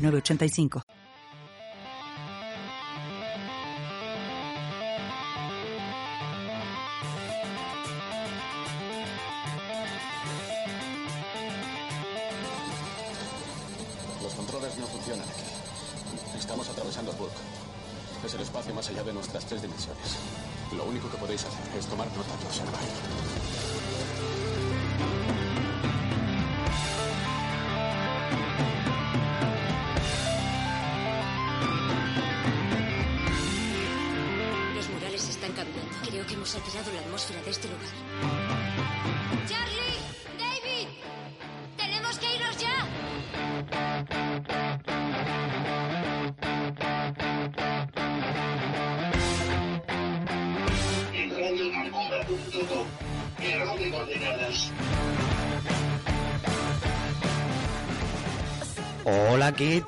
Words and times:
985. 0.00 0.82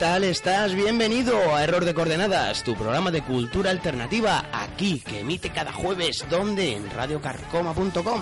Tal 0.03 0.25
estás? 0.25 0.75
Bienvenido 0.75 1.55
a 1.55 1.63
Error 1.63 1.85
de 1.85 1.95
Coordenadas, 1.95 2.65
tu 2.65 2.75
programa 2.75 3.13
de 3.13 3.23
cultura 3.23 3.71
alternativa, 3.71 4.47
aquí, 4.53 4.99
que 4.99 5.21
emite 5.21 5.51
cada 5.51 5.73
jueves, 5.73 6.27
donde 6.29 6.75
en 6.75 6.91
radiocarcoma.com. 6.91 8.21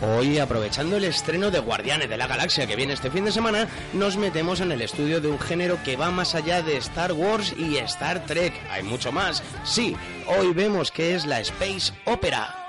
Hoy, 0.00 0.38
aprovechando 0.38 0.96
el 0.96 1.04
estreno 1.04 1.50
de 1.50 1.58
Guardianes 1.58 2.08
de 2.08 2.16
la 2.16 2.26
Galaxia 2.26 2.66
que 2.66 2.74
viene 2.74 2.94
este 2.94 3.10
fin 3.10 3.26
de 3.26 3.32
semana, 3.32 3.68
nos 3.92 4.16
metemos 4.16 4.62
en 4.62 4.72
el 4.72 4.80
estudio 4.80 5.20
de 5.20 5.28
un 5.28 5.38
género 5.38 5.78
que 5.84 5.96
va 5.96 6.10
más 6.10 6.34
allá 6.34 6.62
de 6.62 6.78
Star 6.78 7.12
Wars 7.12 7.54
y 7.58 7.76
Star 7.76 8.24
Trek. 8.24 8.54
Hay 8.70 8.82
mucho 8.82 9.12
más. 9.12 9.42
Sí, 9.62 9.94
hoy 10.26 10.54
vemos 10.54 10.90
que 10.90 11.14
es 11.14 11.26
la 11.26 11.40
Space 11.40 11.92
Opera. 12.06 12.67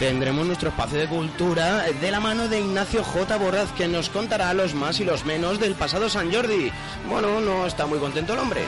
Tendremos 0.00 0.46
nuestro 0.46 0.70
espacio 0.70 0.98
de 0.98 1.08
cultura 1.08 1.82
de 1.82 2.10
la 2.10 2.20
mano 2.20 2.48
de 2.48 2.58
Ignacio 2.58 3.04
J. 3.04 3.36
Borraz 3.36 3.70
que 3.72 3.86
nos 3.86 4.08
contará 4.08 4.54
los 4.54 4.72
más 4.72 4.98
y 4.98 5.04
los 5.04 5.26
menos 5.26 5.60
del 5.60 5.74
pasado 5.74 6.08
San 6.08 6.32
Jordi. 6.32 6.72
Bueno, 7.06 7.38
no 7.42 7.66
está 7.66 7.84
muy 7.84 7.98
contento 7.98 8.32
el 8.32 8.38
hombre. 8.38 8.62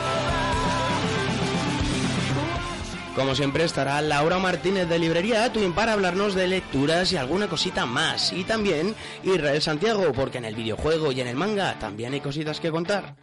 Como 3.17 3.35
siempre 3.35 3.65
estará 3.65 4.03
Laura 4.03 4.39
Martínez 4.39 4.87
de 4.91 4.99
Librería 4.99 5.51
Twin 5.51 5.73
para 5.73 5.95
hablarnos 5.95 6.35
de 6.35 6.49
lecturas 6.49 7.11
y 7.13 7.17
alguna 7.17 7.49
cosita 7.49 7.87
más. 7.87 8.35
Y 8.35 8.45
también 8.45 8.95
Israel 9.23 9.63
Santiago, 9.63 10.13
porque 10.13 10.37
en 10.37 10.45
el 10.45 10.55
videojuego 10.55 11.13
y 11.13 11.23
en 11.23 11.29
el 11.29 11.37
manga 11.37 11.79
también 11.79 12.13
hay 12.13 12.21
cositas 12.21 12.61
que 12.61 12.71
contar. 12.71 13.17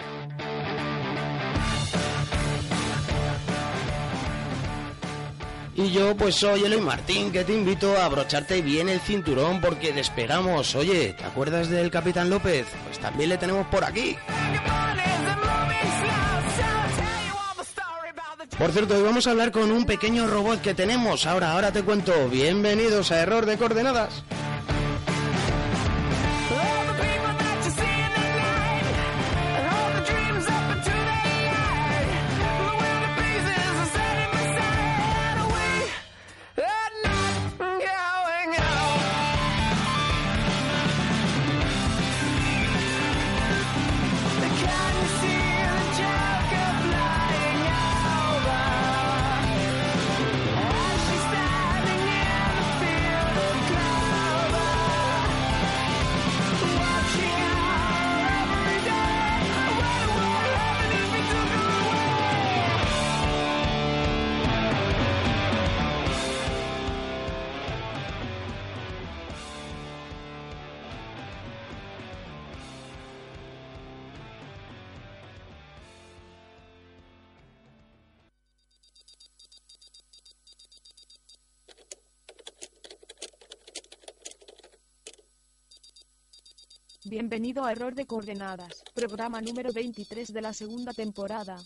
Y 5.80 5.92
yo 5.92 6.14
pues 6.14 6.36
soy 6.36 6.66
Eloy 6.66 6.82
Martín 6.82 7.32
que 7.32 7.46
te 7.46 7.54
invito 7.54 7.96
a 7.96 8.04
abrocharte 8.04 8.62
bien 8.62 8.90
el 8.90 9.00
cinturón 9.00 9.62
porque 9.62 9.94
despegamos. 9.94 10.76
Oye, 10.76 11.14
¿te 11.14 11.24
acuerdas 11.24 11.70
del 11.70 11.90
Capitán 11.90 12.30
López? 12.30 12.68
Pues 12.84 13.00
también 13.00 13.30
le 13.30 13.38
tenemos 13.38 13.66
por 13.68 13.86
aquí. 13.86 14.18
Por 18.58 18.72
cierto, 18.74 18.98
hoy 18.98 19.04
vamos 19.04 19.26
a 19.26 19.32
hablar 19.32 19.54
con 19.54 19.72
un 19.72 19.86
pequeño 19.86 20.28
robot 20.28 20.62
que 20.62 20.74
tenemos. 20.74 21.26
Ahora, 21.26 21.54
ahora 21.54 21.72
te 21.72 21.82
cuento. 21.82 22.28
Bienvenidos 22.28 23.14
a 23.14 23.22
Error 23.22 23.46
de 23.46 23.58
Coordenadas. 23.58 24.26
Bienvenido 87.10 87.66
a 87.66 87.72
Error 87.72 87.96
de 87.96 88.06
Coordenadas, 88.06 88.84
programa 88.94 89.42
número 89.42 89.74
23 89.74 90.32
de 90.32 90.42
la 90.44 90.54
segunda 90.54 90.94
temporada. 90.94 91.58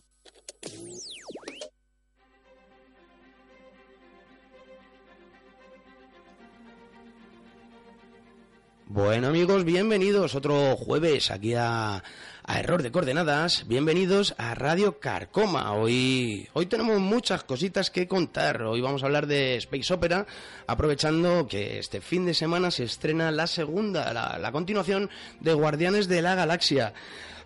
Bueno 8.85 9.27
amigos, 9.27 9.65
bienvenidos 9.65 10.33
otro 10.33 10.77
jueves 10.77 11.29
aquí 11.29 11.55
a, 11.55 12.01
a 12.45 12.59
Error 12.59 12.83
de 12.83 12.91
Coordenadas. 12.91 13.65
Bienvenidos 13.67 14.35
a 14.37 14.53
Radio 14.53 14.99
Carcoma. 14.99 15.71
Hoy, 15.73 16.47
hoy 16.53 16.65
tenemos 16.65 16.99
muchas 16.99 17.43
cositas 17.43 17.89
que 17.89 18.07
contar. 18.07 18.61
Hoy 18.63 18.81
vamos 18.81 19.01
a 19.03 19.05
hablar 19.05 19.27
de 19.27 19.55
Space 19.57 19.93
Opera, 19.93 20.25
aprovechando 20.67 21.47
que 21.47 21.79
este 21.79 22.01
fin 22.01 22.25
de 22.25 22.33
semana 22.33 22.69
se 22.71 22.83
estrena 22.83 23.31
la 23.31 23.47
segunda, 23.47 24.11
la, 24.13 24.37
la 24.39 24.51
continuación 24.51 25.09
de 25.39 25.53
Guardianes 25.53 26.07
de 26.07 26.21
la 26.21 26.35
Galaxia. 26.35 26.93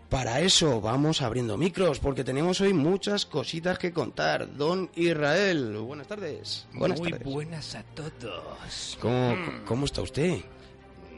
Para 0.10 0.40
eso 0.40 0.80
vamos 0.80 1.22
abriendo 1.22 1.58
micros, 1.58 2.00
porque 2.00 2.24
tenemos 2.24 2.62
hoy 2.62 2.74
muchas 2.74 3.26
cositas 3.26 3.78
que 3.78 3.92
contar. 3.92 4.56
Don 4.56 4.90
Israel, 4.96 5.78
buenas 5.80 6.08
tardes. 6.08 6.66
Buenas 6.74 7.00
Muy 7.00 7.12
tardes. 7.12 7.28
buenas 7.28 7.76
a 7.76 7.84
todos. 7.84 8.98
¿Cómo, 9.02 9.36
Mm, 9.36 9.66
cómo 9.66 9.86
está 9.86 10.02
usted? 10.02 10.38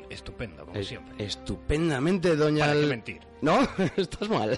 Estupendo, 0.10 0.66
como 0.66 0.78
Es- 0.78 0.88
siempre. 0.88 1.24
Estupendamente, 1.24 2.36
doña... 2.36 2.68
¿Para 2.68 2.80
qué 2.80 2.86
mentir? 2.88 3.20
No, 3.42 3.60
estás 3.98 4.28
mal. 4.30 4.58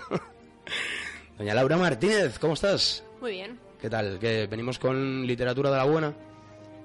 Doña 1.37 1.53
Laura 1.53 1.77
Martínez, 1.77 2.39
¿cómo 2.39 2.53
estás? 2.53 3.03
Muy 3.19 3.31
bien. 3.31 3.59
¿Qué 3.79 3.89
tal? 3.89 4.19
¿Que 4.19 4.47
venimos 4.47 4.77
con 4.79 5.25
literatura 5.25 5.71
de 5.71 5.77
la 5.77 5.83
buena? 5.85 6.13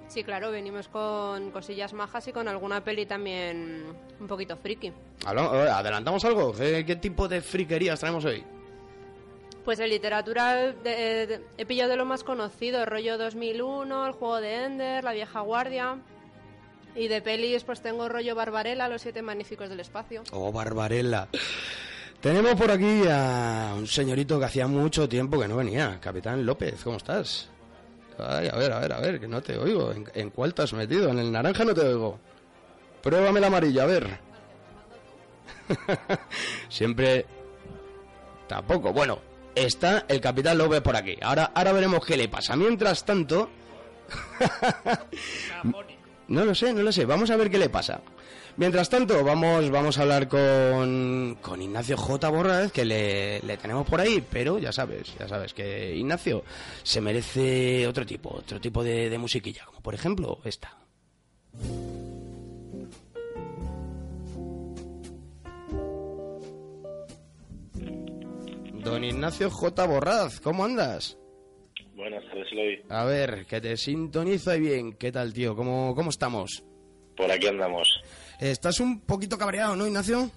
Sí, 0.08 0.22
claro, 0.24 0.50
venimos 0.50 0.88
con 0.88 1.50
cosillas 1.50 1.92
majas 1.92 2.26
y 2.28 2.32
con 2.32 2.48
alguna 2.48 2.82
peli 2.82 3.06
también 3.06 3.84
un 4.20 4.26
poquito 4.26 4.56
friki. 4.56 4.86
Eh, 4.88 4.92
¿Adelantamos 5.26 6.24
algo? 6.24 6.54
¿Qué, 6.54 6.84
qué 6.86 6.96
tipo 6.96 7.28
de 7.28 7.40
friquerías 7.42 7.98
traemos 8.00 8.24
hoy? 8.24 8.42
Pues 9.64 9.80
en 9.80 9.90
literatura 9.90 10.54
de- 10.54 11.26
de- 11.26 11.40
he 11.58 11.66
pillado 11.66 11.90
de 11.90 11.96
lo 11.96 12.04
más 12.04 12.22
conocido, 12.22 12.86
rollo 12.86 13.18
2001, 13.18 14.06
el 14.06 14.12
juego 14.12 14.40
de 14.40 14.64
Ender, 14.64 15.02
la 15.04 15.12
vieja 15.12 15.40
guardia. 15.40 15.98
Y 16.96 17.08
de 17.08 17.20
pelis 17.20 17.62
pues 17.64 17.80
tengo 17.82 18.08
rollo 18.08 18.34
Barbarella, 18.34 18.88
los 18.88 19.02
siete 19.02 19.20
magníficos 19.22 19.68
del 19.68 19.80
espacio. 19.80 20.22
Oh, 20.32 20.50
Barbarella. 20.50 21.28
Tenemos 22.20 22.54
por 22.54 22.70
aquí 22.70 23.02
a 23.08 23.74
un 23.76 23.86
señorito 23.86 24.38
que 24.38 24.46
hacía 24.46 24.66
mucho 24.66 25.08
tiempo 25.08 25.38
que 25.38 25.46
no 25.46 25.56
venía. 25.56 25.98
Capitán 26.00 26.44
López, 26.46 26.82
¿cómo 26.82 26.96
estás? 26.96 27.48
Ay, 28.18 28.48
a 28.48 28.56
ver, 28.56 28.72
a 28.72 28.80
ver, 28.80 28.92
a 28.94 29.00
ver, 29.00 29.20
que 29.20 29.28
no 29.28 29.42
te 29.42 29.58
oigo. 29.58 29.92
¿En, 29.92 30.10
en 30.14 30.30
cuál 30.30 30.54
te 30.54 30.62
has 30.62 30.72
metido? 30.72 31.10
En 31.10 31.18
el 31.18 31.30
naranja 31.30 31.64
no 31.64 31.74
te 31.74 31.82
oigo. 31.82 32.18
Pruébame 33.02 33.38
el 33.38 33.44
amarillo, 33.44 33.82
a 33.82 33.86
ver. 33.86 34.18
Siempre... 36.68 37.26
Tampoco. 38.48 38.92
Bueno, 38.92 39.18
está 39.54 40.06
el 40.08 40.20
Capitán 40.20 40.56
López 40.56 40.80
por 40.80 40.96
aquí. 40.96 41.16
Ahora, 41.20 41.50
ahora 41.54 41.72
veremos 41.72 42.04
qué 42.06 42.16
le 42.16 42.28
pasa. 42.28 42.56
Mientras 42.56 43.04
tanto... 43.04 43.50
No 46.28 46.44
lo 46.44 46.54
sé, 46.54 46.72
no 46.72 46.82
lo 46.82 46.92
sé. 46.92 47.04
Vamos 47.04 47.30
a 47.30 47.36
ver 47.36 47.50
qué 47.50 47.58
le 47.58 47.68
pasa. 47.68 48.00
Mientras 48.56 48.88
tanto, 48.88 49.22
vamos, 49.22 49.70
vamos 49.70 49.98
a 49.98 50.02
hablar 50.02 50.28
con, 50.28 51.36
con 51.42 51.60
Ignacio 51.60 51.96
J. 51.96 52.28
Borraz, 52.30 52.72
que 52.72 52.86
le, 52.86 53.40
le 53.40 53.56
tenemos 53.58 53.86
por 53.86 54.00
ahí, 54.00 54.24
pero 54.30 54.58
ya 54.58 54.72
sabes, 54.72 55.14
ya 55.18 55.28
sabes 55.28 55.52
que 55.52 55.94
Ignacio 55.94 56.42
se 56.82 57.02
merece 57.02 57.86
otro 57.86 58.06
tipo, 58.06 58.30
otro 58.34 58.58
tipo 58.58 58.82
de, 58.82 59.10
de 59.10 59.18
musiquilla, 59.18 59.66
como 59.66 59.80
por 59.80 59.94
ejemplo 59.94 60.40
esta. 60.44 60.74
Don 68.82 69.04
Ignacio 69.04 69.50
J. 69.50 69.84
Borraz, 69.84 70.40
¿cómo 70.40 70.64
andas? 70.64 71.18
Buenas 71.96 72.22
tardes, 72.26 72.46
Eloy. 72.52 72.82
A 72.90 73.04
ver, 73.04 73.46
que 73.46 73.58
te 73.58 73.74
sintonizo 73.78 74.50
ahí 74.50 74.60
bien. 74.60 74.92
¿Qué 74.92 75.10
tal, 75.10 75.32
tío? 75.32 75.56
¿Cómo, 75.56 75.94
cómo 75.94 76.10
estamos? 76.10 76.62
Por 77.16 77.30
aquí 77.32 77.46
andamos. 77.46 77.88
Estás 78.38 78.80
un 78.80 79.00
poquito 79.00 79.38
cabreado, 79.38 79.74
¿no, 79.76 79.86
Ignacio? 79.86 80.30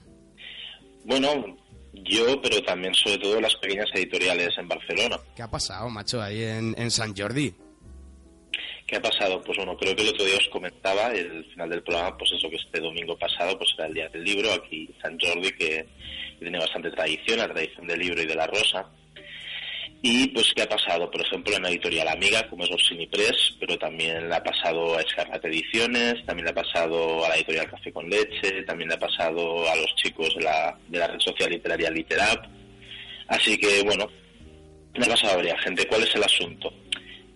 Bueno, 1.04 1.58
yo, 1.94 2.42
pero 2.42 2.64
también 2.64 2.94
sobre 2.96 3.18
todo 3.18 3.42
las 3.42 3.56
pequeñas 3.58 3.90
editoriales 3.94 4.58
en 4.58 4.70
Barcelona. 4.70 5.20
¿Qué 5.36 5.42
ha 5.42 5.52
pasado, 5.52 5.90
macho, 5.90 6.22
ahí 6.22 6.44
en, 6.44 6.76
en 6.78 6.90
San 6.92 7.14
Jordi? 7.14 7.54
¿Qué 8.88 8.96
ha 8.96 9.02
pasado? 9.02 9.42
Pues 9.44 9.58
bueno, 9.58 9.76
creo 9.76 9.94
que 9.94 10.04
el 10.04 10.10
otro 10.10 10.24
día 10.24 10.38
os 10.38 10.48
comentaba, 10.48 11.12
el 11.12 11.44
final 11.52 11.70
del 11.70 11.84
programa, 11.84 12.18
pues 12.18 12.32
eso 12.32 12.50
que 12.50 12.56
este 12.56 12.80
domingo 12.80 13.18
pasado 13.18 13.58
pues 13.58 13.70
era 13.78 13.88
el 13.88 13.94
Día 13.94 14.08
del 14.08 14.24
Libro, 14.24 14.54
aquí 14.54 14.90
San 15.02 15.20
Jordi, 15.20 15.52
que 15.52 15.86
tiene 16.40 16.58
bastante 16.58 16.90
tradición, 16.92 17.40
la 17.40 17.50
tradición 17.50 17.86
del 17.86 18.00
libro 18.00 18.22
y 18.22 18.26
de 18.26 18.36
la 18.36 18.48
rosa. 18.48 18.90
Y 20.02 20.28
pues, 20.30 20.54
¿qué 20.56 20.62
ha 20.62 20.70
pasado? 20.70 21.12
Por 21.12 21.22
ejemplo, 21.22 21.54
en 21.56 21.64
la 21.64 21.70
editorial 21.70 22.08
Amiga, 22.08 22.48
como 22.50 22.64
es 22.64 22.72
Orsini 22.72 23.06
Press, 23.08 23.56
pero 23.60 23.78
también 23.78 24.30
le 24.30 24.36
ha 24.36 24.42
pasado 24.42 24.98
a 24.98 25.02
Escarlata 25.02 25.48
Ediciones, 25.50 26.26
también 26.26 26.46
le 26.46 26.52
ha 26.52 26.56
pasado 26.56 27.26
a 27.26 27.30
la 27.30 27.36
editorial 27.36 27.70
Café 27.70 27.92
con 27.92 28.10
Leche, 28.10 28.64
también 28.64 28.88
le 28.88 28.96
ha 28.96 29.00
pasado 29.00 29.70
a 29.70 29.76
los 29.76 29.94
chicos 29.98 30.34
de 30.36 30.44
la, 30.44 30.78
de 30.88 31.00
la 31.00 31.08
red 31.08 31.20
social 31.20 31.50
literaria 31.50 31.92
Literap. 31.92 32.46
Así 33.28 33.58
que, 33.58 33.84
bueno, 33.84 34.10
le 34.94 35.06
ha 35.06 35.10
pasado 35.10 35.34
a 35.34 35.38
varias 35.38 35.62
gente. 35.64 35.86
¿Cuál 35.88 36.04
es 36.04 36.16
el 36.16 36.24
asunto? 36.24 36.74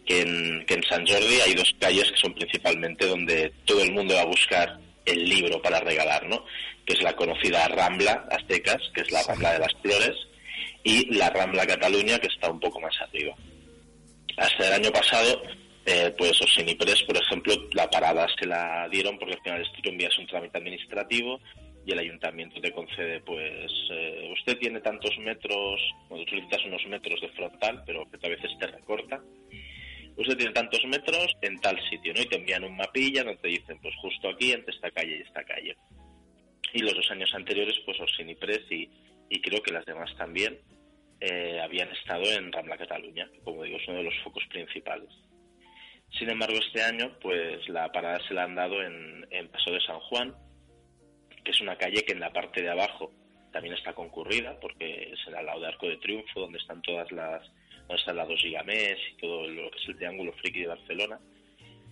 Que 0.06 0.22
en, 0.22 0.66
que 0.66 0.76
en 0.76 0.84
San 0.84 1.06
Jordi 1.06 1.42
hay 1.46 1.54
dos 1.56 1.76
calles 1.80 2.10
que 2.12 2.18
son 2.18 2.34
principalmente 2.34 3.06
donde 3.08 3.52
todo 3.66 3.82
el 3.84 3.92
mundo 3.92 4.16
va 4.16 4.22
a 4.22 4.26
buscar 4.26 4.80
el 5.06 5.28
libro 5.28 5.62
para 5.62 5.82
regalar, 5.82 6.26
¿no? 6.28 6.46
Que 6.86 6.94
es 6.94 7.02
la 7.02 7.14
conocida 7.14 7.68
Rambla 7.68 8.26
Aztecas, 8.32 8.82
que 8.94 9.02
es 9.02 9.12
la 9.12 9.22
Rambla 9.24 9.54
de 9.54 9.60
las 9.60 9.74
Flores, 9.82 10.16
y 10.84 11.14
la 11.16 11.30
Rambla 11.30 11.66
Cataluña, 11.66 12.20
que 12.20 12.28
está 12.28 12.52
un 12.52 12.60
poco 12.60 12.80
más 12.80 12.96
arriba. 13.02 13.36
Hasta 14.38 14.68
el 14.68 14.74
año 14.74 14.92
pasado, 14.92 15.42
eh, 15.86 16.14
pues 16.18 16.40
Osinipres, 16.42 17.04
por 17.04 17.18
ejemplo, 17.18 17.54
la 17.74 17.90
parada 17.90 18.28
se 18.40 18.46
la 18.46 18.88
dieron 18.90 19.18
porque 19.18 19.36
al 19.36 19.42
final 19.42 19.68
tú 19.82 19.90
envías 19.90 20.18
un 20.18 20.28
trámite 20.28 20.58
administrativo 20.58 21.40
y 21.86 21.92
el 21.92 22.00
ayuntamiento 22.00 22.62
te 22.62 22.72
concede, 22.72 23.20
pues, 23.22 23.72
eh, 23.92 24.32
usted 24.34 24.58
tiene 24.58 24.80
tantos 24.80 25.18
metros, 25.20 25.82
cuando 26.08 26.26
solicitas 26.30 26.66
unos 26.66 26.86
metros 26.88 27.20
de 27.20 27.30
frontal, 27.30 27.84
pero 27.86 28.10
que 28.10 28.26
a 28.26 28.30
veces 28.30 28.52
te 28.58 28.68
recorta, 28.68 29.22
usted 30.16 30.38
tiene 30.38 30.54
tantos 30.54 30.84
metros 30.86 31.36
en 31.42 31.60
tal 31.60 31.78
sitio, 31.90 32.14
¿no? 32.14 32.22
Y 32.22 32.26
te 32.26 32.38
envían 32.38 32.64
un 32.64 32.78
mapilla 32.78 33.24
donde 33.24 33.42
te 33.42 33.50
dicen, 33.50 33.78
pues 33.82 33.94
justo 34.02 34.30
aquí, 34.30 34.54
entre 34.54 34.74
esta 34.74 34.92
calle 34.92 35.18
y 35.18 35.22
esta 35.22 35.44
calle. 35.44 35.76
Y 36.74 36.80
los 36.80 36.96
dos 36.96 37.12
años 37.12 37.34
anteriores, 37.34 37.76
pues 37.86 38.00
Osinipres 38.00 38.62
y, 38.72 38.90
y 39.34 39.42
creo 39.42 39.64
que 39.64 39.74
las 39.74 39.86
demás 39.86 40.16
también, 40.16 40.60
eh, 41.20 41.60
habían 41.60 41.90
estado 41.90 42.24
en 42.26 42.52
Rambla 42.52 42.78
Cataluña, 42.78 43.28
que 43.34 43.40
como 43.40 43.64
digo 43.64 43.78
es 43.78 43.88
uno 43.88 43.98
de 43.98 44.04
los 44.04 44.20
focos 44.24 44.44
principales. 44.48 45.10
Sin 46.20 46.30
embargo, 46.30 46.56
este 46.60 46.84
año, 46.84 47.18
pues 47.20 47.68
la 47.68 47.92
parada 47.92 48.20
se 48.28 48.36
la 48.36 48.44
han 48.44 48.54
dado 48.54 48.84
en, 48.84 49.26
en 49.32 49.48
Paso 49.50 49.72
de 49.72 49.82
San 49.82 50.00
Juan, 50.02 50.36
que 51.44 51.50
es 51.50 51.62
una 51.62 51.78
calle 51.78 52.06
que 52.06 52.14
en 52.14 52.20
la 52.20 52.32
parte 52.32 52.62
de 52.62 52.70
abajo 52.70 53.12
también 53.52 53.74
está 53.74 53.94
concurrida, 53.94 54.60
porque 54.60 55.14
es 55.14 55.34
al 55.34 55.46
lado 55.46 55.62
de 55.62 55.68
Arco 55.68 55.88
de 55.88 55.98
Triunfo, 55.98 56.42
donde 56.42 56.60
están 56.60 56.84
todas 56.84 57.12
las, 57.12 57.42
donde 57.88 57.96
están 57.96 58.18
las 58.18 58.28
dos 58.28 58.40
Gigamés 58.40 58.98
y 59.14 59.18
todo 59.18 59.48
lo 59.48 59.72
que 59.72 59.80
es 59.80 59.88
el 59.88 59.96
Triángulo 59.96 60.34
Friki 60.34 60.62
de 60.62 60.68
Barcelona, 60.68 61.20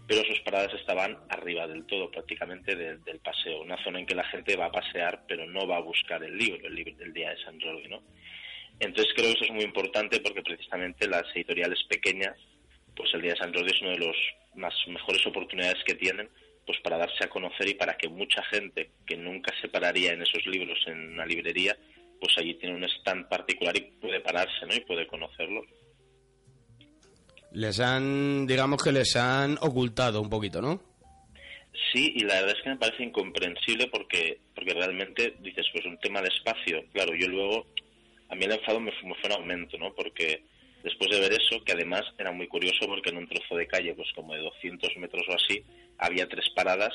pero 0.08 0.24
sus 0.26 0.40
paradas 0.42 0.74
estaban 0.74 1.18
arriba 1.30 1.68
del 1.68 1.86
todo, 1.86 2.10
prácticamente 2.12 2.76
de- 2.76 2.98
del 2.98 3.20
paseo, 3.20 3.62
una 3.62 3.82
zona 3.84 4.00
en 4.00 4.06
que 4.06 4.16
la 4.16 4.26
gente 4.26 4.56
va 4.56 4.66
a 4.66 4.72
pasear, 4.72 5.24
pero 5.28 5.46
no 5.46 5.66
va 5.68 5.78
a 5.78 5.82
buscar 5.82 6.24
el 6.24 6.38
libro, 6.38 6.68
el 6.68 6.76
libro 6.76 6.96
del 6.98 7.14
día 7.14 7.30
de 7.30 7.44
San 7.44 7.60
Jordi, 7.62 7.88
¿no? 7.88 8.02
Entonces 8.80 9.14
creo 9.16 9.28
que 9.28 9.34
eso 9.34 9.46
es 9.46 9.52
muy 9.52 9.64
importante 9.64 10.20
porque 10.20 10.42
precisamente 10.42 11.08
las 11.08 11.24
editoriales 11.36 11.84
pequeñas, 11.88 12.36
pues 12.96 13.14
el 13.14 13.22
día 13.22 13.32
de 13.34 13.38
San 13.38 13.54
Jordi 13.54 13.72
es 13.72 13.82
una 13.82 13.92
de 13.92 14.14
las 14.56 14.88
mejores 14.88 15.26
oportunidades 15.26 15.84
que 15.86 15.96
tienen 15.96 16.30
pues 16.66 16.80
para 16.82 16.98
darse 16.98 17.24
a 17.24 17.30
conocer 17.30 17.68
y 17.70 17.74
para 17.74 17.98
que 17.98 18.08
mucha 18.08 18.44
gente 18.44 18.92
que 19.06 19.18
nunca 19.18 19.52
se 19.62 19.68
pararía 19.68 20.14
en 20.14 20.22
esos 20.22 20.46
libros 20.46 20.78
en 20.88 21.14
una 21.14 21.26
librería, 21.26 21.76
pues 22.20 22.38
allí 22.38 22.54
tiene 22.56 22.76
un 22.76 22.84
stand 22.84 23.28
particular 23.28 23.76
y 23.76 23.82
puede 24.00 24.20
pararse, 24.20 24.66
¿no? 24.68 24.76
Y 24.76 24.82
puede 24.82 25.08
conocerlo. 25.08 25.64
Les 27.54 27.80
han, 27.80 28.48
digamos 28.48 28.82
que 28.82 28.92
les 28.92 29.16
han 29.16 29.58
ocultado 29.62 30.22
un 30.22 30.30
poquito, 30.30 30.62
¿no? 30.62 30.82
Sí, 31.92 32.14
y 32.16 32.24
la 32.24 32.36
verdad 32.36 32.56
es 32.58 32.64
que 32.64 32.70
me 32.70 32.78
parece 32.78 33.04
incomprensible 33.04 33.88
porque, 33.88 34.40
porque 34.56 34.74
realmente 34.74 35.36
dices, 35.42 35.66
pues 35.74 35.86
un 35.86 35.98
tema 36.00 36.22
de 36.22 36.30
espacio. 36.30 36.84
Claro, 36.94 37.14
yo 37.16 37.28
luego, 37.28 37.66
a 38.30 38.36
mí 38.36 38.46
el 38.46 38.54
enfado 38.54 38.80
me 38.80 38.92
fue, 38.92 39.10
me 39.10 39.16
fue 39.16 39.30
en 39.30 39.36
aumento, 39.38 39.78
¿no? 39.78 39.94
Porque 39.94 40.44
después 40.84 41.12
de 41.12 41.20
ver 41.20 41.34
eso, 41.34 41.64
que 41.64 41.74
además 41.74 42.04
era 42.18 42.32
muy 42.32 42.48
curioso 42.48 42.88
porque 42.88 43.10
en 43.10 43.18
un 43.18 43.28
trozo 43.28 43.56
de 43.56 43.68
calle, 43.68 43.94
pues 43.94 44.10
como 44.16 44.34
de 44.34 44.42
200 44.42 44.98
metros 44.98 45.24
o 45.30 45.34
así, 45.34 45.64
había 45.98 46.28
tres 46.28 46.46
paradas, 46.56 46.94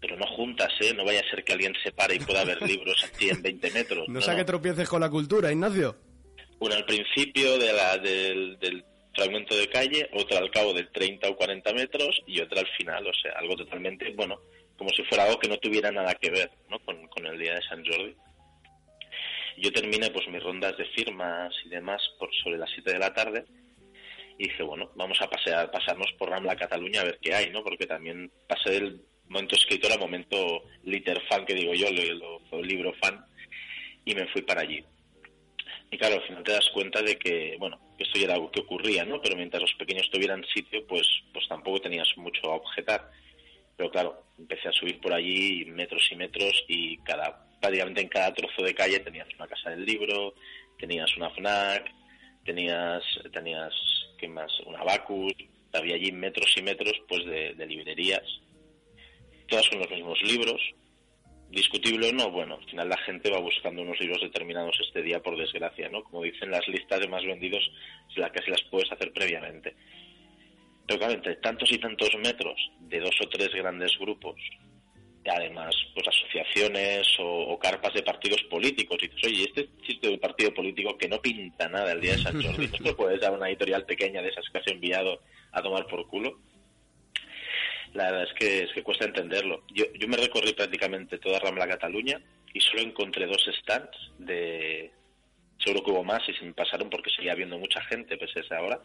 pero 0.00 0.16
no 0.16 0.26
juntas, 0.26 0.72
¿eh? 0.80 0.94
No 0.94 1.04
vaya 1.04 1.20
a 1.20 1.30
ser 1.30 1.44
que 1.44 1.52
alguien 1.52 1.74
se 1.82 1.92
pare 1.92 2.16
y 2.16 2.20
pueda 2.20 2.44
ver 2.44 2.60
libros 2.62 2.96
así 3.04 3.28
en 3.28 3.42
20 3.42 3.70
metros. 3.70 4.08
No, 4.08 4.20
sea 4.20 4.36
que 4.36 4.44
tropieces 4.44 4.88
con 4.88 5.00
la 5.00 5.10
cultura, 5.10 5.52
Ignacio. 5.52 5.96
Una 6.60 6.76
al 6.76 6.84
principio 6.84 7.56
de 7.56 7.72
la, 7.72 7.98
del, 7.98 8.58
del 8.58 8.84
fragmento 9.18 9.56
de 9.56 9.68
calle, 9.68 10.08
otra 10.12 10.38
al 10.38 10.50
cabo 10.50 10.72
de 10.72 10.84
30 10.84 11.28
o 11.28 11.36
40 11.36 11.72
metros 11.72 12.22
y 12.26 12.40
otra 12.40 12.60
al 12.60 12.68
final, 12.68 13.04
o 13.06 13.12
sea, 13.14 13.32
algo 13.32 13.56
totalmente, 13.56 14.10
bueno, 14.14 14.40
como 14.76 14.90
si 14.90 15.02
fuera 15.04 15.24
algo 15.24 15.40
que 15.40 15.48
no 15.48 15.58
tuviera 15.58 15.90
nada 15.90 16.14
que 16.14 16.30
ver 16.30 16.50
¿no? 16.70 16.78
con, 16.80 17.26
el 17.26 17.38
día 17.38 17.54
de 17.54 17.62
San 17.62 17.84
Jordi. 17.84 18.14
Yo 19.56 19.72
terminé 19.72 20.10
pues 20.10 20.28
mis 20.28 20.40
rondas 20.42 20.76
de 20.76 20.84
firmas 20.86 21.52
y 21.64 21.68
demás 21.68 22.00
por 22.18 22.32
sobre 22.44 22.58
las 22.58 22.70
7 22.72 22.92
de 22.92 22.98
la 23.00 23.12
tarde 23.12 23.44
y 24.38 24.44
dije, 24.48 24.62
bueno, 24.62 24.92
vamos 24.94 25.20
a 25.20 25.28
pasear, 25.28 25.68
pasarnos 25.72 26.12
por 26.16 26.30
Rambla 26.30 26.54
Cataluña 26.54 27.00
a 27.00 27.04
ver 27.04 27.18
qué 27.20 27.34
hay, 27.34 27.50
¿no? 27.50 27.64
Porque 27.64 27.86
también 27.88 28.30
pasé 28.46 28.70
del 28.70 29.00
momento 29.26 29.56
escritor 29.56 29.90
al 29.90 29.98
momento 29.98 30.62
liter 30.84 31.20
fan, 31.28 31.44
que 31.44 31.54
digo 31.54 31.74
yo, 31.74 31.88
lo- 31.90 32.62
libro 32.62 32.94
fan, 33.02 33.24
y 34.04 34.14
me 34.14 34.28
fui 34.28 34.42
para 34.42 34.60
allí. 34.60 34.84
Y 35.90 35.98
claro, 35.98 36.14
al 36.16 36.22
final 36.28 36.44
te 36.44 36.52
das 36.52 36.68
cuenta 36.70 37.02
de 37.02 37.18
que, 37.18 37.56
bueno, 37.58 37.80
esto 37.98 38.18
ya 38.18 38.26
era 38.26 38.34
algo 38.34 38.50
que 38.50 38.60
ocurría, 38.60 39.04
¿no? 39.04 39.20
Pero 39.20 39.36
mientras 39.36 39.62
los 39.62 39.74
pequeños 39.74 40.10
tuvieran 40.10 40.44
sitio, 40.54 40.86
pues, 40.86 41.06
pues 41.32 41.46
tampoco 41.48 41.80
tenías 41.80 42.08
mucho 42.16 42.50
a 42.50 42.56
objetar. 42.56 43.10
Pero 43.76 43.90
claro, 43.90 44.22
empecé 44.38 44.68
a 44.68 44.72
subir 44.72 45.00
por 45.00 45.12
allí 45.12 45.64
metros 45.66 46.08
y 46.10 46.16
metros 46.16 46.64
y 46.68 46.98
cada, 46.98 47.46
prácticamente 47.60 48.00
en 48.00 48.08
cada 48.08 48.34
trozo 48.34 48.62
de 48.62 48.74
calle 48.74 49.00
tenías 49.00 49.28
una 49.34 49.46
casa 49.46 49.70
del 49.70 49.84
libro, 49.84 50.34
tenías 50.78 51.16
una 51.16 51.30
FNAC, 51.30 51.90
tenías, 52.44 53.02
tenías, 53.32 53.72
¿qué 54.18 54.28
más? 54.28 54.52
Una 54.66 54.82
Bacus, 54.84 55.32
había 55.72 55.96
allí 55.96 56.12
metros 56.12 56.52
y 56.56 56.62
metros, 56.62 56.94
pues, 57.08 57.24
de, 57.26 57.54
de 57.54 57.66
librerías. 57.66 58.24
Todas 59.48 59.68
con 59.68 59.78
los 59.78 59.90
mismos 59.90 60.22
libros, 60.22 60.60
discutible 61.50 62.10
o 62.10 62.12
no, 62.12 62.30
bueno, 62.30 62.56
al 62.56 62.64
final 62.64 62.88
la 62.88 62.98
gente 62.98 63.30
va 63.30 63.38
buscando 63.38 63.82
unos 63.82 63.98
libros 64.00 64.20
determinados 64.20 64.78
este 64.80 65.02
día 65.02 65.20
por 65.20 65.36
desgracia, 65.36 65.88
¿no? 65.88 66.04
Como 66.04 66.22
dicen 66.22 66.50
las 66.50 66.66
listas 66.68 67.00
de 67.00 67.08
más 67.08 67.24
vendidos, 67.24 67.70
se 68.14 68.20
las 68.20 68.62
puedes 68.70 68.90
hacer 68.92 69.12
previamente. 69.12 69.74
Pero 70.86 70.98
claro, 70.98 71.14
entre 71.14 71.36
tantos 71.36 71.70
y 71.72 71.78
tantos 71.78 72.10
metros 72.22 72.70
de 72.80 73.00
dos 73.00 73.14
o 73.22 73.28
tres 73.28 73.50
grandes 73.54 73.98
grupos, 73.98 74.40
además 75.30 75.74
pues 75.94 76.08
asociaciones 76.08 77.06
o, 77.18 77.58
carpas 77.58 77.94
de 77.94 78.02
partidos 78.02 78.42
políticos. 78.44 78.98
Y 79.02 79.08
dices, 79.08 79.24
oye, 79.24 79.44
este 79.44 79.68
sitio 79.86 80.10
de 80.10 80.18
partido 80.18 80.52
político 80.54 80.96
que 80.96 81.08
no 81.08 81.20
pinta 81.20 81.68
nada 81.68 81.92
el 81.92 82.00
día 82.00 82.12
de 82.12 82.22
San 82.22 82.42
Jordi, 82.42 82.68
¿no 82.80 82.96
puedes 82.96 83.20
dar 83.20 83.32
una 83.32 83.48
editorial 83.48 83.84
pequeña 83.84 84.22
de 84.22 84.28
esas 84.28 84.48
que 84.50 84.58
has 84.58 84.66
enviado 84.66 85.20
a 85.52 85.62
tomar 85.62 85.86
por 85.86 86.06
culo? 86.06 86.38
La 87.94 88.10
verdad 88.10 88.24
es 88.24 88.34
que, 88.34 88.62
es 88.64 88.72
que 88.72 88.82
cuesta 88.82 89.04
entenderlo. 89.04 89.62
Yo, 89.72 89.84
yo 89.94 90.08
me 90.08 90.16
recorrí 90.16 90.52
prácticamente 90.52 91.18
toda 91.18 91.38
Rambla 91.38 91.66
Cataluña 91.66 92.20
y 92.52 92.60
solo 92.60 92.82
encontré 92.82 93.26
dos 93.26 93.44
stands 93.60 93.96
de... 94.18 94.90
Seguro 95.58 95.84
que 95.84 95.90
hubo 95.90 96.04
más 96.04 96.22
y 96.28 96.34
se 96.34 96.44
me 96.44 96.52
pasaron 96.52 96.88
porque 96.88 97.10
seguía 97.10 97.32
habiendo 97.32 97.58
mucha 97.58 97.82
gente, 97.82 98.16
pese 98.16 98.40
a 98.40 98.42
esa 98.42 98.62
hora. 98.62 98.80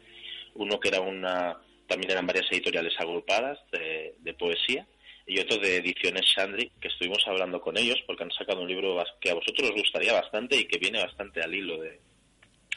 Uno 0.55 0.79
que 0.79 0.89
era 0.89 1.01
una... 1.01 1.57
También 1.88 2.12
eran 2.12 2.25
varias 2.25 2.51
editoriales 2.51 2.93
agrupadas 2.98 3.60
de, 3.72 4.15
de 4.19 4.33
poesía 4.33 4.88
y 5.25 5.39
otro 5.39 5.57
de 5.57 5.77
Ediciones 5.77 6.25
Shandri, 6.25 6.72
que 6.81 6.88
estuvimos 6.88 7.24
hablando 7.27 7.62
con 7.62 7.77
ellos 7.77 8.01
porque 8.05 8.24
han 8.24 8.31
sacado 8.31 8.62
un 8.62 8.67
libro 8.67 9.01
que 9.22 9.29
a 9.29 9.36
vosotros 9.36 9.69
os 9.69 9.75
gustaría 9.75 10.13
bastante 10.13 10.57
y 10.57 10.65
que 10.65 10.79
viene 10.79 11.01
bastante 11.01 11.41
al 11.41 11.53
hilo 11.53 11.79
de... 11.79 12.00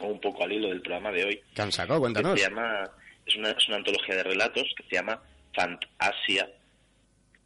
o 0.01 0.07
un 0.07 0.21
poco 0.21 0.45
al 0.45 0.53
hilo 0.53 0.69
del 0.69 0.83
programa 0.83 1.11
de 1.13 1.25
hoy. 1.25 1.41
¿Qué 1.55 1.63
han 1.63 1.73
sacado? 1.73 2.01
Cuéntanos. 2.01 2.39
se 2.39 2.49
llama, 2.49 2.91
es 3.25 3.37
una, 3.37 3.51
es 3.51 3.69
una 3.69 3.79
antología 3.79 4.17
de 4.17 4.23
relatos 4.25 4.75
que 4.77 4.85
se 4.85 4.97
llama 4.97 5.21
Fantasia, 5.57 6.49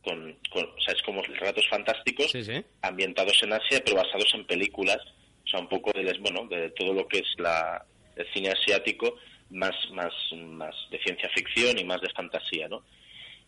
con, 0.04 0.36
con, 0.52 0.64
o 0.64 0.80
sea, 0.80 0.94
es 0.94 1.02
como 1.02 1.22
relatos 1.22 1.64
fantásticos 1.70 2.30
Sí, 2.30 2.42
sí. 2.44 2.62
ambientados 2.82 3.40
en 3.42 3.52
Asia, 3.52 3.80
pero 3.84 3.96
basados 3.96 4.32
en 4.34 4.44
películas, 4.46 4.98
o 5.44 5.48
sea, 5.48 5.60
un 5.60 5.68
poco 5.68 5.92
de, 5.92 6.02
bueno, 6.20 6.46
de 6.48 6.70
todo 6.70 6.92
lo 6.92 7.06
que 7.08 7.18
es 7.18 7.28
la, 7.38 7.84
el 8.16 8.26
cine 8.32 8.50
asiático, 8.50 9.14
más, 9.50 9.74
más, 9.92 10.12
más 10.36 10.74
de 10.90 10.98
ciencia 11.00 11.28
ficción 11.34 11.78
y 11.78 11.84
más 11.84 12.00
de 12.00 12.10
fantasía, 12.10 12.68
¿no? 12.68 12.82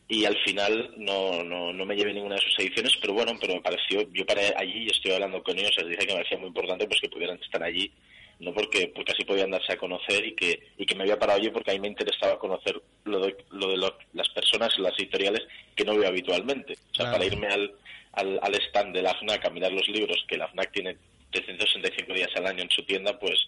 Y 0.08 0.24
al 0.24 0.36
final 0.44 0.92
no, 0.96 1.42
no, 1.44 1.72
no 1.72 1.86
me 1.86 1.94
llevé 1.96 2.12
ninguna 2.12 2.34
de 2.34 2.40
sus 2.42 2.58
ediciones, 2.58 2.92
pero 3.00 3.14
bueno, 3.14 3.32
pero 3.40 3.54
me 3.54 3.60
pareció, 3.62 4.02
yo 4.12 4.26
paré 4.26 4.52
allí 4.56 4.84
y 4.84 4.90
estoy 4.90 5.12
hablando 5.12 5.42
con 5.42 5.58
ellos, 5.58 5.70
les 5.78 5.88
dije 5.88 6.06
que 6.06 6.12
me 6.12 6.18
parecía 6.18 6.38
muy 6.38 6.48
importante 6.48 6.86
pues 6.86 7.00
que 7.00 7.08
pudieran 7.08 7.38
estar 7.40 7.62
allí, 7.62 7.90
no 8.42 8.52
porque, 8.52 8.92
porque 8.94 9.12
así 9.12 9.24
podían 9.24 9.50
darse 9.50 9.72
a 9.72 9.76
conocer 9.76 10.26
y 10.26 10.34
que, 10.34 10.60
y 10.76 10.84
que 10.84 10.94
me 10.94 11.02
había 11.04 11.18
parado 11.18 11.38
allí 11.38 11.48
porque 11.50 11.70
a 11.70 11.74
mí 11.74 11.80
me 11.80 11.88
interesaba 11.88 12.38
conocer 12.38 12.80
lo 13.04 13.20
de, 13.20 13.36
lo 13.50 13.68
de 13.68 13.76
lo- 13.76 13.96
las 14.12 14.28
personas 14.30 14.72
en 14.76 14.82
las 14.82 14.98
editoriales 14.98 15.42
que 15.74 15.84
no 15.84 15.96
veo 15.96 16.08
habitualmente. 16.08 16.72
O 16.74 16.94
sea, 16.94 17.06
Claro. 17.06 17.12
para 17.12 17.24
irme 17.24 17.46
al, 17.46 17.72
al, 18.12 18.38
al 18.42 18.54
stand 18.68 18.94
de 18.94 19.02
la 19.02 19.14
FNAC 19.14 19.44
a 19.46 19.50
mirar 19.50 19.72
los 19.72 19.88
libros, 19.88 20.24
que 20.28 20.36
la 20.36 20.48
FNAC 20.48 20.72
tiene 20.72 20.96
365 21.30 22.12
días 22.12 22.30
al 22.36 22.46
año 22.46 22.62
en 22.62 22.70
su 22.70 22.82
tienda, 22.84 23.18
pues 23.18 23.38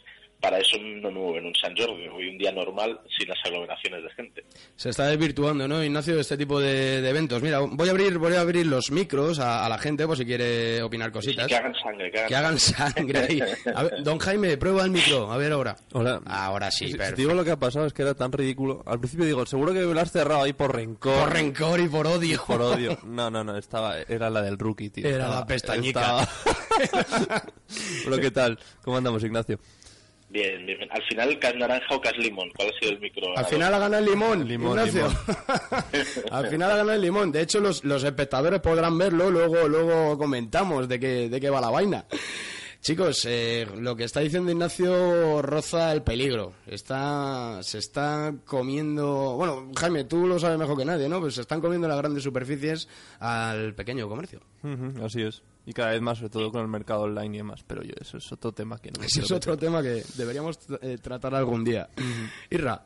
para 0.41 0.59
eso 0.59 0.76
no 0.79 1.09
me 1.11 1.14
muevo 1.19 1.38
en 1.38 1.47
un 1.47 1.55
San 1.55 1.75
Jordi, 1.76 2.07
voy 2.09 2.29
un 2.29 2.37
día 2.38 2.53
normal 2.53 3.00
sin 3.17 3.29
las 3.29 3.38
aglomeraciones 3.45 4.03
de 4.03 4.11
gente. 4.11 4.45
Se 4.76 4.91
está 4.91 5.07
desvirtuando, 5.07 5.67
¿no, 5.67 5.83
Ignacio, 5.83 6.21
este 6.21 6.37
tipo 6.37 6.61
de, 6.61 7.00
de 7.00 7.09
eventos? 7.09 7.41
Mira, 7.43 7.61
voy 7.61 7.88
a 7.88 7.91
abrir, 7.93 8.19
voy 8.19 8.35
a 8.35 8.41
abrir 8.43 8.67
los 8.67 8.91
micros 8.91 9.38
a, 9.38 9.64
a 9.64 9.69
la 9.71 9.79
gente 9.79 10.07
por 10.07 10.17
si 10.19 10.26
quiere 10.26 10.83
opinar 10.83 11.11
cositas. 11.12 11.47
Que 11.47 11.57
hagan 11.57 11.75
sangre, 11.83 12.11
que 12.11 12.19
hagan, 12.19 12.29
Que 12.29 12.37
hagan 12.37 12.59
sangre 12.59 13.19
ahí. 13.21 13.41
A 13.75 13.83
ver, 13.85 14.03
don 14.03 14.19
Jaime, 14.19 14.57
prueba 14.59 14.85
el 14.85 14.91
micro. 14.91 15.33
A 15.33 15.37
ver 15.38 15.53
ahora. 15.53 15.76
Hola. 15.93 16.21
Ahora 16.26 16.71
sí, 16.71 16.79
Si- 16.79 16.87
si 16.87 16.93
te 16.93 16.99
perfecto. 16.99 17.23
digo 17.23 17.35
lo 17.35 17.45
que 17.45 17.50
ha 17.53 17.59
pasado 17.59 17.87
es 17.87 17.93
que 17.95 18.03
era 18.03 18.14
tan 18.14 18.31
ridículo. 18.31 18.83
Al 18.87 18.99
principio 18.99 19.25
digo, 19.25 19.47
seguro 19.47 19.73
que 19.73 19.81
me 19.81 19.95
lo 19.95 20.00
has 20.00 20.12
cerrado 20.12 20.43
ahí 20.43 20.53
por 20.53 20.75
rencor. 20.76 21.21
Por 21.21 21.33
rencor 21.33 21.81
y 21.81 21.88
por 21.88 22.07
odio. 22.07 22.43
Por 22.47 22.61
odio. 22.61 22.99
No, 23.05 23.31
no, 23.31 23.43
no, 23.45 23.57
estaba, 23.57 23.99
era 24.00 24.29
la 24.29 24.43
del 24.43 24.59
rookie, 24.59 24.91
tío. 24.91 25.07
Era 25.09 25.25
Estaba- 25.25 25.41
la 25.41 25.47
pestañica. 25.47 26.29
estaba- 26.83 27.45
Pero 28.05 28.19
¿qué 28.19 28.31
tal? 28.31 28.59
¿Cómo 28.83 28.97
andamos, 28.99 29.23
Ignacio? 29.25 29.59
Bien, 30.35 30.67
bien, 30.67 30.76
bien. 30.79 30.91
Al 30.91 31.03
final, 31.05 31.38
¿cas 31.38 31.55
naranja 31.55 31.95
o 31.95 32.00
cas 32.00 32.19
limón? 32.19 32.50
¿Cuál 32.57 32.69
ha 32.69 32.79
sido 32.81 32.91
el 32.91 32.99
micro? 32.99 33.38
Al 33.38 33.45
final 33.45 33.73
ha 33.73 33.79
ganado 33.79 34.03
el 34.05 34.11
limón, 34.11 34.49
Limón, 34.49 34.79
Ignacio. 34.81 35.07
Al 36.33 36.49
final 36.49 36.73
ha 36.73 36.76
ganado 36.76 36.93
el 36.97 37.03
limón. 37.03 37.31
De 37.31 37.41
hecho, 37.41 37.61
los, 37.61 37.85
los 37.85 38.03
espectadores 38.03 38.59
podrán 38.61 38.99
verlo, 38.99 39.31
luego, 39.31 39.69
luego 39.69 40.19
comentamos 40.19 40.88
de 40.88 40.99
qué, 40.99 41.29
de 41.29 41.41
qué 41.41 41.50
va 41.50 41.61
la 41.61 41.71
vaina. 41.71 42.05
Chicos, 42.81 43.25
eh, 43.31 43.64
lo 43.79 43.95
que 43.95 44.03
está 44.03 44.21
diciendo 44.21 44.50
Ignacio 44.50 45.41
roza 45.41 45.93
el 45.93 46.03
peligro. 46.03 46.53
Está, 46.67 47.62
se 47.62 47.79
está 47.79 48.35
comiendo... 48.45 49.37
Bueno, 49.37 49.71
Jaime, 49.79 50.03
tú 50.03 50.26
lo 50.26 50.41
sabes 50.41 50.59
mejor 50.59 50.76
que 50.76 50.85
nadie, 50.85 51.09
¿no? 51.09 51.21
Pues 51.21 51.37
se 51.37 51.43
están 51.43 51.61
comiendo 51.61 51.87
las 51.87 51.97
grandes 51.97 52.25
superficies 52.25 52.88
al 53.21 53.73
pequeño 53.76 54.09
comercio. 54.09 54.41
Así 55.00 55.23
es. 55.23 55.45
Y 55.66 55.73
cada 55.73 55.92
vez 55.92 56.00
más, 56.00 56.18
sobre 56.18 56.30
todo 56.30 56.52
con 56.52 56.61
el 56.61 56.68
mercado 56.68 57.02
online 57.02 57.37
y 57.37 57.38
demás. 57.38 57.64
Pero 57.66 57.83
yo, 57.83 57.94
eso 58.00 58.18
es 58.18 58.30
otro 58.33 58.52
tema 58.52 58.78
que 58.78 58.90
no 58.90 59.02
Ese 59.02 59.21
es 59.23 59.30
otro 59.30 59.56
tema 59.56 59.83
que 59.83 60.02
deberíamos 60.16 60.59
eh, 60.83 60.99
tratar 61.00 61.35
algún 61.35 61.64
día. 61.64 61.88
Irra, 62.50 62.85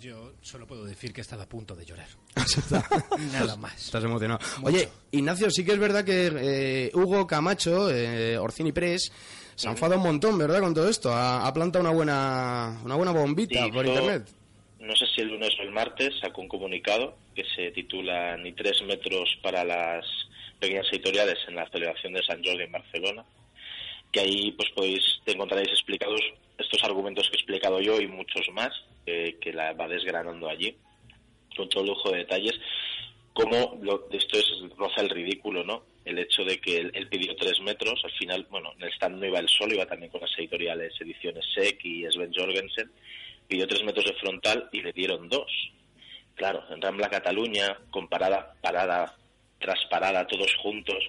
Yo 0.00 0.32
solo 0.40 0.66
puedo 0.66 0.84
decir 0.84 1.12
que 1.12 1.20
estaba 1.20 1.42
a 1.42 1.48
punto 1.48 1.76
de 1.76 1.84
llorar. 1.84 2.08
Nada 3.32 3.56
más. 3.56 3.84
Estás 3.86 4.04
emocionado. 4.04 4.40
Oye, 4.62 4.88
Ignacio, 5.10 5.50
sí 5.50 5.64
que 5.64 5.72
es 5.72 5.78
verdad 5.78 6.04
que 6.04 6.30
eh, 6.34 6.90
Hugo 6.94 7.26
Camacho, 7.26 7.90
eh, 7.90 8.38
Orcini 8.38 8.72
Press, 8.72 9.12
se 9.54 9.68
ha 9.68 9.72
enfadado 9.72 10.00
un 10.00 10.06
montón, 10.06 10.38
¿verdad? 10.38 10.60
Con 10.60 10.74
todo 10.74 10.88
esto. 10.88 11.12
Ha, 11.12 11.46
ha 11.46 11.52
plantado 11.52 11.84
una 11.84 11.92
buena, 11.94 12.80
una 12.84 12.94
buena 12.96 13.12
bombita 13.12 13.64
Sí, 13.64 13.70
por 13.70 13.86
internet. 13.86 14.28
No 14.80 14.94
sé 14.96 15.06
si 15.14 15.20
el 15.22 15.28
lunes 15.28 15.50
o 15.58 15.62
el 15.62 15.70
martes 15.72 16.12
sacó 16.20 16.40
un 16.42 16.48
comunicado 16.48 17.16
que 17.34 17.42
se 17.56 17.70
titula 17.70 18.36
Ni 18.36 18.52
tres 18.52 18.82
metros 18.86 19.28
para 19.42 19.64
las 19.64 20.04
pequeñas 20.64 20.86
editoriales 20.90 21.38
en 21.46 21.56
la 21.56 21.68
celebración 21.68 22.14
de 22.14 22.22
San 22.22 22.42
Jordi 22.42 22.62
en 22.62 22.72
Barcelona. 22.72 23.24
Que 24.10 24.20
ahí 24.20 24.52
pues 24.52 24.70
podéis 24.70 25.02
encontraréis 25.26 25.70
explicados 25.70 26.20
estos 26.56 26.82
argumentos 26.84 27.28
que 27.28 27.36
he 27.36 27.40
explicado 27.40 27.80
yo 27.80 28.00
y 28.00 28.06
muchos 28.06 28.48
más 28.52 28.70
eh, 29.06 29.36
que 29.40 29.52
la 29.52 29.72
va 29.74 29.88
desgranando 29.88 30.48
allí 30.48 30.76
con 31.54 31.68
todo 31.68 31.84
lujo 31.84 32.10
de 32.10 32.18
detalles. 32.18 32.54
Como 33.34 33.78
lo, 33.82 34.08
esto 34.12 34.38
es 34.38 34.46
roza 34.76 35.02
el 35.02 35.10
ridículo, 35.10 35.64
¿no? 35.64 35.84
El 36.04 36.18
hecho 36.18 36.44
de 36.44 36.58
que 36.58 36.78
él, 36.78 36.90
él 36.94 37.08
pidió 37.08 37.34
tres 37.36 37.60
metros, 37.60 38.00
al 38.04 38.12
final, 38.12 38.46
bueno, 38.50 38.72
en 38.76 38.84
el 38.84 38.92
stand 38.92 39.18
no 39.18 39.26
iba 39.26 39.40
él 39.40 39.48
solo, 39.48 39.74
iba 39.74 39.86
también 39.86 40.12
con 40.12 40.20
las 40.20 40.38
editoriales 40.38 40.92
Ediciones 41.00 41.44
SEC 41.54 41.84
y 41.84 42.04
Sven 42.10 42.32
Jorgensen, 42.32 42.90
pidió 43.48 43.66
tres 43.66 43.82
metros 43.82 44.06
de 44.06 44.14
frontal 44.14 44.68
y 44.72 44.82
le 44.82 44.92
dieron 44.92 45.28
dos. 45.28 45.50
Claro, 46.36 46.64
en 46.70 46.80
Rambla 46.80 47.08
Cataluña, 47.08 47.78
con 47.90 48.08
parada, 48.08 48.54
parada 48.60 49.16
tras 49.58 49.78
parada, 49.90 50.26
todos 50.26 50.54
juntos, 50.56 51.02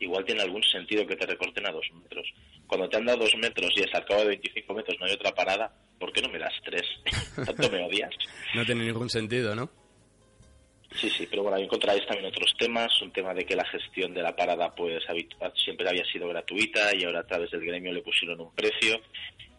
igual 0.00 0.24
tiene 0.24 0.42
algún 0.42 0.62
sentido 0.62 1.06
que 1.06 1.16
te 1.16 1.26
recorten 1.26 1.66
a 1.66 1.72
dos 1.72 1.86
metros. 1.94 2.26
Cuando 2.66 2.88
te 2.88 2.96
han 2.96 3.06
dado 3.06 3.18
dos 3.18 3.34
metros 3.36 3.72
y 3.76 3.80
es 3.80 3.94
al 3.94 4.04
cabo 4.04 4.20
de 4.20 4.28
25 4.28 4.74
metros 4.74 4.96
no 5.00 5.06
hay 5.06 5.12
otra 5.12 5.34
parada, 5.34 5.72
¿por 5.98 6.12
qué 6.12 6.22
no 6.22 6.28
me 6.28 6.38
das 6.38 6.54
tres? 6.64 6.84
¿Tanto 7.46 7.70
me 7.70 7.84
odias? 7.84 8.14
No 8.54 8.64
tiene 8.64 8.84
ningún 8.84 9.08
sentido, 9.10 9.54
¿no? 9.54 9.70
Sí, 10.94 11.10
sí, 11.10 11.26
pero 11.28 11.42
bueno, 11.42 11.58
ahí 11.58 11.64
encontraréis 11.64 12.06
también 12.06 12.26
otros 12.26 12.54
temas, 12.58 12.90
un 13.02 13.12
tema 13.12 13.34
de 13.34 13.44
que 13.44 13.54
la 13.54 13.66
gestión 13.66 14.14
de 14.14 14.22
la 14.22 14.34
parada 14.34 14.74
pues 14.74 15.04
siempre 15.54 15.88
había 15.88 16.04
sido 16.06 16.28
gratuita 16.28 16.96
y 16.96 17.04
ahora 17.04 17.20
a 17.20 17.26
través 17.26 17.50
del 17.50 17.64
gremio 17.64 17.92
le 17.92 18.00
pusieron 18.00 18.40
un 18.40 18.54
precio 18.54 18.98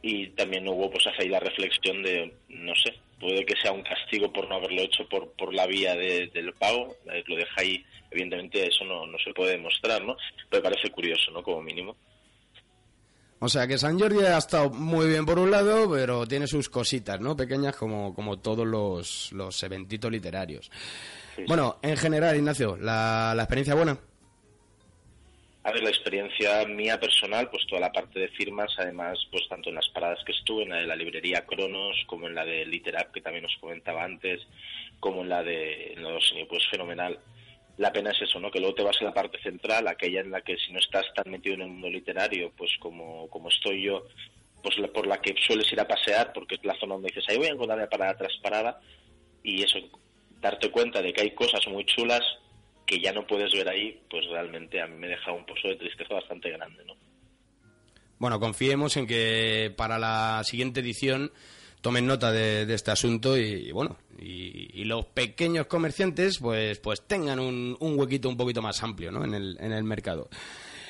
y 0.01 0.27
también 0.29 0.67
hubo 0.67 0.89
pues 0.89 1.05
hace 1.07 1.23
ahí 1.23 1.29
la 1.29 1.39
reflexión 1.39 2.01
de, 2.03 2.33
no 2.49 2.73
sé, 2.75 2.93
puede 3.19 3.45
que 3.45 3.55
sea 3.61 3.71
un 3.71 3.83
castigo 3.83 4.31
por 4.31 4.47
no 4.47 4.55
haberlo 4.55 4.81
hecho 4.81 5.07
por, 5.09 5.31
por 5.33 5.53
la 5.53 5.65
vía 5.67 5.95
de- 5.95 6.27
del 6.33 6.53
pago, 6.53 6.95
eh, 7.11 7.23
lo 7.27 7.35
deja 7.35 7.51
ahí, 7.57 7.83
evidentemente 8.11 8.65
eso 8.67 8.85
no, 8.85 9.05
no 9.05 9.17
se 9.19 9.33
puede 9.33 9.51
demostrar, 9.53 10.03
¿no? 10.03 10.15
Pero 10.49 10.63
parece 10.63 10.89
curioso, 10.89 11.31
¿no? 11.31 11.43
Como 11.43 11.61
mínimo. 11.61 11.95
O 13.41 13.47
sea 13.47 13.65
que 13.67 13.77
San 13.77 13.97
Jordi 13.97 14.19
ha 14.25 14.37
estado 14.37 14.69
muy 14.69 15.07
bien 15.07 15.25
por 15.25 15.39
un 15.39 15.49
lado, 15.49 15.89
pero 15.89 16.25
tiene 16.27 16.45
sus 16.45 16.67
cositas, 16.67 17.21
¿no? 17.21 17.37
Pequeñas 17.37 17.73
como, 17.75 18.13
como 18.13 18.39
todos 18.39 18.67
los, 18.67 19.31
los 19.31 19.63
eventitos 19.63 20.11
literarios. 20.11 20.69
Bueno, 21.47 21.77
en 21.81 21.95
general, 21.95 22.35
Ignacio, 22.35 22.75
¿la, 22.75 23.33
la 23.33 23.43
experiencia 23.43 23.75
buena? 23.75 23.97
A 25.63 25.71
ver, 25.71 25.83
la 25.83 25.89
experiencia 25.89 26.65
mía 26.65 26.99
personal, 26.99 27.49
pues 27.49 27.67
toda 27.67 27.81
la 27.81 27.91
parte 27.91 28.17
de 28.19 28.29
firmas, 28.29 28.71
además, 28.77 29.19
pues 29.29 29.47
tanto 29.49 29.69
en 29.69 29.75
las 29.75 29.89
paradas 29.89 30.23
que 30.25 30.31
estuve, 30.31 30.63
en 30.63 30.69
la 30.69 30.77
de 30.77 30.87
la 30.87 30.95
librería 30.95 31.45
Cronos, 31.45 31.97
como 32.07 32.27
en 32.27 32.35
la 32.35 32.45
de 32.45 32.65
Literap, 32.65 33.11
que 33.11 33.21
también 33.21 33.45
os 33.45 33.57
comentaba 33.59 34.03
antes, 34.03 34.41
como 34.99 35.21
en 35.21 35.29
la 35.29 35.43
de 35.43 35.93
de 35.97 36.05
Osinio, 36.05 36.47
pues 36.47 36.65
fenomenal. 36.71 37.19
La 37.77 37.91
pena 37.91 38.11
es 38.11 38.21
eso, 38.21 38.39
¿no? 38.39 38.49
Que 38.51 38.59
luego 38.59 38.75
te 38.75 38.83
vas 38.83 38.99
a 39.01 39.05
la 39.05 39.13
parte 39.13 39.41
central, 39.41 39.87
aquella 39.87 40.21
en 40.21 40.31
la 40.31 40.41
que 40.41 40.57
si 40.57 40.71
no 40.71 40.79
estás 40.79 41.05
tan 41.13 41.29
metido 41.29 41.55
en 41.55 41.61
el 41.61 41.67
mundo 41.69 41.89
literario, 41.89 42.51
pues 42.57 42.71
como, 42.79 43.29
como 43.29 43.49
estoy 43.49 43.83
yo, 43.83 44.05
pues 44.63 44.77
la- 44.79 44.87
por 44.89 45.07
la 45.07 45.21
que 45.21 45.35
sueles 45.45 45.71
ir 45.73 45.79
a 45.79 45.87
pasear, 45.87 46.31
porque 46.33 46.55
es 46.55 46.63
la 46.63 46.75
zona 46.79 46.93
donde 46.95 47.07
dices, 47.09 47.25
ahí 47.29 47.37
voy 47.37 47.47
a 47.47 47.51
encontrar 47.51 47.87
parada 47.89 48.17
tras 48.17 48.35
parada, 48.41 48.79
y 49.43 49.61
eso, 49.63 49.77
darte 50.41 50.71
cuenta 50.71 51.01
de 51.01 51.11
que 51.13 51.21
hay 51.21 51.31
cosas 51.31 51.65
muy 51.67 51.85
chulas 51.85 52.21
que 52.89 52.99
ya 52.99 53.13
no 53.13 53.25
puedes 53.27 53.51
ver 53.53 53.69
ahí, 53.69 54.01
pues 54.09 54.25
realmente 54.31 54.81
a 54.81 54.87
mí 54.87 54.95
me 54.95 55.07
deja 55.07 55.31
un 55.31 55.45
pozo 55.45 55.67
de 55.67 55.75
tristeza 55.75 56.15
bastante 56.15 56.49
grande, 56.49 56.83
¿no? 56.85 56.95
Bueno, 58.17 58.39
confiemos 58.39 58.97
en 58.97 59.05
que 59.05 59.71
para 59.77 59.99
la 59.99 60.41
siguiente 60.43 60.79
edición 60.79 61.31
tomen 61.81 62.07
nota 62.07 62.31
de, 62.31 62.65
de 62.65 62.73
este 62.73 62.89
asunto 62.89 63.37
y, 63.37 63.71
bueno, 63.71 63.97
y, 64.17 64.81
y 64.81 64.85
los 64.85 65.05
pequeños 65.05 65.67
comerciantes 65.67 66.39
pues 66.39 66.79
pues 66.79 67.03
tengan 67.03 67.39
un, 67.39 67.77
un 67.79 67.97
huequito 67.97 68.27
un 68.27 68.35
poquito 68.35 68.61
más 68.63 68.81
amplio 68.81 69.11
¿no? 69.11 69.23
en, 69.23 69.35
el, 69.35 69.57
en 69.59 69.71
el 69.71 69.83
mercado. 69.83 70.27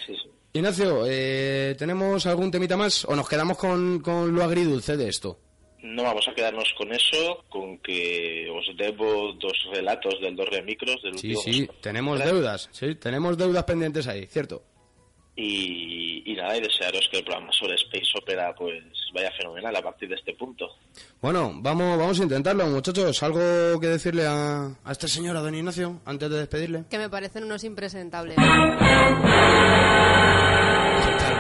Sí, 0.08 0.16
sí. 0.16 0.30
Ignacio, 0.54 1.04
eh, 1.06 1.76
¿tenemos 1.78 2.26
algún 2.26 2.50
temita 2.50 2.78
más 2.78 3.04
o 3.04 3.14
nos 3.14 3.28
quedamos 3.28 3.58
con, 3.58 4.00
con 4.00 4.34
lo 4.34 4.42
agridulce 4.42 4.96
de 4.96 5.10
esto? 5.10 5.38
No 5.82 6.04
vamos 6.04 6.28
a 6.28 6.34
quedarnos 6.34 6.72
con 6.78 6.92
eso, 6.94 7.44
con 7.50 7.78
que 7.80 8.48
os 8.50 8.66
debo 8.78 9.34
dos 9.34 9.54
relatos 9.72 10.20
del 10.22 10.36
dos 10.36 10.48
remicros 10.50 11.02
del 11.02 11.18
Sí, 11.18 11.34
último. 11.36 11.42
sí, 11.54 11.70
tenemos 11.82 12.20
deudas, 12.20 12.70
sí, 12.72 12.96
tenemos 12.96 13.38
deudas 13.38 13.64
pendientes 13.64 14.08
ahí, 14.08 14.26
cierto. 14.28 14.64
Y, 15.36 16.22
y 16.30 16.36
nada, 16.36 16.58
y 16.58 16.62
desearos 16.62 17.08
que 17.10 17.20
el 17.20 17.24
programa 17.24 17.50
sobre 17.54 17.76
Space 17.76 18.08
Opera 18.22 18.54
pues 18.54 18.84
vaya 19.14 19.32
fenomenal 19.38 19.74
a 19.74 19.82
partir 19.82 20.10
de 20.10 20.16
este 20.16 20.34
punto. 20.34 20.68
Bueno, 21.22 21.54
vamos, 21.56 21.98
vamos 21.98 22.20
a 22.20 22.24
intentarlo, 22.24 22.68
muchachos. 22.68 23.24
¿Algo 23.24 23.80
que 23.80 23.88
decirle 23.88 24.26
a, 24.28 24.66
a 24.84 24.92
este 24.92 25.08
señor, 25.08 25.38
a 25.38 25.42
don 25.42 25.56
Ignacio, 25.56 26.02
antes 26.06 26.30
de 26.30 26.40
despedirle? 26.40 26.84
Que 26.90 26.98
me 26.98 27.10
parecen 27.10 27.46
unos 27.46 27.64
impresentables. 27.64 28.36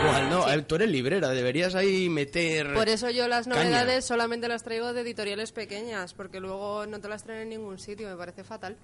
Cual, 0.06 0.30
no, 0.30 0.50
eh, 0.52 0.62
tú 0.64 0.76
eres 0.76 0.90
librera, 0.90 1.30
deberías 1.30 1.76
ahí 1.76 2.10
meter... 2.10 2.74
Por 2.74 2.88
eso 2.90 3.10
yo 3.10 3.28
las 3.28 3.48
Caña. 3.48 3.64
novedades 3.64 4.06
solamente 4.06 4.48
las 4.48 4.64
traigo 4.64 4.94
de 4.94 5.02
editoriales 5.02 5.52
pequeñas, 5.52 6.14
porque 6.14 6.40
luego 6.40 6.86
no 6.86 7.00
te 7.00 7.10
las 7.10 7.24
traen 7.24 7.42
en 7.44 7.50
ningún 7.50 7.80
sitio, 7.80 8.08
me 8.10 8.16
parece 8.16 8.44
fatal. 8.44 8.78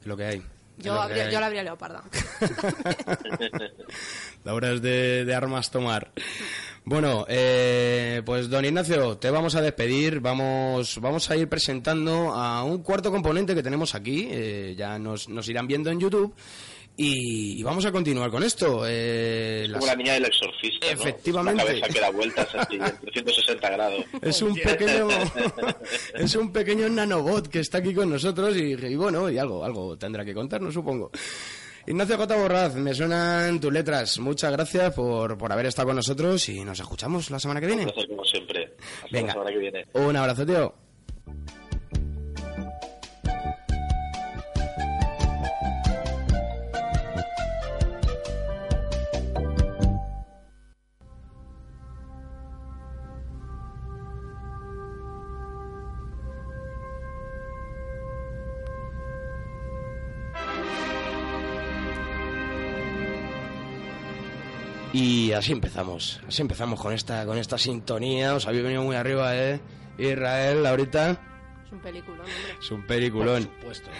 Es 0.00 0.06
lo 0.06 0.16
que 0.16 0.24
hay. 0.24 0.38
es 0.38 0.84
Yo, 0.84 1.00
habría, 1.00 1.30
yo 1.30 1.38
la 1.38 1.46
habría 1.46 1.62
leoparda. 1.62 2.02
Labras 4.44 4.82
de, 4.82 5.24
de 5.24 5.34
armas 5.34 5.70
tomar. 5.70 6.10
Bueno, 6.84 7.24
eh, 7.28 8.22
pues 8.24 8.48
don 8.50 8.64
Ignacio, 8.64 9.16
te 9.18 9.30
vamos 9.30 9.54
a 9.54 9.60
despedir. 9.60 10.18
Vamos, 10.20 10.98
vamos 11.00 11.30
a 11.30 11.36
ir 11.36 11.48
presentando 11.48 12.32
a 12.32 12.64
un 12.64 12.82
cuarto 12.82 13.12
componente 13.12 13.54
que 13.54 13.62
tenemos 13.62 13.94
aquí. 13.94 14.28
eh, 14.30 14.74
ya 14.76 14.98
nos, 14.98 15.28
nos 15.28 15.48
irán 15.48 15.68
viendo 15.68 15.90
en 15.90 16.00
YouTube. 16.00 16.34
Y, 16.96 17.58
y 17.58 17.62
vamos 17.62 17.84
a 17.86 17.90
continuar 17.92 18.30
con 18.30 18.42
esto. 18.42 18.82
eh, 18.86 19.62
Como 19.72 19.78
las- 19.86 19.86
la 19.86 19.96
niña 19.96 20.12
del 20.14 20.26
exorcista, 20.26 20.86
¿no? 20.86 20.92
Efectivamente. 20.92 21.62
Una 21.62 21.72
cabeza 21.72 21.88
que 21.88 22.00
da 22.00 22.10
vueltas 22.10 22.54
así 22.54 22.74
en 22.74 22.80
360 22.82 23.70
grados. 23.70 24.04
Es 24.22 24.42
un 24.42 24.54
pequeño 24.54 25.08
es 26.14 26.34
un 26.36 26.52
pequeño 26.52 26.88
nanobot 26.90 27.48
que 27.48 27.60
está 27.60 27.78
aquí 27.78 27.94
con 27.94 28.10
nosotros 28.10 28.56
y, 28.56 28.74
y 28.74 28.94
bueno, 28.96 29.30
y 29.30 29.38
algo, 29.38 29.64
algo 29.64 29.96
tendrá 29.96 30.24
que 30.24 30.34
contarnos, 30.34 30.74
supongo. 30.74 31.10
Ignacio 31.86 32.16
J. 32.16 32.36
Borraz, 32.36 32.74
me 32.76 32.94
suenan 32.94 33.58
tus 33.58 33.72
letras. 33.72 34.18
Muchas 34.20 34.52
gracias 34.52 34.94
por, 34.94 35.36
por 35.36 35.50
haber 35.50 35.66
estado 35.66 35.88
con 35.88 35.96
nosotros 35.96 36.48
y 36.50 36.62
nos 36.62 36.78
escuchamos 36.78 37.28
la 37.30 37.40
semana 37.40 37.58
que 37.60 37.66
viene. 37.66 37.82
Un 37.86 37.90
placer, 37.90 38.08
como 38.08 38.24
siempre. 38.24 38.74
Hasta 38.96 39.08
Venga. 39.10 39.26
la 39.28 39.32
semana 39.32 39.50
que 39.50 39.58
viene. 39.58 39.86
Un 39.94 40.16
abrazo, 40.16 40.46
tío. 40.46 40.74
Y 64.92 65.32
así 65.32 65.52
empezamos, 65.52 66.20
así 66.28 66.42
empezamos 66.42 66.80
con 66.80 66.92
esta, 66.92 67.24
con 67.24 67.38
esta 67.38 67.56
sintonía. 67.58 68.34
Os 68.34 68.46
habéis 68.46 68.62
venido 68.62 68.82
muy 68.82 68.96
arriba, 68.96 69.34
¿eh? 69.36 69.60
Israel, 69.98 70.66
ahorita 70.66 71.10
Es 71.66 71.72
un 71.72 71.78
película, 71.80 72.18
hombre. 72.18 72.32
es 72.60 72.70
un 72.70 72.86
peliculón. 72.86 73.44
Por 73.44 73.54
supuesto. 73.54 73.90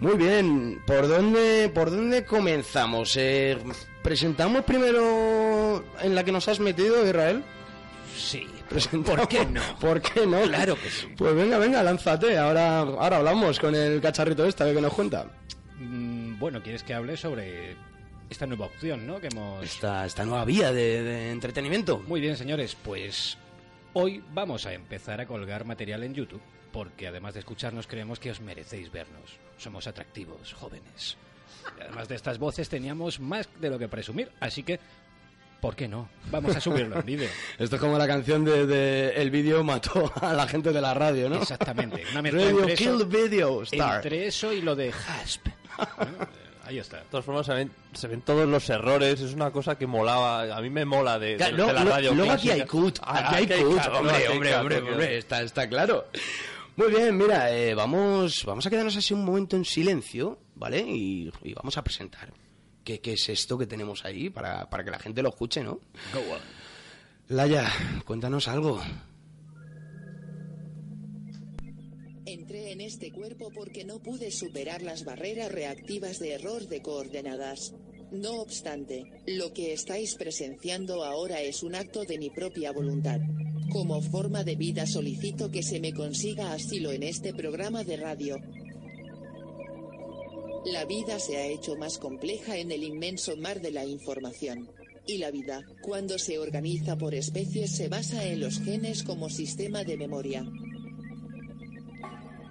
Muy 0.00 0.14
bien, 0.16 0.82
¿por 0.86 1.08
dónde, 1.08 1.70
por 1.72 1.90
dónde 1.90 2.24
comenzamos? 2.24 3.16
Eh, 3.16 3.56
¿Presentamos 4.02 4.62
primero 4.64 5.84
en 6.02 6.14
la 6.14 6.24
que 6.24 6.32
nos 6.32 6.48
has 6.48 6.60
metido, 6.60 7.06
Israel? 7.06 7.42
Sí. 8.16 8.46
Presentamos- 8.68 9.16
¿Por 9.20 9.28
qué 9.28 9.46
no? 9.46 9.60
¿Por 9.80 10.00
qué 10.02 10.26
no? 10.26 10.42
Claro 10.42 10.74
que 10.74 10.90
sí. 10.90 11.06
Pues 11.16 11.34
venga, 11.34 11.58
venga, 11.58 11.82
lánzate. 11.82 12.36
Ahora, 12.36 12.80
ahora 12.80 13.18
hablamos 13.18 13.58
con 13.58 13.74
el 13.74 14.00
cacharrito 14.00 14.44
este, 14.44 14.62
a 14.64 14.66
ver 14.66 14.74
qué 14.76 14.80
nos 14.82 14.92
cuenta. 14.92 15.26
Mm, 15.78 16.38
bueno, 16.38 16.62
¿quieres 16.62 16.82
que 16.82 16.94
hable 16.94 17.16
sobre 17.16 17.76
esta 18.32 18.46
nueva 18.46 18.66
opción, 18.66 19.06
¿no? 19.06 19.20
Que 19.20 19.28
hemos... 19.28 19.64
Esta, 19.64 20.04
esta 20.04 20.24
nueva 20.24 20.44
vía 20.44 20.72
de, 20.72 21.02
de 21.02 21.30
entretenimiento. 21.30 21.98
Muy 22.06 22.20
bien, 22.20 22.36
señores, 22.36 22.76
pues 22.82 23.38
hoy 23.92 24.22
vamos 24.32 24.66
a 24.66 24.72
empezar 24.72 25.20
a 25.20 25.26
colgar 25.26 25.64
material 25.64 26.02
en 26.02 26.14
YouTube, 26.14 26.42
porque 26.72 27.06
además 27.06 27.34
de 27.34 27.40
escucharnos 27.40 27.86
creemos 27.86 28.18
que 28.18 28.30
os 28.30 28.40
merecéis 28.40 28.90
vernos. 28.90 29.38
Somos 29.58 29.86
atractivos, 29.86 30.52
jóvenes. 30.54 31.16
Y 31.78 31.82
además 31.82 32.08
de 32.08 32.16
estas 32.16 32.38
voces 32.38 32.68
teníamos 32.68 33.20
más 33.20 33.48
de 33.60 33.70
lo 33.70 33.78
que 33.78 33.88
presumir, 33.88 34.32
así 34.40 34.64
que, 34.64 34.80
¿por 35.60 35.76
qué 35.76 35.86
no? 35.86 36.08
Vamos 36.30 36.56
a 36.56 36.60
subirlo 36.60 36.98
en 36.98 37.06
vídeo. 37.06 37.28
Esto 37.58 37.76
es 37.76 37.80
como 37.80 37.96
la 37.98 38.08
canción 38.08 38.44
de, 38.44 38.66
de 38.66 39.10
El 39.10 39.30
vídeo 39.30 39.62
mató 39.62 40.12
a 40.20 40.32
la 40.32 40.48
gente 40.48 40.72
de 40.72 40.80
la 40.80 40.92
radio, 40.94 41.28
¿no? 41.28 41.36
Exactamente. 41.36 42.02
Una 42.10 42.22
Radio 42.22 42.60
entre 42.60 42.74
Kill 42.74 42.88
eso, 42.96 43.06
Video 43.06 43.62
Star. 43.62 43.96
entre 43.96 44.26
eso 44.26 44.52
y 44.52 44.60
lo 44.62 44.74
de 44.74 44.90
Hasp. 44.90 45.46
¿no? 45.78 46.41
Ahí 46.72 46.78
está. 46.78 46.98
De 46.98 47.04
todas 47.10 47.26
formas, 47.26 47.44
se 47.44 47.52
ven, 47.52 47.70
se 47.92 48.08
ven 48.08 48.22
todos 48.22 48.48
los 48.48 48.68
errores. 48.70 49.20
Es 49.20 49.34
una 49.34 49.50
cosa 49.50 49.76
que 49.76 49.86
molaba. 49.86 50.56
A 50.56 50.60
mí 50.62 50.70
me 50.70 50.84
mola 50.86 51.18
de, 51.18 51.32
de- 51.32 51.36
Claro, 51.36 51.66
de 51.66 51.72
la 51.74 51.84
radio. 51.84 52.14
luego 52.14 52.32
aquí 52.32 52.50
hay 52.50 52.64
cut, 52.66 52.98
Ah, 53.02 53.36
aquí 53.36 53.52
hay 53.52 53.62
cut, 53.62 53.78
hombre, 53.92 54.28
hombre, 54.28 54.56
hombre, 54.56 54.78
hombre, 54.78 55.18
está, 55.18 55.42
está 55.42 55.68
claro. 55.68 56.06
Muy 56.76 56.88
bien, 56.90 57.14
mira, 57.18 57.54
eh, 57.54 57.74
vamos, 57.74 58.44
vamos 58.46 58.64
a 58.66 58.70
quedarnos 58.70 58.96
así 58.96 59.12
un 59.12 59.22
momento 59.26 59.56
en 59.56 59.64
silencio, 59.66 60.38
¿vale? 60.54 60.80
Y, 60.80 61.30
y 61.42 61.52
vamos 61.52 61.76
a 61.76 61.84
presentar 61.84 62.32
qué, 62.82 63.00
qué 63.02 63.12
es 63.12 63.28
esto 63.28 63.58
que 63.58 63.66
tenemos 63.66 64.06
ahí 64.06 64.30
para, 64.30 64.70
para 64.70 64.82
que 64.82 64.90
la 64.90 64.98
gente 64.98 65.22
lo 65.22 65.28
escuche, 65.28 65.62
¿no? 65.62 65.80
Laya, 67.28 67.70
cuéntanos 68.06 68.48
algo. 68.48 68.80
Entré 72.32 72.72
en 72.72 72.80
este 72.80 73.12
cuerpo 73.12 73.50
porque 73.54 73.84
no 73.84 73.98
pude 73.98 74.30
superar 74.30 74.80
las 74.80 75.04
barreras 75.04 75.52
reactivas 75.52 76.18
de 76.18 76.32
error 76.32 76.66
de 76.66 76.80
coordenadas. 76.80 77.74
No 78.10 78.40
obstante, 78.40 79.04
lo 79.26 79.52
que 79.52 79.74
estáis 79.74 80.14
presenciando 80.14 81.04
ahora 81.04 81.42
es 81.42 81.62
un 81.62 81.74
acto 81.74 82.06
de 82.06 82.16
mi 82.16 82.30
propia 82.30 82.72
voluntad. 82.72 83.20
Como 83.70 84.00
forma 84.00 84.44
de 84.44 84.56
vida 84.56 84.86
solicito 84.86 85.50
que 85.50 85.62
se 85.62 85.78
me 85.78 85.92
consiga 85.92 86.54
asilo 86.54 86.90
en 86.90 87.02
este 87.02 87.34
programa 87.34 87.84
de 87.84 87.98
radio. 87.98 88.38
La 90.64 90.86
vida 90.86 91.18
se 91.18 91.36
ha 91.36 91.46
hecho 91.46 91.76
más 91.76 91.98
compleja 91.98 92.56
en 92.56 92.72
el 92.72 92.82
inmenso 92.82 93.36
mar 93.36 93.60
de 93.60 93.72
la 93.72 93.84
información. 93.84 94.70
Y 95.06 95.18
la 95.18 95.30
vida, 95.30 95.66
cuando 95.82 96.18
se 96.18 96.38
organiza 96.38 96.96
por 96.96 97.14
especies, 97.14 97.72
se 97.72 97.88
basa 97.88 98.24
en 98.24 98.40
los 98.40 98.58
genes 98.60 99.02
como 99.02 99.28
sistema 99.28 99.84
de 99.84 99.98
memoria. 99.98 100.46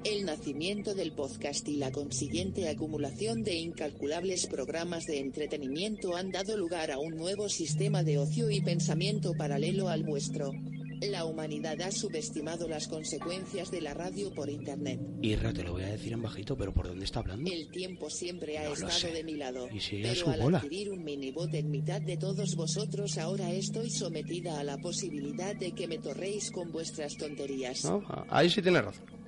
El 0.04 0.26
nacimiento 0.26 0.96
del 0.96 1.12
podcast 1.12 1.68
y 1.68 1.78
la 1.78 1.92
consiguiente 1.92 2.68
acumulación 2.70 3.44
de 3.44 3.56
incalculables 3.56 4.48
programas 4.48 5.06
de 5.06 5.20
entretenimiento 5.20 6.16
han 6.16 6.32
dado 6.32 6.58
lugar 6.58 6.92
a 6.92 6.98
un 6.98 7.16
nuevo 7.16 7.50
sistema 7.50 8.04
de 8.04 8.18
ocio 8.18 8.50
y 8.50 8.62
pensamiento 8.62 9.34
paralelo 9.38 9.90
al 9.90 10.04
vuestro. 10.04 10.54
La 11.02 11.26
humanidad 11.26 11.82
ha 11.82 11.92
subestimado 11.92 12.68
las 12.68 12.88
consecuencias 12.88 13.72
de 13.72 13.82
la 13.82 13.94
radio 13.96 14.32
por 14.34 14.50
Internet. 14.50 15.00
Irra, 15.22 15.52
te 15.54 15.64
lo 15.64 15.74
voy 15.74 15.84
a 15.84 15.88
decir 15.92 16.14
en 16.14 16.22
bajito, 16.22 16.56
pero 16.58 16.74
¿por 16.74 16.88
dónde 16.88 17.06
está 17.06 17.20
hablando? 17.20 17.50
El 17.52 17.70
tiempo 17.72 18.10
siempre 18.10 18.58
ha 18.60 18.66
No 18.66 18.74
estado 18.74 19.14
de 19.14 19.24
mi 19.24 19.36
lado. 19.36 19.68
Y 19.72 19.80
a 19.80 19.82
pero 20.02 20.16
su 20.16 20.30
al 20.30 20.42
bola. 20.42 20.58
adquirir 20.60 20.92
un 20.92 21.04
minibot 21.04 21.52
en 21.56 21.72
mitad 21.72 22.02
de 22.02 22.18
todos 22.18 22.56
vosotros 22.56 23.18
ahora 23.18 23.52
estoy 23.52 23.90
sometida 23.90 24.60
a 24.60 24.64
la 24.64 24.78
posibilidad 24.78 25.56
de 25.56 25.72
que 25.74 25.88
me 25.88 25.98
torréis 25.98 26.52
con 26.52 26.72
vuestras 26.72 27.18
tonterías. 27.18 27.84
¿No? 27.84 28.04
Ah, 28.08 28.26
Ahí 28.30 28.50
sí 28.50 28.62
tienes 28.62 28.84
razón. 28.84 29.21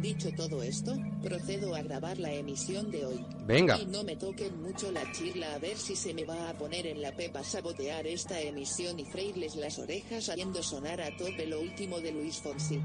Dicho 0.00 0.30
todo 0.36 0.62
esto, 0.62 0.94
procedo 1.22 1.74
a 1.74 1.82
grabar 1.82 2.18
la 2.18 2.32
emisión 2.32 2.90
de 2.90 3.04
hoy. 3.04 3.26
Venga. 3.46 3.78
Y 3.78 3.86
no 3.86 4.04
me 4.04 4.16
toquen 4.16 4.62
mucho 4.62 4.92
la 4.92 5.10
chirla 5.12 5.54
a 5.54 5.58
ver 5.58 5.76
si 5.76 5.96
se 5.96 6.14
me 6.14 6.24
va 6.24 6.48
a 6.48 6.54
poner 6.54 6.86
en 6.86 7.02
la 7.02 7.12
pepa 7.12 7.42
sabotear 7.42 8.06
esta 8.06 8.40
emisión 8.40 8.98
y 9.00 9.04
freírles 9.04 9.56
las 9.56 9.78
orejas 9.78 10.28
haciendo 10.28 10.62
sonar 10.62 11.00
a 11.00 11.14
tope 11.16 11.46
lo 11.46 11.60
último 11.60 12.00
de 12.00 12.12
Luis 12.12 12.40
Fonsi. 12.40 12.80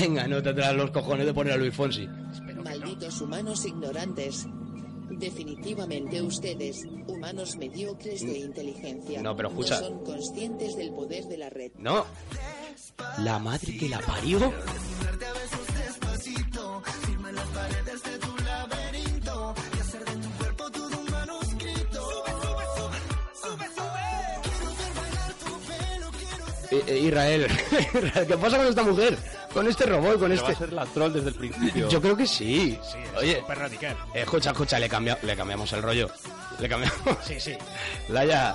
Venga, 0.00 0.26
no 0.26 0.42
te 0.42 0.52
traes 0.52 0.76
los 0.76 0.90
cojones 0.90 1.24
de 1.24 1.32
poner 1.32 1.52
a 1.52 1.56
Luis 1.56 1.74
Fonsi. 1.74 2.06
Malditos 2.62 3.20
humanos 3.20 3.64
ignorantes. 3.64 4.46
Definitivamente 5.18 6.22
ustedes, 6.22 6.84
humanos 7.06 7.56
mediocres 7.56 8.20
de 8.20 8.38
inteligencia, 8.38 9.20
No, 9.22 9.36
pero 9.36 9.48
escucha. 9.48 9.80
no 9.80 9.86
son 9.88 10.04
conscientes 10.04 10.76
del 10.76 10.92
poder 10.92 11.24
de 11.26 11.36
la 11.38 11.50
red. 11.50 11.72
No. 11.78 12.06
La 13.18 13.38
madre 13.38 13.76
que 13.76 13.88
la 13.88 13.98
parió. 14.00 14.52
Eh, 26.70 26.82
eh, 26.86 26.98
Israel, 26.98 27.46
¿qué 28.28 28.36
pasa 28.36 28.58
con 28.58 28.66
esta 28.66 28.82
mujer? 28.82 29.16
Con 29.58 29.66
este 29.66 29.86
robot, 29.86 30.18
con 30.20 30.30
Pero 30.30 30.34
este... 30.34 30.46
va 30.46 30.50
a 30.50 30.54
ser 30.56 30.72
la 30.72 30.86
troll 30.86 31.12
desde 31.12 31.28
el 31.30 31.34
principio. 31.34 31.88
Yo 31.88 32.00
creo 32.00 32.16
que 32.16 32.26
sí. 32.26 32.78
Oye, 33.16 33.40
Súper 33.40 33.58
radical. 33.58 33.96
eh, 34.14 34.20
escucha, 34.20 34.50
escucha, 34.50 34.78
le, 34.78 34.88
cambia- 34.88 35.18
le 35.22 35.34
cambiamos 35.36 35.72
el 35.72 35.82
rollo. 35.82 36.08
Le 36.60 36.68
cambiamos. 36.68 36.98
Sí, 37.24 37.40
sí. 37.40 37.54
Laia, 38.08 38.54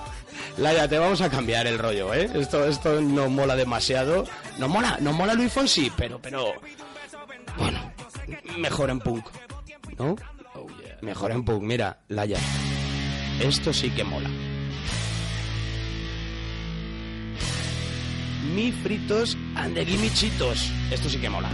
Laia, 0.58 0.88
te 0.88 0.98
vamos 0.98 1.20
a 1.22 1.30
cambiar 1.30 1.68
el 1.68 1.78
rollo, 1.78 2.14
¿eh? 2.14 2.30
Esto, 2.34 2.66
esto 2.66 3.02
no 3.02 3.30
mola 3.30 3.56
demasiado. 3.58 4.26
No 4.60 4.68
mola, 4.70 4.98
no 5.02 5.12
mola 5.12 5.34
Luis 5.34 5.52
Fonsi, 5.52 5.92
pero, 5.98 6.20
pero... 6.22 6.54
Bueno, 7.58 7.92
mejor 8.58 8.90
en 8.90 9.00
punk, 9.00 9.26
¿no? 10.00 10.16
Mejor 11.02 11.32
en 11.32 11.44
punk. 11.44 11.64
Mira, 11.64 12.00
Laia, 12.08 12.38
esto 13.42 13.74
sí 13.74 13.90
que 13.92 14.04
mola. 14.06 14.30
Mi 18.44 18.72
fritos 18.72 19.38
and 19.56 19.76
the. 19.76 19.84
Esto 20.92 21.10
sí 21.10 21.18
que 21.20 21.30
mola. 21.30 21.50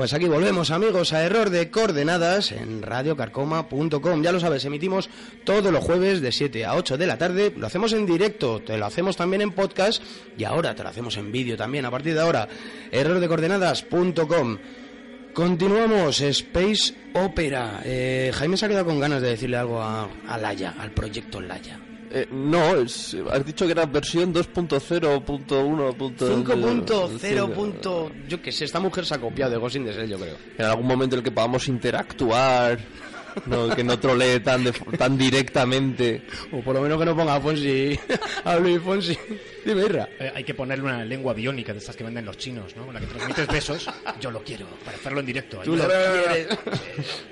Pues 0.00 0.14
aquí 0.14 0.28
volvemos 0.28 0.70
amigos 0.70 1.12
a 1.12 1.22
Error 1.26 1.50
de 1.50 1.70
Coordenadas 1.70 2.52
en 2.52 2.80
radiocarcoma.com. 2.80 4.22
Ya 4.22 4.32
lo 4.32 4.40
sabes, 4.40 4.64
emitimos 4.64 5.10
todos 5.44 5.70
los 5.70 5.84
jueves 5.84 6.22
de 6.22 6.32
7 6.32 6.64
a 6.64 6.74
8 6.74 6.96
de 6.96 7.06
la 7.06 7.18
tarde. 7.18 7.52
Lo 7.54 7.66
hacemos 7.66 7.92
en 7.92 8.06
directo, 8.06 8.62
te 8.62 8.78
lo 8.78 8.86
hacemos 8.86 9.18
también 9.18 9.42
en 9.42 9.52
podcast 9.52 10.02
y 10.38 10.44
ahora 10.44 10.74
te 10.74 10.82
lo 10.82 10.88
hacemos 10.88 11.18
en 11.18 11.30
vídeo 11.30 11.54
también 11.54 11.84
a 11.84 11.90
partir 11.90 12.14
de 12.14 12.20
ahora. 12.22 12.48
Errordecoordenadas.com. 12.90 14.58
Continuamos, 15.34 16.22
Space 16.22 16.94
Opera. 17.12 17.82
Eh, 17.84 18.30
Jaime 18.32 18.56
se 18.56 18.64
ha 18.64 18.68
quedado 18.70 18.86
con 18.86 19.00
ganas 19.00 19.20
de 19.20 19.28
decirle 19.28 19.58
algo 19.58 19.82
a, 19.82 20.08
a 20.26 20.38
Laia, 20.38 20.76
al 20.78 20.92
proyecto 20.92 21.42
Laia. 21.42 21.89
Eh, 22.12 22.26
no, 22.30 22.74
es- 22.76 23.16
has 23.30 23.44
dicho 23.46 23.66
que 23.66 23.72
era 23.72 23.86
versión 23.86 24.32
2.0.1. 24.32 25.94
5.0. 25.96 27.52
punto- 27.54 28.10
Yo 28.28 28.42
que 28.42 28.50
sé, 28.52 28.64
esta 28.64 28.80
mujer 28.80 29.06
se 29.06 29.14
ha 29.14 29.18
copiado 29.18 29.52
de 29.52 29.58
Ghost 29.58 29.76
in 29.76 29.84
the 29.84 29.92
Shell, 29.92 30.08
yo 30.10 30.18
creo. 30.18 30.36
En 30.58 30.64
algún 30.64 30.86
momento 30.86 31.14
en 31.14 31.20
el 31.20 31.24
que 31.24 31.30
podamos 31.30 31.68
interactuar, 31.68 32.78
no, 33.46 33.68
que 33.76 33.84
no 33.84 33.96
trolee 33.98 34.40
tan, 34.40 34.64
de- 34.64 34.72
tan 34.72 35.16
directamente. 35.16 36.22
O 36.52 36.60
por 36.62 36.74
lo 36.74 36.80
menos 36.82 36.98
que 36.98 37.04
no 37.04 37.14
ponga 37.16 37.36
a 37.36 37.40
Fonsi, 37.40 37.96
a 38.44 38.56
Luis 38.56 38.80
Fonsi. 38.82 39.16
Dime, 39.64 39.82
Irra. 39.84 40.08
Eh, 40.18 40.32
hay 40.34 40.42
que 40.42 40.54
ponerle 40.54 40.84
una 40.86 41.04
lengua 41.04 41.32
biónica 41.32 41.72
de 41.72 41.78
estas 41.78 41.94
que 41.94 42.02
venden 42.02 42.24
los 42.24 42.36
chinos, 42.38 42.74
¿no? 42.76 42.86
Con 42.86 42.94
la 42.94 43.00
que 43.00 43.06
transmites 43.06 43.46
besos. 43.46 43.88
Yo 44.20 44.32
lo 44.32 44.42
quiero, 44.42 44.66
para 44.84 44.96
hacerlo 44.96 45.20
en 45.20 45.26
directo. 45.26 45.58
Tú 45.62 45.76
lo 45.76 45.86
quieres. 45.86 46.48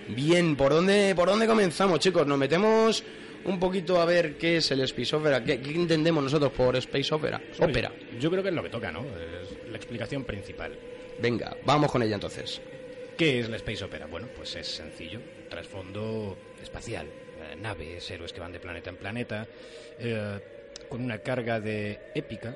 Bien, 0.09 0.55
¿por 0.55 0.73
dónde, 0.73 1.15
¿por 1.17 1.29
dónde 1.29 1.47
comenzamos, 1.49 1.99
chicos? 1.99 2.27
Nos 2.29 2.39
metemos 2.39 3.03
un 3.49 3.59
poquito 3.59 4.01
a 4.01 4.05
ver 4.05 4.37
qué 4.37 4.59
es 4.59 4.71
el 4.71 4.81
Space 4.83 5.15
Opera. 5.17 5.43
¿Qué, 5.43 5.61
qué 5.61 5.71
entendemos 5.75 6.23
nosotros 6.23 6.53
por 6.53 6.77
Space 6.77 7.15
Opera? 7.15 7.41
Yo 8.21 8.31
creo 8.31 8.43
que 8.43 8.49
es 8.51 8.55
lo 8.55 8.63
que 8.63 8.71
toca, 8.71 8.93
¿no? 8.93 9.01
Es 9.01 9.71
la 9.71 9.77
explicación 9.77 10.25
principal. 10.25 10.73
Venga, 11.21 11.57
vamos 11.65 11.91
con 11.91 12.03
ella 12.03 12.15
entonces. 12.15 12.61
¿Qué 13.17 13.41
es 13.41 13.49
la 13.49 13.57
Space 13.57 13.85
Opera? 13.85 14.07
Bueno, 14.07 14.29
pues 14.37 14.55
es 14.57 14.67
sencillo. 14.69 15.21
Trasfondo 15.49 16.37
espacial. 16.63 17.07
eh, 17.07 17.57
naves, 17.57 18.11
héroes 18.11 18.33
que 18.33 18.41
van 18.41 18.53
de 18.53 18.61
planeta 18.61 18.91
en 18.91 18.97
planeta, 18.97 19.47
eh, 19.99 20.39
con 20.89 21.03
una 21.03 21.19
carga 21.19 21.61
de 21.61 21.99
épica, 22.15 22.55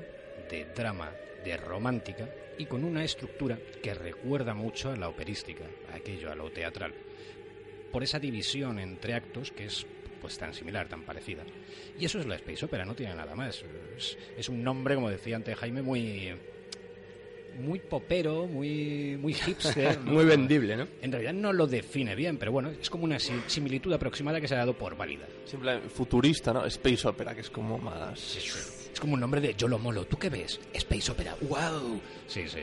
de 0.49 0.65
drama, 0.75 1.11
de 1.43 1.57
romántica 1.57 2.29
y 2.57 2.65
con 2.65 2.83
una 2.83 3.03
estructura 3.03 3.57
que 3.81 3.93
recuerda 3.93 4.53
mucho 4.53 4.91
a 4.91 4.95
la 4.95 5.09
operística, 5.09 5.63
a 5.91 5.95
aquello, 5.95 6.31
a 6.31 6.35
lo 6.35 6.51
teatral, 6.51 6.93
por 7.91 8.03
esa 8.03 8.19
división 8.19 8.79
entre 8.79 9.13
actos 9.13 9.51
que 9.51 9.65
es 9.65 9.85
pues 10.23 10.37
tan 10.39 10.53
similar, 10.55 10.87
tan 10.87 11.03
parecida. 11.03 11.43
Y 11.99 12.05
eso 12.05 12.19
es 12.19 12.25
la 12.25 12.35
Space 12.35 12.65
Opera, 12.65 12.83
no 12.85 12.95
tiene 12.95 13.13
nada 13.13 13.35
más. 13.35 13.63
Es, 13.95 14.17
es 14.35 14.49
un 14.49 14.63
nombre, 14.63 14.95
como 14.95 15.09
decía 15.11 15.35
antes 15.35 15.55
Jaime, 15.57 15.83
muy 15.83 16.33
muy 17.59 17.77
popero, 17.79 18.47
muy 18.47 19.15
muy 19.21 19.33
hipster, 19.35 19.99
¿no? 20.03 20.13
Muy 20.13 20.25
vendible, 20.25 20.75
¿no? 20.75 20.87
En 21.01 21.11
realidad 21.11 21.33
no 21.33 21.53
lo 21.53 21.67
define 21.67 22.15
bien, 22.15 22.37
pero 22.37 22.51
bueno, 22.51 22.71
es 22.71 22.89
como 22.89 23.03
una 23.03 23.19
si- 23.19 23.31
similitud 23.47 23.93
aproximada 23.93 24.41
que 24.41 24.47
se 24.47 24.55
ha 24.55 24.59
dado 24.59 24.73
por 24.73 24.97
válida. 24.97 25.27
Simplemente 25.45 25.87
futurista, 25.89 26.51
¿no? 26.51 26.65
Space 26.65 27.07
Opera, 27.07 27.35
que 27.35 27.41
es 27.41 27.51
como 27.51 27.77
más... 27.77 28.37
Es 28.91 28.99
como 28.99 29.13
un 29.13 29.19
nombre 29.19 29.39
de 29.41 29.53
yo 29.55 29.67
lo 29.67 29.77
molo. 29.77 30.05
¿Tú 30.05 30.17
qué 30.17 30.29
ves? 30.29 30.59
Space 30.73 31.11
Opera. 31.11 31.35
¡Wow! 31.41 31.99
Sí, 32.27 32.47
sí. 32.47 32.61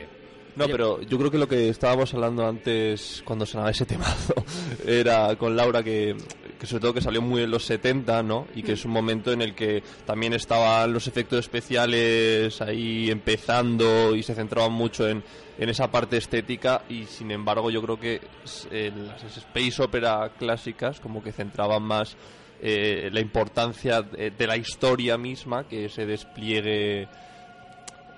No, 0.57 0.67
pero 0.67 1.01
yo 1.01 1.17
creo 1.17 1.31
que 1.31 1.37
lo 1.37 1.47
que 1.47 1.69
estábamos 1.69 2.13
hablando 2.13 2.45
antes, 2.45 3.21
cuando 3.23 3.45
sonaba 3.45 3.71
ese 3.71 3.85
temazo, 3.85 4.33
era 4.85 5.33
con 5.37 5.55
Laura 5.55 5.81
que, 5.81 6.13
que 6.61 6.67
sobre 6.67 6.81
todo 6.81 6.93
que 6.93 7.01
salió 7.01 7.23
muy 7.23 7.41
en 7.41 7.49
los 7.49 7.65
70, 7.65 8.21
¿no? 8.21 8.45
Y 8.53 8.61
que 8.61 8.73
es 8.73 8.85
un 8.85 8.91
momento 8.91 9.31
en 9.31 9.41
el 9.41 9.55
que 9.55 9.81
también 10.05 10.33
estaban 10.33 10.93
los 10.93 11.07
efectos 11.07 11.39
especiales 11.39 12.61
ahí 12.61 13.09
empezando 13.09 14.15
y 14.15 14.21
se 14.21 14.35
centraban 14.35 14.71
mucho 14.71 15.09
en, 15.09 15.23
en 15.57 15.69
esa 15.69 15.89
parte 15.89 16.17
estética 16.17 16.83
y 16.87 17.05
sin 17.05 17.31
embargo 17.31 17.71
yo 17.71 17.81
creo 17.81 17.99
que 17.99 18.21
eh, 18.69 18.91
las 18.95 19.37
space 19.37 19.81
opera 19.81 20.33
clásicas 20.37 20.99
como 20.99 21.23
que 21.23 21.31
centraban 21.31 21.81
más 21.81 22.15
eh, 22.61 23.09
la 23.11 23.21
importancia 23.21 24.03
de, 24.03 24.45
la 24.45 24.55
historia 24.55 25.17
misma 25.17 25.67
que 25.67 25.85
ese 25.85 26.05
despliegue 26.05 27.07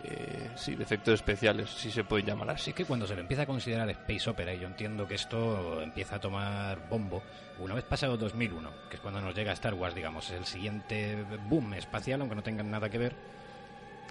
eh, 0.04 0.50
sí, 0.58 0.76
de 0.76 0.84
efectos 0.84 1.14
especiales, 1.14 1.70
si 1.70 1.92
se 1.92 2.04
pueden 2.04 2.26
llamar. 2.26 2.50
Así 2.50 2.74
que 2.74 2.84
cuando 2.84 3.08
se 3.08 3.16
le 3.16 3.22
empieza 3.22 3.44
a 3.44 3.46
considerar 3.46 3.90
Space 3.90 4.30
Opera, 4.30 4.54
y 4.54 4.60
yo 4.60 4.68
entiendo 4.68 5.08
que 5.08 5.16
esto 5.16 5.82
empieza 5.82 6.18
a 6.18 6.20
tomar 6.20 6.90
bombo, 6.90 7.24
una 7.60 7.76
vez 7.76 7.84
pasado 7.84 8.18
2001, 8.18 8.72
que 8.90 8.96
es 8.96 9.02
cuando 9.02 9.22
nos 9.22 9.36
llega 9.36 9.52
Star 9.54 9.74
Wars, 9.74 9.96
digamos, 9.96 10.30
el 10.32 10.46
siguiente 10.46 11.24
boom 11.50 11.74
espacial, 11.76 12.22
aunque 12.22 12.36
no 12.36 12.44
tengan 12.44 12.70
nada 12.72 12.90
que 12.90 12.98
ver, 12.98 13.16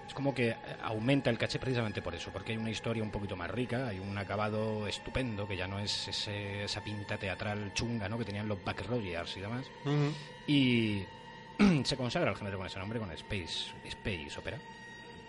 es 0.06 0.14
como 0.14 0.34
que 0.34 0.54
aumenta 0.82 1.30
el 1.30 1.38
caché 1.38 1.58
precisamente 1.58 2.02
por 2.02 2.14
eso, 2.14 2.30
porque 2.32 2.52
hay 2.52 2.58
una 2.58 2.70
historia 2.70 3.02
un 3.02 3.10
poquito 3.10 3.36
más 3.36 3.50
rica, 3.50 3.88
hay 3.88 3.98
un 3.98 4.16
acabado 4.18 4.86
estupendo, 4.86 5.46
que 5.48 5.56
ya 5.56 5.66
no 5.66 5.78
es 5.78 6.08
ese- 6.08 6.64
esa 6.64 6.82
pinta 6.82 7.16
teatral 7.18 7.72
chunga 7.74 8.08
¿no? 8.08 8.18
que 8.18 8.24
tenían 8.24 8.48
los 8.48 8.62
Back 8.64 8.86
Rogers 8.86 9.36
y 9.36 9.40
demás, 9.40 9.66
y 10.46 11.04
se 11.84 11.96
consagra 11.96 12.30
el 12.30 12.36
género 12.36 12.58
con 12.58 12.66
ese 12.66 12.78
nombre, 12.78 12.98
con 12.98 13.10
Space, 13.12 13.72
Space 13.84 14.32
Opera. 14.38 14.58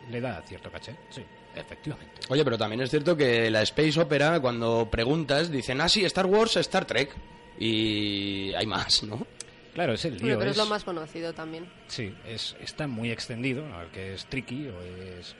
Le 0.09 0.19
da 0.21 0.41
cierto 0.41 0.69
caché, 0.71 0.95
sí, 1.09 1.23
efectivamente. 1.55 2.13
Oye, 2.29 2.43
pero 2.43 2.57
también 2.57 2.81
es 2.81 2.89
cierto 2.89 3.15
que 3.15 3.49
la 3.49 3.61
Space 3.61 3.99
Opera, 3.99 4.39
cuando 4.39 4.89
preguntas, 4.91 5.49
dicen, 5.51 5.79
ah, 5.81 5.87
sí, 5.89 6.03
Star 6.05 6.25
Wars, 6.25 6.57
Star 6.57 6.85
Trek. 6.85 7.13
Y 7.59 8.53
hay 8.55 8.65
más, 8.65 9.03
¿no? 9.03 9.25
Claro, 9.73 9.93
es 9.93 10.03
el 10.05 10.13
Bueno, 10.13 10.27
lío. 10.27 10.39
pero 10.39 10.51
es 10.51 10.57
es- 10.57 10.63
lo 10.63 10.69
más 10.69 10.83
conocido 10.83 11.33
también. 11.33 11.65
Sí, 11.87 12.13
es, 12.27 12.55
está 12.61 12.87
muy 12.87 13.11
extendido, 13.11 13.63
el 13.81 13.89
que 13.91 14.13
es 14.13 14.25
tricky 14.25 14.67
o 14.67 14.81
es 14.81 15.35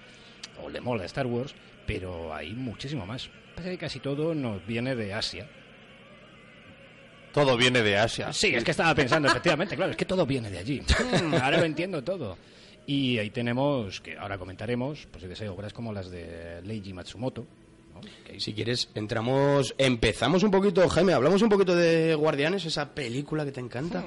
o 0.64 0.70
le 0.70 0.80
mola 0.80 1.06
Star 1.06 1.26
Wars, 1.28 1.54
pero 1.86 2.34
hay 2.34 2.54
muchísimo 2.54 3.06
más. 3.06 3.30
Pasa 3.56 3.70
que 3.70 3.78
casi 3.78 4.00
todo 4.00 4.34
nos 4.34 4.66
viene 4.66 4.96
de 4.96 5.14
Asia. 5.14 5.48
Todo 7.34 7.58
viene 7.58 7.82
de 7.82 7.98
Asia. 7.98 8.32
Sí, 8.32 8.54
es 8.54 8.64
que 8.64 8.72
estaba 8.72 8.94
pensando, 8.94 9.28
efectivamente, 9.28 9.76
claro, 9.76 9.92
es 9.92 9.98
que 9.98 10.06
todo 10.06 10.26
viene 10.26 10.52
de 10.52 10.60
allí. 10.60 10.82
Ahora 11.42 11.58
lo 11.58 11.66
entiendo 11.66 12.04
todo. 12.04 12.38
Y 12.86 13.18
ahí 13.18 13.30
tenemos, 13.30 14.02
que 14.02 14.18
ahora 14.18 14.38
comentaremos, 14.38 15.08
pues 15.12 15.24
que 15.24 15.36
sé, 15.36 15.48
obras 15.50 15.72
como 15.74 15.94
las 15.94 16.10
de 16.12 16.62
Leiji 16.64 16.94
Matsumoto. 16.94 17.46
¿no? 17.94 18.02
Que- 18.26 18.40
Si 18.40 18.54
quieres, 18.54 18.90
entramos, 18.96 19.74
empezamos 19.78 20.44
un 20.44 20.52
poquito, 20.52 20.88
Jaime, 20.90 21.14
hablamos 21.14 21.42
un 21.42 21.50
poquito 21.50 21.76
de 21.76 22.14
Guardianes, 22.16 22.66
esa 22.66 22.94
película 22.94 23.46
que 23.46 23.52
te 23.52 23.62
encanta. 23.62 24.04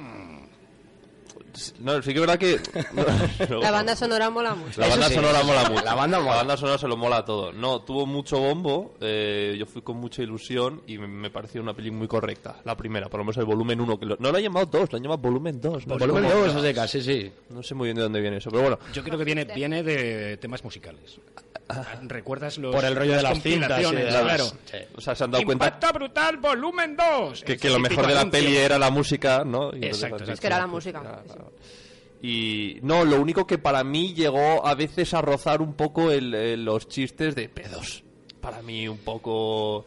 No, 1.79 2.01
sí 2.01 2.13
que 2.13 2.19
es 2.19 2.21
verdad 2.21 2.37
que... 2.37 2.59
no, 3.49 3.59
La 3.59 3.71
banda 3.71 3.95
sonora 3.95 4.29
mola 4.29 4.55
mucho. 4.55 4.79
La 4.81 4.87
banda 4.87 5.07
sí, 5.07 5.15
sonora 5.15 5.43
mola 5.43 5.69
mucho. 5.69 5.83
La 5.85 5.95
banda 5.95 6.19
mola. 6.19 6.31
La 6.31 6.37
banda 6.37 6.57
sonora 6.57 6.77
se 6.77 6.87
lo 6.87 6.97
mola 6.97 7.25
todo. 7.25 7.51
No, 7.53 7.81
tuvo 7.81 8.05
mucho 8.05 8.39
bombo. 8.39 8.95
eh, 9.01 9.55
yo 9.57 9.65
fui 9.65 9.81
con 9.81 9.97
mucha 9.97 10.21
ilusión 10.21 10.81
y 10.87 10.97
me, 10.97 11.29
pareció 11.29 11.61
una 11.61 11.73
peli 11.73 11.91
muy 11.91 12.07
correcta. 12.07 12.57
La 12.63 12.75
primera, 12.77 13.07
por 13.09 13.19
lo 13.19 13.23
menos 13.25 13.37
el 13.37 13.45
volumen 13.45 13.79
1. 13.81 13.99
Que 13.99 14.05
lo- 14.05 14.17
no 14.19 14.31
lo 14.31 14.37
han 14.37 14.43
llamado 14.43 14.65
2, 14.67 14.91
lo 14.91 14.97
han 14.97 15.03
llamado 15.03 15.19
volumen 15.21 15.59
2. 15.61 15.87
No, 15.87 15.93
sé 15.95 15.99
Volumen 15.99 16.31
cómo- 16.31 16.45
2, 16.45 16.55
a 16.55 16.61
secas, 16.61 16.91
sí, 16.91 17.01
sí. 17.01 17.31
no 17.49 17.63
sé 17.63 17.73
muy 17.75 17.87
bien 17.87 17.97
de 17.97 18.03
dónde 18.03 18.21
viene 18.21 18.37
eso, 18.37 18.49
pero 18.49 18.61
bueno. 18.63 18.79
Yo 18.93 19.03
creo 19.03 19.17
que 19.17 19.23
viene, 19.25 19.45
viene 19.45 19.83
de 19.83 20.37
temas 20.37 20.63
musicales. 20.63 21.19
¿Recuerdas 22.03 22.57
los 22.57 22.73
Por 22.73 22.85
el 22.85 22.95
rollo 22.95 23.15
de 23.17 23.23
las 23.23 23.41
cintas, 23.41 23.85
sí, 23.85 23.95
de 23.95 24.03
las- 24.05 24.21
claro. 24.21 24.45
sí. 24.45 24.77
O 24.95 25.01
sea, 25.01 25.15
se 25.15 25.23
han 25.25 25.31
dado 25.31 25.43
cuenta 25.43 25.65
Impacto 25.65 25.93
brutal, 25.93 26.37
volumen 26.37 26.95
2. 26.95 27.43
que, 27.43 27.57
que 27.57 27.69
lo 27.69 27.79
mejor 27.79 28.07
de 28.07 28.13
la 28.15 28.29
peli 28.29 28.55
era 28.55 28.77
la 28.77 28.89
música, 28.89 29.43
¿no? 29.45 29.71
Y 29.75 29.85
Exacto, 29.85 30.15
exacto. 30.15 30.31
Es 30.33 30.39
que 30.39 30.47
era 30.47 30.59
la 30.59 30.67
música. 30.67 31.01
claro, 31.01 31.23
claro. 31.25 31.46
Y 32.21 32.77
no, 32.81 33.05
lo 33.05 33.21
único 33.21 33.45
que 33.45 33.57
para 33.57 33.83
mí 33.83 34.13
llegó 34.13 34.65
a 34.65 34.73
veces 34.75 35.13
a 35.13 35.21
rozar 35.21 35.61
un 35.61 35.73
poco 35.73 36.11
el- 36.11 36.33
el- 36.33 36.65
los 36.65 36.87
chistes 36.87 37.35
de 37.35 37.47
pedos. 37.49 38.03
Para 38.41 38.61
mí 38.61 38.87
un 38.87 38.97
poco... 38.99 39.85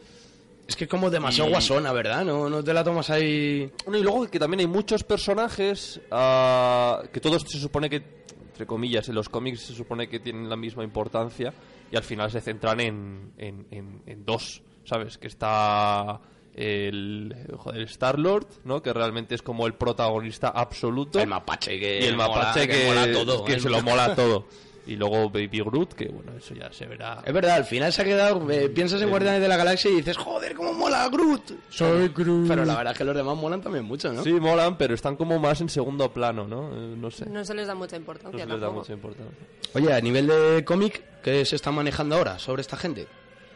Es 0.68 0.76
que 0.76 0.84
es 0.84 0.90
como 0.90 1.10
demasiado 1.10 1.48
Y- 1.50 1.52
guasona, 1.52 1.92
¿verdad? 1.92 2.24
No, 2.24 2.48
no 2.48 2.62
te 2.62 2.72
la 2.72 2.84
tomas 2.84 3.10
ahí... 3.10 3.68
Bueno, 3.84 3.98
y 3.98 4.02
luego 4.02 4.30
que 4.30 4.38
también 4.38 4.60
hay 4.60 4.66
muchos 4.68 5.02
personajes 5.02 6.00
ah, 6.12 7.02
que 7.12 7.18
todos 7.18 7.42
se 7.48 7.58
supone 7.58 7.90
que, 7.90 7.96
entre 7.96 8.66
comillas, 8.66 9.08
en 9.08 9.16
los 9.16 9.28
cómics 9.28 9.62
se 9.62 9.74
supone 9.74 10.08
que 10.08 10.20
tienen 10.20 10.48
la 10.48 10.54
misma 10.56 10.84
importancia 10.84 11.52
y 11.90 11.96
al 11.96 12.04
final 12.04 12.30
se 12.30 12.40
centran 12.40 12.78
en, 12.78 13.32
en, 13.38 13.66
en- 13.72 14.02
en 14.06 14.24
dos, 14.24 14.62
¿sabes? 14.84 15.18
Que 15.18 15.26
está 15.26 16.20
el, 16.54 17.34
joder, 17.56 17.82
Star-Lord, 17.82 18.46
¿no? 18.64 18.82
Que 18.82 18.92
realmente 18.92 19.34
es 19.34 19.42
como 19.42 19.66
el 19.66 19.74
protagonista 19.74 20.48
absoluto. 20.48 21.20
El 21.20 21.28
mapache 21.28 21.78
que 21.78 22.00
y 22.00 22.04
el 22.06 22.16
mola- 22.16 22.28
mapache 22.28 22.66
que 22.68 22.78
que, 22.78 22.86
mola 22.86 23.12
todo, 23.12 23.44
que 23.44 23.52
¿eh? 23.54 23.60
se 23.60 23.70
lo 23.70 23.82
mola 23.82 24.14
todo. 24.14 24.46
Y 24.86 24.96
luego 24.96 25.28
Baby 25.30 25.60
Groot, 25.60 25.92
que 25.92 26.06
bueno, 26.08 26.32
eso 26.36 26.54
ya 26.54 26.72
se 26.72 26.86
verá. 26.86 27.22
Es 27.24 27.32
verdad, 27.32 27.56
al 27.56 27.64
final 27.64 27.92
se 27.92 28.02
ha 28.02 28.04
quedado... 28.04 28.50
eh, 28.50 28.68
piensas 28.70 29.00
en 29.02 29.10
Guardianes 29.10 29.40
de 29.40 29.46
la 29.46 29.56
Galaxia 29.56 29.90
y 29.90 29.96
dices, 29.96 30.16
joder, 30.16 30.54
cómo 30.54 30.72
mola 30.72 31.06
Groot. 31.08 31.52
Soy 31.68 32.08
Groot. 32.08 32.48
Pero 32.48 32.64
la 32.64 32.74
verdad 32.76 32.92
es 32.92 32.98
que 32.98 33.04
los 33.04 33.14
demás 33.14 33.36
molan 33.36 33.60
también 33.60 33.84
mucho, 33.84 34.12
¿no? 34.12 34.24
Sí, 34.24 34.32
molan, 34.32 34.76
pero 34.78 34.94
están 34.94 35.14
como 35.16 35.38
más 35.38 35.60
en 35.60 35.68
segundo 35.68 36.10
plano, 36.12 36.48
¿no? 36.48 36.70
Eh, 36.74 36.94
No 36.96 37.10
sé. 37.10 37.26
No 37.26 37.44
se 37.44 37.54
les 37.54 37.68
da 37.68 37.74
mucha 37.74 37.96
No 37.96 38.00
importancia 38.00 38.40
se 38.44 38.50
les 38.50 38.60
da 38.60 38.70
mucha 38.70 38.92
importancia. 38.92 39.34
Oye, 39.74 39.92
a 39.92 40.00
nivel 40.00 40.26
de 40.26 40.64
cómic, 40.64 41.04
¿qué 41.22 41.44
se 41.44 41.54
está 41.56 41.70
manejando 41.70 42.16
ahora 42.16 42.38
sobre 42.40 42.62
esta 42.62 42.76
gente? 42.76 43.06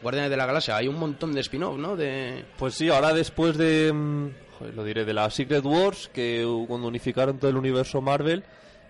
Guardianes 0.01 0.29
de 0.29 0.37
la 0.37 0.45
Galaxia, 0.45 0.77
hay 0.77 0.87
un 0.87 0.99
montón 0.99 1.33
de 1.33 1.41
spin-off, 1.41 1.77
¿no? 1.77 1.95
De... 1.95 2.45
Pues 2.57 2.75
sí, 2.75 2.89
ahora 2.89 3.13
después 3.13 3.57
de. 3.57 3.91
mm, 3.91 4.29
joder, 4.59 4.75
lo 4.75 4.83
diré, 4.83 5.05
de 5.05 5.13
la 5.13 5.29
Secret 5.29 5.63
Wars, 5.65 6.09
que 6.13 6.45
cuando 6.67 6.87
unificaron 6.87 7.39
todo 7.39 7.49
el 7.49 7.57
universo 7.57 8.01
Marvel, 8.01 8.43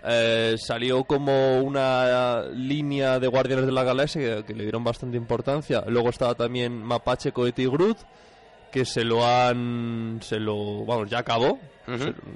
eh, 0.03 0.55
salió 0.57 1.03
como 1.03 1.59
una 1.61 2.43
línea 2.53 3.19
de 3.19 3.27
Guardianes 3.27 3.65
de 3.65 3.71
la 3.71 3.83
Galaxia 3.83 4.21
que, 4.21 4.43
que 4.45 4.53
le 4.53 4.63
dieron 4.63 4.83
bastante 4.83 5.17
importancia. 5.17 5.83
Luego 5.87 6.09
estaba 6.09 6.35
también 6.35 6.83
Mapache, 6.83 7.31
Cohete 7.31 7.63
y 7.63 7.67
Groot, 7.67 7.97
que 8.71 8.83
se 8.83 9.03
lo 9.05 9.25
han. 9.25 10.19
Se 10.21 10.39
lo. 10.39 10.85
Vamos, 10.85 11.09
ya 11.09 11.19
acabó. 11.19 11.59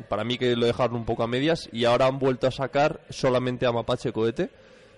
Para 0.08 0.24
mí 0.24 0.38
que 0.38 0.56
lo 0.56 0.68
dejaron 0.68 0.96
un 0.96 1.06
poco 1.06 1.24
a 1.24 1.28
medias. 1.28 1.68
Y 1.74 1.86
ahora 1.86 2.06
han 2.06 2.18
vuelto 2.18 2.48
a 2.48 2.52
sacar 2.52 3.02
solamente 3.10 3.66
a 3.66 3.72
Mapache, 3.72 4.14
Cohete. 4.14 4.50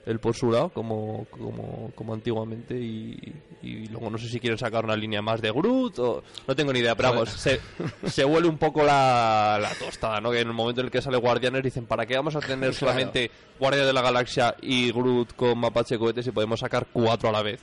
El 0.03 0.19
por 0.19 0.35
su 0.35 0.49
lado, 0.51 0.69
como, 0.69 1.25
como, 1.29 1.91
como 1.93 2.13
antiguamente. 2.15 2.73
Y, 2.75 3.33
y 3.61 3.87
luego 3.87 4.09
no 4.09 4.17
sé 4.17 4.27
si 4.29 4.39
quieren 4.39 4.57
sacar 4.57 4.83
una 4.83 4.95
línea 4.95 5.21
más 5.21 5.41
de 5.41 5.51
Groot 5.51 5.99
o. 5.99 6.23
No 6.47 6.55
tengo 6.55 6.73
ni 6.73 6.79
idea, 6.79 6.95
pero 6.95 7.09
vamos, 7.09 7.29
se, 7.29 7.59
se 8.07 8.23
vuelve 8.23 8.49
un 8.49 8.57
poco 8.57 8.81
la, 8.83 9.59
la 9.61 9.69
tostada, 9.75 10.19
¿no? 10.19 10.31
Que 10.31 10.39
en 10.39 10.47
el 10.47 10.53
momento 10.53 10.81
en 10.81 10.85
el 10.87 10.91
que 10.91 11.03
sale 11.03 11.17
Guardianes 11.17 11.61
dicen, 11.63 11.85
¿para 11.85 12.07
qué 12.07 12.15
vamos 12.15 12.35
a 12.35 12.39
tener 12.39 12.57
Claro. 12.71 12.73
solamente 12.73 13.29
Guardia 13.59 13.85
de 13.85 13.93
la 13.93 14.01
Galaxia 14.01 14.55
y 14.61 14.91
Groot 14.91 15.35
con 15.35 15.59
Mapache 15.59 15.99
Cohete 15.99 16.23
si 16.23 16.31
podemos 16.31 16.59
sacar 16.59 16.87
cuatro 16.91 17.29
a 17.29 17.31
la 17.31 17.43
vez? 17.43 17.61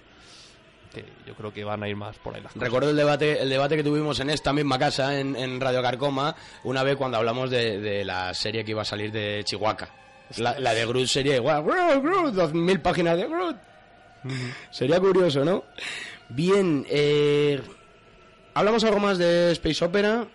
Que 0.95 1.05
yo 1.27 1.35
creo 1.35 1.53
que 1.53 1.65
van 1.65 1.83
a 1.83 1.89
ir 1.89 1.97
más 1.97 2.17
por 2.19 2.35
ahí 2.37 2.41
las 2.41 2.53
cosas. 2.53 2.67
Recuerdo 2.67 2.91
el 2.91 2.97
debate, 2.97 3.43
el 3.43 3.51
debate 3.51 3.77
que 3.77 3.83
tuvimos 3.83 4.21
en 4.21 4.31
esta 4.31 4.53
misma 4.53 4.79
casa, 4.79 5.19
en, 5.19 5.35
en 5.35 5.61
Radio 5.61 5.83
Carcoma, 5.83 6.37
una 6.63 6.85
vez 6.85 6.97
cuando 6.97 7.19
hablamos 7.19 7.51
de, 7.51 7.81
de 7.81 8.05
la 8.05 8.33
serie 8.33 8.65
que 8.65 8.71
iba 8.71 8.83
a 8.83 8.87
salir 8.87 9.11
de 9.11 9.43
Chihuahua. 9.45 9.89
La, 10.37 10.59
la 10.61 10.75
de 10.75 10.85
Groot 10.87 11.07
sería 11.07 11.37
igual. 11.37 11.63
Groot, 11.65 12.03
Groot, 12.03 12.35
dos 12.35 12.53
mil 12.55 12.81
páginas 12.81 13.17
de 13.17 13.27
Groot. 13.27 13.57
Sería 14.71 15.01
curioso, 15.01 15.45
¿no? 15.45 15.65
Bien, 16.29 16.85
eh, 16.91 17.61
¿hablamos 18.55 18.85
algo 18.85 18.99
más 18.99 19.17
de 19.17 19.53
Space 19.53 19.85
Opera? 19.85 20.27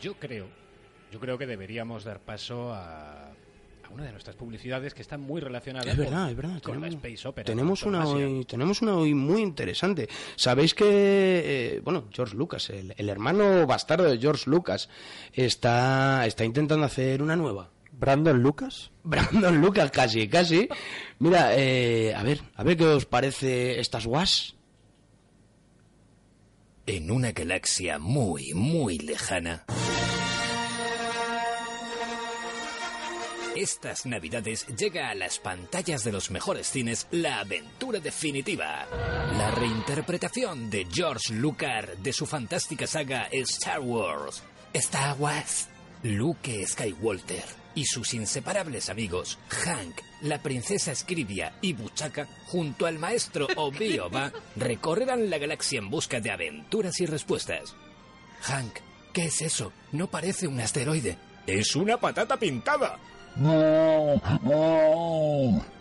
Yo 0.00 0.14
creo, 0.14 0.46
yo 1.10 1.18
creo 1.18 1.38
que 1.38 1.46
deberíamos 1.46 2.04
dar 2.04 2.20
paso 2.20 2.72
a, 2.72 3.28
a 3.28 3.88
una 3.90 4.04
de 4.04 4.12
nuestras 4.12 4.36
publicidades 4.36 4.94
que 4.94 5.02
está 5.02 5.18
muy 5.18 5.40
relacionada 5.40 5.90
Es 5.90 5.96
con, 5.96 6.04
verdad, 6.04 6.30
es 6.30 6.36
verdad. 6.36 6.62
con 6.62 6.80
la 6.80 6.88
tenemos, 6.88 7.04
Space 7.04 7.28
Opera. 7.28 7.44
tenemos 7.44 7.82
con 7.82 7.94
una 7.94 8.06
hoy, 8.06 8.44
tenemos 8.44 8.82
una 8.82 8.94
hoy 8.96 9.14
muy 9.14 9.42
interesante. 9.42 10.08
Sabéis 10.36 10.74
que, 10.74 10.84
eh, 10.86 11.80
bueno, 11.82 12.04
George 12.12 12.36
Lucas, 12.36 12.70
el, 12.70 12.94
el 12.96 13.08
hermano 13.08 13.66
bastardo 13.66 14.04
de 14.04 14.18
George 14.18 14.48
Lucas, 14.48 14.88
está, 15.32 16.24
está 16.26 16.44
intentando 16.44 16.84
hacer 16.86 17.22
una 17.22 17.34
nueva. 17.36 17.70
¿Brandon 18.02 18.42
Lucas? 18.42 18.90
Brandon 19.04 19.60
Lucas, 19.60 19.92
casi, 19.92 20.26
casi. 20.26 20.68
Mira, 21.20 21.54
eh, 21.56 22.12
a 22.12 22.24
ver, 22.24 22.40
a 22.56 22.64
ver 22.64 22.76
qué 22.76 22.84
os 22.84 23.06
parece 23.06 23.78
estas 23.78 24.06
was. 24.06 24.56
En 26.84 27.12
una 27.12 27.30
galaxia 27.30 28.00
muy, 28.00 28.54
muy 28.54 28.98
lejana. 28.98 29.66
Estas 33.54 34.04
navidades 34.04 34.66
llega 34.66 35.08
a 35.10 35.14
las 35.14 35.38
pantallas 35.38 36.02
de 36.02 36.10
los 36.10 36.32
mejores 36.32 36.66
cines 36.66 37.06
la 37.12 37.38
aventura 37.38 38.00
definitiva. 38.00 38.84
La 39.38 39.52
reinterpretación 39.52 40.70
de 40.70 40.88
George 40.90 41.34
Lucas 41.34 42.02
de 42.02 42.12
su 42.12 42.26
fantástica 42.26 42.88
saga 42.88 43.28
Star 43.30 43.78
Wars. 43.78 44.42
Star 44.72 45.16
Wars. 45.20 45.68
Luke 46.02 46.66
Skywalker 46.66 47.61
y 47.74 47.84
sus 47.84 48.14
inseparables 48.14 48.88
amigos, 48.88 49.38
Hank, 49.48 50.00
la 50.22 50.42
princesa 50.42 50.94
Scribia 50.94 51.54
y 51.60 51.72
Buchaka, 51.72 52.26
junto 52.46 52.86
al 52.86 52.98
maestro 52.98 53.46
Obi-Oba, 53.56 54.32
recorrerán 54.56 55.30
la 55.30 55.38
galaxia 55.38 55.78
en 55.78 55.90
busca 55.90 56.20
de 56.20 56.30
aventuras 56.30 57.00
y 57.00 57.06
respuestas. 57.06 57.74
Hank, 58.42 58.78
¿qué 59.12 59.26
es 59.26 59.42
eso? 59.42 59.72
No 59.92 60.08
parece 60.08 60.46
un 60.46 60.60
asteroide. 60.60 61.18
Es 61.46 61.74
una 61.74 61.98
patata 61.98 62.36
pintada. 62.36 62.98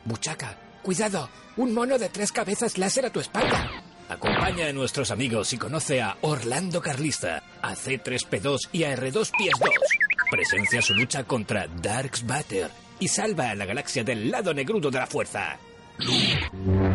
Buchaca, 0.05 0.57
cuidado, 0.81 1.29
un 1.57 1.73
mono 1.73 1.97
de 1.97 2.09
tres 2.09 2.31
cabezas 2.31 2.77
láser 2.77 3.05
a 3.05 3.11
tu 3.11 3.19
espalda. 3.19 3.69
Acompaña 4.09 4.67
a 4.67 4.73
nuestros 4.73 5.09
amigos 5.11 5.53
y 5.53 5.57
conoce 5.57 6.01
a 6.01 6.17
Orlando 6.21 6.81
Carlista, 6.81 7.43
a 7.61 7.75
C3P2 7.75 8.69
y 8.73 8.83
a 8.83 8.95
R2PS2. 8.97 10.10
Presencia 10.31 10.81
su 10.81 10.93
lucha 10.93 11.25
contra 11.25 11.67
Darks 11.67 12.25
Batter 12.25 12.71
y 13.01 13.09
salva 13.09 13.49
a 13.49 13.55
la 13.55 13.65
galaxia 13.65 14.01
del 14.01 14.31
lado 14.31 14.53
negrudo 14.53 14.89
de 14.89 14.97
la 14.97 15.05
fuerza. 15.05 15.57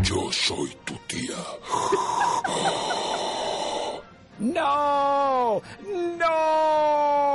Yo 0.02 0.32
soy 0.32 0.74
tu 0.86 0.94
tía. 1.06 1.36
¡No! 4.38 5.60
¡No! 6.18 7.26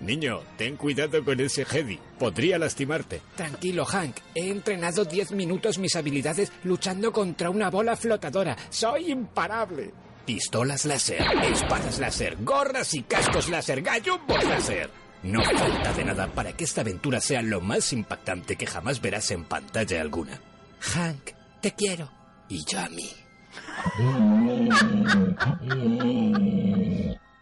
Niño, 0.00 0.40
ten 0.56 0.76
cuidado 0.76 1.24
con 1.24 1.38
ese 1.38 1.64
Jedi. 1.64 2.00
Podría 2.18 2.58
lastimarte. 2.58 3.20
Tranquilo, 3.36 3.84
Hank. 3.84 4.16
He 4.34 4.50
entrenado 4.50 5.04
10 5.04 5.30
minutos 5.32 5.78
mis 5.78 5.94
habilidades 5.94 6.50
luchando 6.64 7.12
contra 7.12 7.48
una 7.48 7.70
bola 7.70 7.94
flotadora. 7.94 8.56
Soy 8.70 9.12
imparable. 9.12 9.92
Pistolas 10.32 10.84
láser, 10.84 11.20
espadas 11.42 11.98
láser, 11.98 12.36
gorras 12.44 12.94
y 12.94 13.02
cascos 13.02 13.48
láser, 13.48 13.82
gallumbos 13.82 14.44
láser. 14.44 14.88
No 15.24 15.42
falta 15.42 15.92
de 15.92 16.04
nada 16.04 16.28
para 16.28 16.52
que 16.52 16.62
esta 16.62 16.82
aventura 16.82 17.20
sea 17.20 17.42
lo 17.42 17.60
más 17.60 17.92
impactante 17.92 18.54
que 18.54 18.64
jamás 18.64 19.00
verás 19.00 19.28
en 19.32 19.44
pantalla 19.44 20.00
alguna. 20.00 20.40
Hank, 20.78 21.30
te 21.60 21.74
quiero. 21.74 22.12
Y 22.48 22.64
yo 22.64 22.78
a 22.78 22.88
mí. 22.90 23.10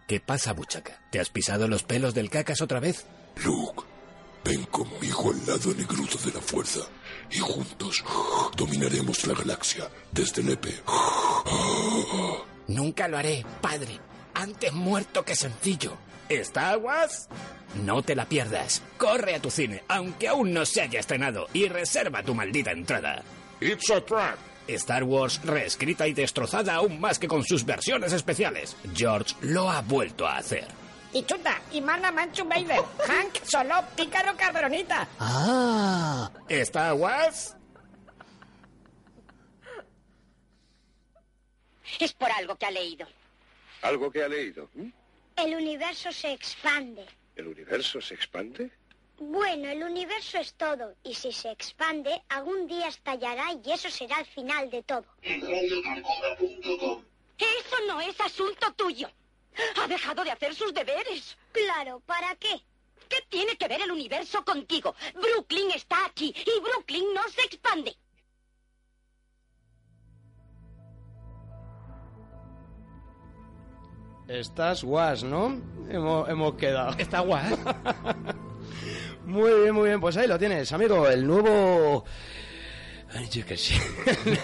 ¿Qué 0.07 0.21
pasa, 0.21 0.55
Buchaca? 0.55 1.03
¿Te 1.13 1.21
has 1.21 1.29
pisado 1.29 1.69
los 1.69 1.83
pelos 1.83 2.15
del 2.15 2.31
cacas 2.31 2.63
otra 2.63 2.81
vez? 2.81 3.05
Luke, 3.45 3.83
ven 4.47 4.65
conmigo 4.65 5.31
al 5.31 5.47
lado 5.47 5.75
negrudo 5.75 6.19
de 6.25 6.33
la 6.33 6.41
fuerza 6.41 6.81
y 7.31 7.37
juntos 7.37 8.03
dominaremos 8.57 9.27
la 9.27 9.35
galaxia 9.35 9.91
desde 10.11 10.43
Lepe. 10.43 10.75
Nunca 12.69 13.09
lo 13.09 13.19
haré, 13.19 13.45
padre. 13.61 13.99
Antes 14.35 14.73
muerto 14.73 15.25
que 15.25 15.35
sencillo. 15.35 15.97
¿Star 16.29 16.79
Wars? 16.79 17.29
No 17.83 18.03
te 18.03 18.15
la 18.15 18.27
pierdas. 18.27 18.83
Corre 18.99 19.35
a 19.35 19.41
tu 19.41 19.51
cine, 19.51 19.83
aunque 19.89 20.29
aún 20.29 20.53
no 20.53 20.67
se 20.67 20.83
haya 20.83 21.01
estrenado, 21.01 21.47
y 21.53 21.69
reserva 21.69 22.23
tu 22.23 22.35
maldita 22.35 22.71
entrada. 22.71 23.23
It's 23.61 23.91
a 23.91 24.01
trap. 24.01 24.39
Star 24.69 25.03
Wars 25.05 25.41
reescrita 25.43 26.07
y 26.07 26.13
destrozada 26.13 26.75
aún 26.75 27.01
más 27.01 27.19
que 27.19 27.27
con 27.27 27.43
sus 27.43 27.65
versiones 27.65 28.13
especiales. 28.13 28.77
George 28.95 29.35
lo 29.41 29.71
ha 29.71 29.81
vuelto 29.81 30.27
a 30.27 30.37
hacer. 30.37 30.67
Y 31.15 31.23
chuta, 31.23 31.59
y 31.73 31.81
manda 31.81 32.13
Manchu 32.13 32.45
Vader. 32.45 32.83
Hank, 33.09 33.43
solo 33.45 33.77
pícaro 33.97 34.37
cabronita. 34.37 35.09
Ah. 35.19 36.31
¿Star 36.49 36.93
Wars? 36.93 37.57
Es 41.99 42.13
por 42.13 42.31
algo 42.31 42.57
que 42.57 42.67
ha 42.67 42.71
leído. 42.71 43.07
Algo 43.83 44.11
que 44.11 44.23
ha 44.23 44.29
leído. 44.29 44.69
¿m? 44.77 44.93
El 45.37 45.55
universo 45.55 46.13
se 46.13 46.33
expande. 46.33 47.07
¿El 47.37 47.49
universo 47.49 48.01
se 48.01 48.15
expande? 48.15 48.71
Bueno, 49.21 49.69
el 49.69 49.83
universo 49.83 50.39
es 50.39 50.55
todo, 50.55 50.95
y 51.03 51.13
si 51.15 51.33
se 51.33 51.51
expande, 51.51 52.23
algún 52.29 52.69
día 52.69 52.87
estallará 52.87 53.53
y 53.53 53.73
eso 53.73 53.91
será 53.91 54.21
el 54.21 54.27
final 54.27 54.71
de 54.71 54.85
todo. 54.85 55.05
Eso 57.39 57.77
no 57.89 58.01
es 58.01 58.21
asunto 58.21 58.73
tuyo. 58.75 59.11
Ha 59.77 59.89
dejado 59.89 60.23
de 60.23 60.31
hacer 60.31 60.55
sus 60.55 60.73
deberes. 60.73 61.37
Claro, 61.51 62.01
¿para 62.07 62.37
qué? 62.37 62.63
¿Qué 63.09 63.25
tiene 63.29 63.57
que 63.57 63.67
ver 63.67 63.81
el 63.81 63.91
universo 63.91 64.45
contigo? 64.45 64.95
Brooklyn 65.15 65.73
está 65.73 66.05
aquí 66.07 66.33
y 66.37 66.61
Brooklyn 66.61 67.13
no 67.13 67.29
se 67.29 67.43
expande. 67.43 67.97
Estás 74.29 74.85
guas, 74.85 75.25
¿no? 75.25 75.59
Hemos, 75.89 76.29
hemos 76.29 76.55
quedado. 76.55 76.95
Está 76.99 77.21
guas. 77.21 77.51
muy 79.25 79.51
bien, 79.63 79.75
muy 79.75 79.89
bien. 79.89 80.01
Pues 80.01 80.19
ahí 80.19 80.29
lo 80.29 80.39
tienes, 80.39 80.71
amigo. 80.73 81.09
El 81.09 81.27
nuevo... 81.27 82.05
Ay, 83.11 83.27
yo 83.31 83.47
que 83.47 83.57
sé. 83.57 83.75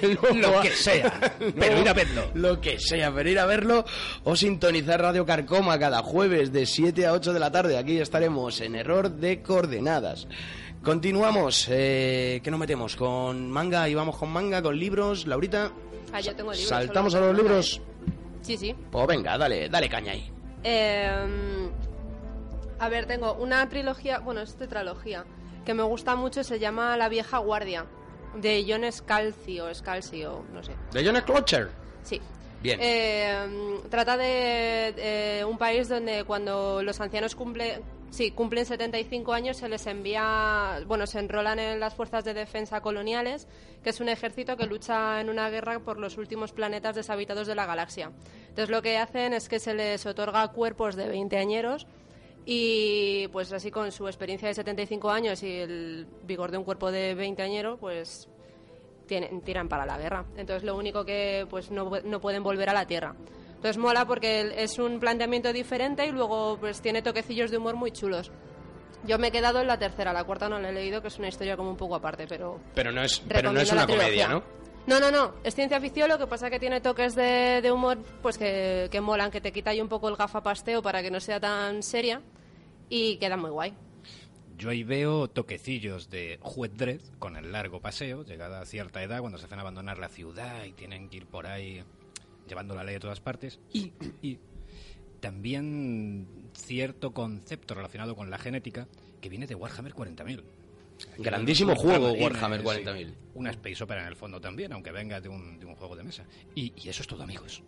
Lo 0.35 0.63
que 0.63 0.71
sea, 0.71 1.37
pero 1.39 1.79
ir 1.79 1.87
a 1.87 1.93
verlo. 1.93 2.31
Lo 2.33 2.63
que 2.63 2.81
sea, 2.81 3.13
pero 3.15 3.29
ir 3.29 3.39
a 3.39 3.45
verlo 3.45 3.85
o 4.23 4.35
sintonizar 4.35 5.03
Radio 5.03 5.27
Carcoma 5.27 5.79
cada 5.79 6.03
jueves 6.03 6.51
de 6.51 6.65
7 6.65 7.05
a 7.05 7.13
8 7.13 7.35
de 7.35 7.41
la 7.41 7.53
tarde. 7.53 7.77
Aquí 7.77 7.99
estaremos 7.99 8.63
en 8.63 8.75
error 8.75 9.11
de 9.11 9.43
coordenadas. 9.43 10.27
Continuamos. 10.83 11.67
Eh, 11.71 12.41
¿Qué 12.43 12.51
nos 12.51 12.59
metemos? 12.59 12.97
¿Con 12.97 13.51
manga? 13.51 13.87
¿Y 13.87 13.95
vamos 13.95 14.17
con 14.17 14.31
manga? 14.31 14.63
¿Con 14.63 14.79
libros? 14.79 15.27
¿Laurita? 15.27 15.71
Ah, 16.11 16.21
yo 16.21 16.35
tengo 16.35 16.53
libros. 16.53 16.69
¿Saltamos 16.69 17.15
a 17.15 17.21
los 17.21 17.37
libros? 17.37 17.83
Sí, 18.45 18.59
sí. 18.59 18.75
Pues 18.91 19.07
venga, 19.07 19.39
dale, 19.39 19.71
dale 19.71 19.89
caña 19.89 20.13
ahí. 20.13 20.31
Eh, 20.63 21.71
a 22.79 22.89
ver, 22.91 23.07
tengo 23.07 23.33
una 23.35 23.67
trilogía, 23.71 24.19
bueno, 24.19 24.43
es 24.43 24.55
tetralogía, 24.57 25.25
que 25.65 25.73
me 25.73 25.83
gusta 25.83 26.15
mucho, 26.15 26.45
se 26.45 26.59
llama 26.59 26.97
La 26.99 27.09
vieja 27.09 27.39
guardia, 27.39 27.87
de 28.35 28.65
John 28.69 28.91
Scalzi 28.93 29.61
o 29.61 29.75
Scalzi 29.75 30.25
o 30.25 30.45
no 30.53 30.63
sé. 30.63 30.73
¿De 30.93 31.05
John 31.05 31.17
Schlotcher? 31.17 31.71
Sí. 32.03 32.21
Bien. 32.63 32.79
Eh, 32.83 33.81
trata 33.91 34.17
de 34.19 34.95
eh, 34.97 35.45
un 35.45 35.57
país 35.57 35.89
donde 35.89 36.25
cuando 36.25 36.83
los 36.83 37.01
ancianos 37.01 37.35
cumple, 37.35 37.83
sí, 38.15 38.31
cumplen 38.31 38.65
75 38.65 39.33
años 39.33 39.57
se 39.57 39.69
les 39.69 39.87
envía, 39.87 40.81
bueno, 40.87 41.07
se 41.07 41.19
enrolan 41.19 41.59
en 41.59 41.81
las 41.81 41.95
fuerzas 41.95 42.25
de 42.25 42.33
defensa 42.33 42.81
coloniales, 42.81 43.49
que 43.83 43.91
es 43.91 44.01
un 44.01 44.09
ejército 44.09 44.57
que 44.57 44.67
lucha 44.67 45.21
en 45.21 45.29
una 45.29 45.51
guerra 45.51 45.81
por 45.81 45.99
los 45.99 46.17
últimos 46.17 46.53
planetas 46.53 46.95
deshabitados 46.95 47.49
de 47.49 47.57
la 47.57 47.67
galaxia. 47.67 48.13
Entonces 48.49 48.71
lo 48.71 48.83
que 48.83 48.99
hacen 48.99 49.33
es 49.33 49.49
que 49.49 49.59
se 49.59 49.75
les 49.75 50.07
otorga 50.07 50.47
cuerpos 50.49 50.95
de 50.95 51.09
20 51.09 51.37
añeros 51.37 51.89
y 52.47 53.27
pues 53.29 53.53
así 53.53 53.73
con 53.73 53.91
su 53.91 54.07
experiencia 54.07 54.47
de 54.47 54.55
75 54.55 55.11
años 55.11 55.43
y 55.43 55.51
el 55.51 56.07
vigor 56.23 56.53
de 56.53 56.59
un 56.59 56.65
cuerpo 56.65 56.93
de 56.93 57.17
20 57.17 57.43
añero, 57.43 57.79
pues 57.79 58.29
tienen, 59.07 59.41
tiran 59.41 59.69
para 59.69 59.85
la 59.85 59.99
guerra. 59.99 60.25
Entonces 60.37 60.63
lo 60.63 60.77
único 60.77 61.05
que 61.05 61.49
pues 61.51 61.73
no, 61.73 61.91
no 62.05 62.21
pueden 62.21 62.45
volver 62.45 62.69
a 62.69 62.75
la 62.75 62.87
Tierra. 62.87 63.17
Entonces 63.65 63.81
mola 63.81 64.05
porque 64.05 64.53
es 64.59 64.79
un 64.79 65.01
planteamiento 65.01 65.51
diferente 65.51 66.05
y 66.05 66.13
luego 66.13 66.59
pues 66.61 66.83
tiene 66.83 67.01
toquecillos 67.01 67.51
de 67.51 67.57
humor 67.57 67.77
muy 67.77 67.93
chulos. 67.93 68.31
Yo 69.07 69.19
me 69.19 69.29
he 69.29 69.31
quedado 69.31 69.63
en 69.63 69.69
la 69.69 69.79
tercera, 69.79 70.13
la 70.13 70.25
cuarta 70.25 70.51
no 70.51 70.59
la 70.59 70.69
he 70.69 70.73
leído, 70.75 71.01
que 71.01 71.09
es 71.09 71.19
una 71.19 71.29
historia 71.29 71.57
como 71.57 71.71
un 71.71 71.77
poco 71.79 71.95
aparte, 71.95 72.27
pero... 72.29 72.61
Pero 72.75 72.93
no 72.93 73.03
es, 73.03 73.23
pero 73.27 73.55
no 73.55 73.61
es 73.61 73.73
una 73.73 73.87
comedia. 73.87 74.29
¿no? 74.29 74.43
No, 74.87 75.01
no, 75.01 75.11
no, 75.11 75.37
es 75.43 75.55
ciencia 75.55 75.81
ficción, 75.81 76.11
lo 76.11 76.19
que 76.19 76.27
pasa 76.27 76.51
que 76.51 76.61
tiene 76.61 76.83
toques 76.83 77.15
de, 77.15 77.63
de 77.63 77.73
humor 77.73 77.97
pues 78.21 78.37
que, 78.37 78.89
que 78.91 79.01
molan, 79.01 79.31
que 79.31 79.41
te 79.41 79.51
quita 79.51 79.71
ahí 79.71 79.81
un 79.81 79.89
poco 79.89 80.11
el 80.11 80.17
gafapasteo 80.17 80.83
para 80.83 81.01
que 81.01 81.11
no 81.11 81.19
sea 81.19 81.41
tan 81.41 81.83
seria 81.83 82.21
y 82.91 83.17
queda 83.17 83.39
muy 83.39 83.49
guay. 83.49 83.73
Yo 84.59 84.69
ahí 84.69 84.85
veo 84.85 85.29
toquecillos 85.29 86.11
de 86.11 86.39
juez 86.43 86.77
Dredd 86.77 87.01
con 87.19 87.39
el 87.39 87.51
largo 87.51 87.81
paseo, 87.81 88.25
llegada 88.25 88.61
a 88.61 88.67
cierta 88.67 89.03
edad, 89.03 89.21
cuando 89.21 89.39
se 89.39 89.47
hacen 89.47 89.59
abandonar 89.59 89.97
la 89.97 90.11
ciudad 90.11 90.65
y 90.65 90.73
tienen 90.73 91.09
que 91.09 91.17
ir 91.17 91.27
por 91.27 91.47
ahí 91.47 91.83
llevando 92.49 92.75
la 92.75 92.85
ley 92.85 92.97
a 92.97 93.01
todas 93.01 93.21
partes. 93.21 93.59
Y, 93.73 93.93
y 94.23 94.39
también 95.21 96.27
cierto 96.55 97.13
concepto 97.13 97.75
relacionado 97.75 98.15
con 98.15 98.31
la 98.31 98.39
genética 98.39 98.87
que 99.21 99.29
viene 99.29 99.47
de 99.47 99.55
Warhammer 99.55 99.95
40.000. 99.95 100.43
Grandísimo 101.19 101.73
Un 101.73 101.79
juego, 101.79 102.13
Warhammer 102.13 102.61
sí. 102.61 102.67
40.000. 102.67 103.15
Una 103.35 103.51
Space 103.51 103.83
Opera 103.83 104.03
en 104.03 104.09
el 104.09 104.17
fondo 104.17 104.41
también, 104.41 104.73
aunque 104.73 104.93
venga 104.93 105.21
de 105.21 105.29
un, 105.29 105.59
de 105.59 105.67
un 105.67 105.75
juego 105.75 105.97
de 105.97 106.05
mesa. 106.05 106.25
Y, 106.55 106.73
y 106.77 106.89
eso 106.89 107.03
es 107.03 107.09
todo, 107.09 107.23
amigos. 107.23 107.63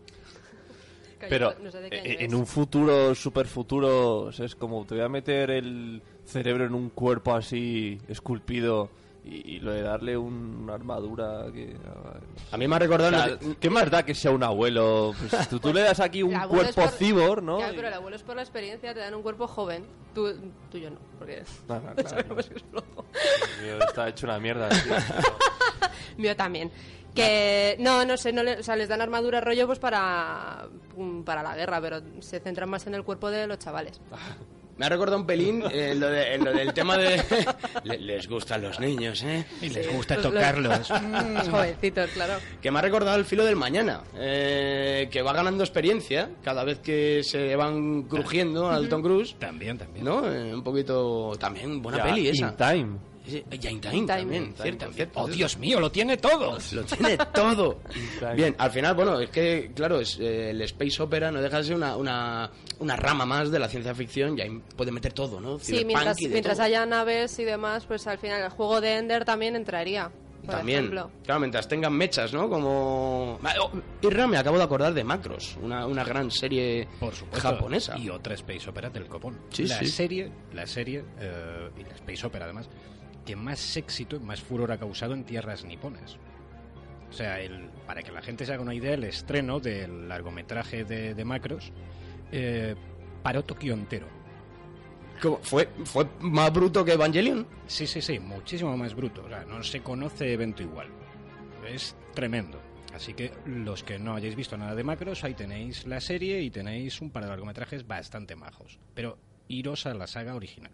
Pero 1.19 1.55
no 1.63 1.71
sé 1.71 1.87
eh, 1.91 2.17
en 2.21 2.35
un 2.35 2.47
futuro, 2.47 3.15
super 3.15 3.47
futuro, 3.47 4.31
es 4.31 4.55
como 4.55 4.85
te 4.85 4.97
voy 4.97 5.05
a 5.05 5.09
meter 5.09 5.51
el 5.51 6.03
cerebro 6.27 6.67
en 6.67 6.75
un 6.75 6.91
cuerpo 6.91 7.35
así 7.35 7.99
esculpido 8.09 8.91
y, 9.27 9.57
y 9.57 9.61
lo 9.61 9.73
de 9.73 9.83
darle 9.83 10.17
un- 10.17 10.61
una 10.63 10.75
armadura 10.75 11.47
que... 11.53 11.77
A 12.53 12.57
mí 12.57 12.67
me 12.69 12.77
ha 12.77 12.79
recordado 12.79 13.09
O 13.09 13.19
sea, 13.19 13.27
lo 13.49 13.59
¿Qué 13.59 13.69
más 13.71 13.91
da 13.91 14.05
que 14.05 14.15
sea 14.15 14.31
un 14.31 14.43
abuelo? 14.45 15.15
Pues 15.31 15.49
tú, 15.51 15.59
tú 15.59 15.73
le 15.75 15.81
das 15.83 15.99
aquí 16.01 16.23
un 16.23 16.33
cuerpo 16.49 16.83
por- 16.83 16.91
cibor, 16.91 17.43
¿no? 17.43 17.59
Ya, 17.59 17.73
Y- 17.73 17.77
pero 17.77 17.89
el 17.89 17.95
abuelo 17.95 18.17
es 18.17 18.23
por 18.23 18.37
la 18.37 18.43
experiencia, 18.43 18.95
te 18.95 19.01
dan 19.01 19.15
un 19.15 19.23
cuerpo 19.23 19.47
joven. 19.49 19.85
Tú, 20.15 20.33
tú 20.71 20.79
yo 20.79 20.91
no, 20.91 20.97
porque 21.19 21.43
No, 21.69 21.75
no, 21.81 21.81
claro, 21.95 22.09
sabemos 22.09 22.47
que. 22.49 22.55
Mío, 22.55 23.79
Está 23.87 24.09
hecho 24.09 24.27
una 24.27 24.39
mierda. 24.39 24.69
tío. 24.69 24.95
Mío 26.17 26.37
también. 26.37 26.71
Que 27.15 27.77
no, 27.81 28.05
no 28.05 28.17
sé, 28.19 28.33
no 28.33 28.43
le- 28.43 28.61
o 28.61 28.63
sea, 28.63 28.77
les 28.77 28.89
dan 28.89 29.01
armadura 29.01 29.41
rollo 29.41 29.67
pues 29.67 29.79
para, 29.79 30.69
mm, 30.97 31.23
para 31.23 31.43
la 31.43 31.57
guerra, 31.57 31.81
pero 31.81 32.01
se 32.21 32.41
centran 32.41 32.69
más 32.69 32.87
en 32.87 32.95
el 32.95 33.05
cuerpo 33.05 33.31
de 33.31 33.47
los 33.47 33.59
chavales. 33.59 34.01
Me 34.79 34.85
ha 34.87 34.89
recordado 34.91 35.17
un 35.19 35.27
pelín 35.27 35.63
eh, 35.73 35.95
lo, 35.97 36.09
de- 36.09 36.35
en 36.35 36.45
lo 36.45 36.53
del 36.53 36.75
tema 36.75 36.99
de... 36.99 37.23
Le- 37.85 37.99
les 37.99 38.29
gustan 38.29 38.61
los 38.63 38.79
niños, 38.79 39.23
¿eh? 39.23 39.45
Y 39.63 39.71
les 39.71 39.91
gusta 39.91 40.15
los- 40.17 40.25
tocarlos. 40.25 40.91
Los 40.91 41.49
jovencitos, 41.51 42.11
claro. 42.11 42.35
Que 42.61 42.71
me 42.71 42.79
ha 42.79 42.83
recordado 42.83 43.17
el 43.17 43.25
filo 43.25 43.45
del 43.47 43.57
mañana, 43.57 44.03
eh, 44.17 45.09
que 45.11 45.23
va 45.23 45.33
ganando 45.33 45.65
experiencia 45.65 46.29
cada 46.45 46.63
vez 46.65 46.79
que 46.81 47.23
se 47.25 47.57
van 47.57 48.03
crujiendo 48.03 48.69
al 48.71 48.89
Tom 48.91 49.01
Cruise. 49.03 49.35
También, 49.39 49.79
también. 49.79 50.05
¿No? 50.05 50.31
Eh, 50.31 50.55
un 50.55 50.63
poquito... 50.63 51.33
También 51.39 51.81
buena 51.81 51.99
Ya, 51.99 52.05
peli 52.05 52.29
esa. 52.29 52.49
In 52.49 52.57
Time. 52.57 52.99
Time, 53.27 54.07
también, 54.07 54.55
cierto, 54.61 54.93
cierto. 54.93 55.21
¡Oh, 55.21 55.27
Dios 55.27 55.59
mío, 55.59 55.81
lo 55.81 55.91
tiene 55.91 56.17
todo! 56.17 56.59
Lo 56.73 56.85
tiene 56.85 57.17
todo. 57.35 57.81
Bien, 58.37 58.55
al 58.59 58.71
final, 58.71 58.95
bueno, 58.95 59.21
es 59.21 59.31
que, 59.31 59.73
claro, 59.75 60.01
es, 60.01 60.19
eh, 60.21 60.51
el 60.51 60.61
Space 60.63 61.03
Opera 61.03 61.31
no 61.33 61.41
deja 61.41 61.59
de 61.59 61.65
ser 61.65 61.77
una, 61.77 61.97
una, 61.97 62.51
una 62.79 62.97
rama 62.97 63.25
más 63.27 63.51
de 63.51 63.59
la 63.59 63.69
ciencia 63.69 63.95
ficción 63.95 64.39
y 64.39 64.43
ahí 64.43 64.63
puede 64.77 64.93
meter 64.93 65.13
todo, 65.13 65.41
¿no? 65.41 65.59
Sí, 65.59 65.85
mientras, 65.85 66.17
mientras 66.21 66.57
todo. 66.57 66.67
haya 66.67 66.87
naves 66.87 67.39
y 67.39 67.45
demás, 67.45 67.85
pues 67.87 68.07
al 68.07 68.19
final 68.19 68.43
el 68.43 68.51
juego 68.51 68.81
de 68.81 68.97
Ender 68.97 69.25
también 69.25 69.57
entraría. 69.57 70.11
Por 70.45 70.55
También, 70.55 70.79
ejemplo. 70.79 71.11
claro, 71.25 71.41
mientras 71.41 71.67
tengan 71.67 71.93
mechas, 71.93 72.33
¿no? 72.33 72.49
Como... 72.49 73.41
Oh, 73.61 73.71
Irra, 74.01 74.29
me 74.29 74.37
acabo 74.37 74.57
de 74.59 74.63
acordar 74.63 74.95
de 74.95 75.03
Macros, 75.03 75.57
una, 75.61 75.87
una 75.87 76.05
gran 76.05 76.31
serie 76.31 76.87
Por 77.01 77.13
supuesto. 77.13 77.49
japonesa. 77.49 77.99
Y 77.99 78.11
otra 78.11 78.35
Space 78.35 78.71
Opera 78.71 78.89
del 78.89 79.09
copón. 79.09 79.37
Sí, 79.51 79.67
la 79.67 79.81
sí. 79.81 79.87
serie, 79.89 80.31
la 80.53 80.65
serie, 80.65 81.03
eh, 81.19 81.69
y 81.77 81.83
la 81.83 81.95
Space 81.97 82.25
Opera 82.25 82.45
además, 82.45 82.69
que 83.27 83.37
más 83.37 83.77
éxito, 83.77 84.19
más 84.21 84.41
furor 84.41 84.73
ha 84.73 84.79
causado 84.79 85.13
en 85.13 85.25
tierras 85.25 85.65
niponas. 85.65 86.17
O 87.11 87.13
sea, 87.13 87.41
el, 87.41 87.69
para 87.87 88.03
que 88.03 88.11
la 88.11 88.23
gente 88.23 88.47
se 88.47 88.53
haga 88.53 88.63
una 88.63 88.75
idea, 88.75 88.95
el 88.95 89.05
estreno 89.05 89.61
del 89.61 90.09
largometraje 90.09 90.85
de, 90.85 91.15
de 91.15 91.25
Macros 91.25 91.73
eh, 92.33 92.75
paró 93.23 93.45
Tokio 93.45 93.75
entero. 93.75 94.07
¿Cómo? 95.21 95.39
¿Fue, 95.43 95.69
¿Fue 95.85 96.07
más 96.21 96.53
bruto 96.53 96.85
que 96.85 96.93
Evangelion? 96.93 97.47
Sí, 97.67 97.87
sí, 97.87 98.01
sí, 98.01 98.19
muchísimo 98.19 98.77
más 98.77 98.95
bruto. 98.95 99.25
O 99.25 99.29
sea, 99.29 99.45
no 99.45 99.63
se 99.63 99.83
conoce 99.83 100.33
evento 100.33 100.63
igual. 100.63 100.89
Es 101.67 101.97
tremendo. 102.15 102.61
Así 102.95 103.15
que 103.15 103.33
los 103.45 103.83
que 103.83 103.99
no 103.99 104.15
hayáis 104.15 104.37
visto 104.37 104.57
nada 104.57 104.75
de 104.75 104.85
Macros, 104.85 105.23
ahí 105.25 105.35
tenéis 105.35 105.87
la 105.87 106.01
serie 106.01 106.41
y 106.41 106.51
tenéis 106.51 107.01
un 107.01 107.11
par 107.11 107.25
de 107.25 107.29
largometrajes 107.29 107.87
bastante 107.87 108.37
majos. 108.37 108.79
Pero 108.95 109.19
iros 109.49 109.87
a 109.87 109.95
la 109.95 110.07
saga 110.07 110.35
original. 110.35 110.73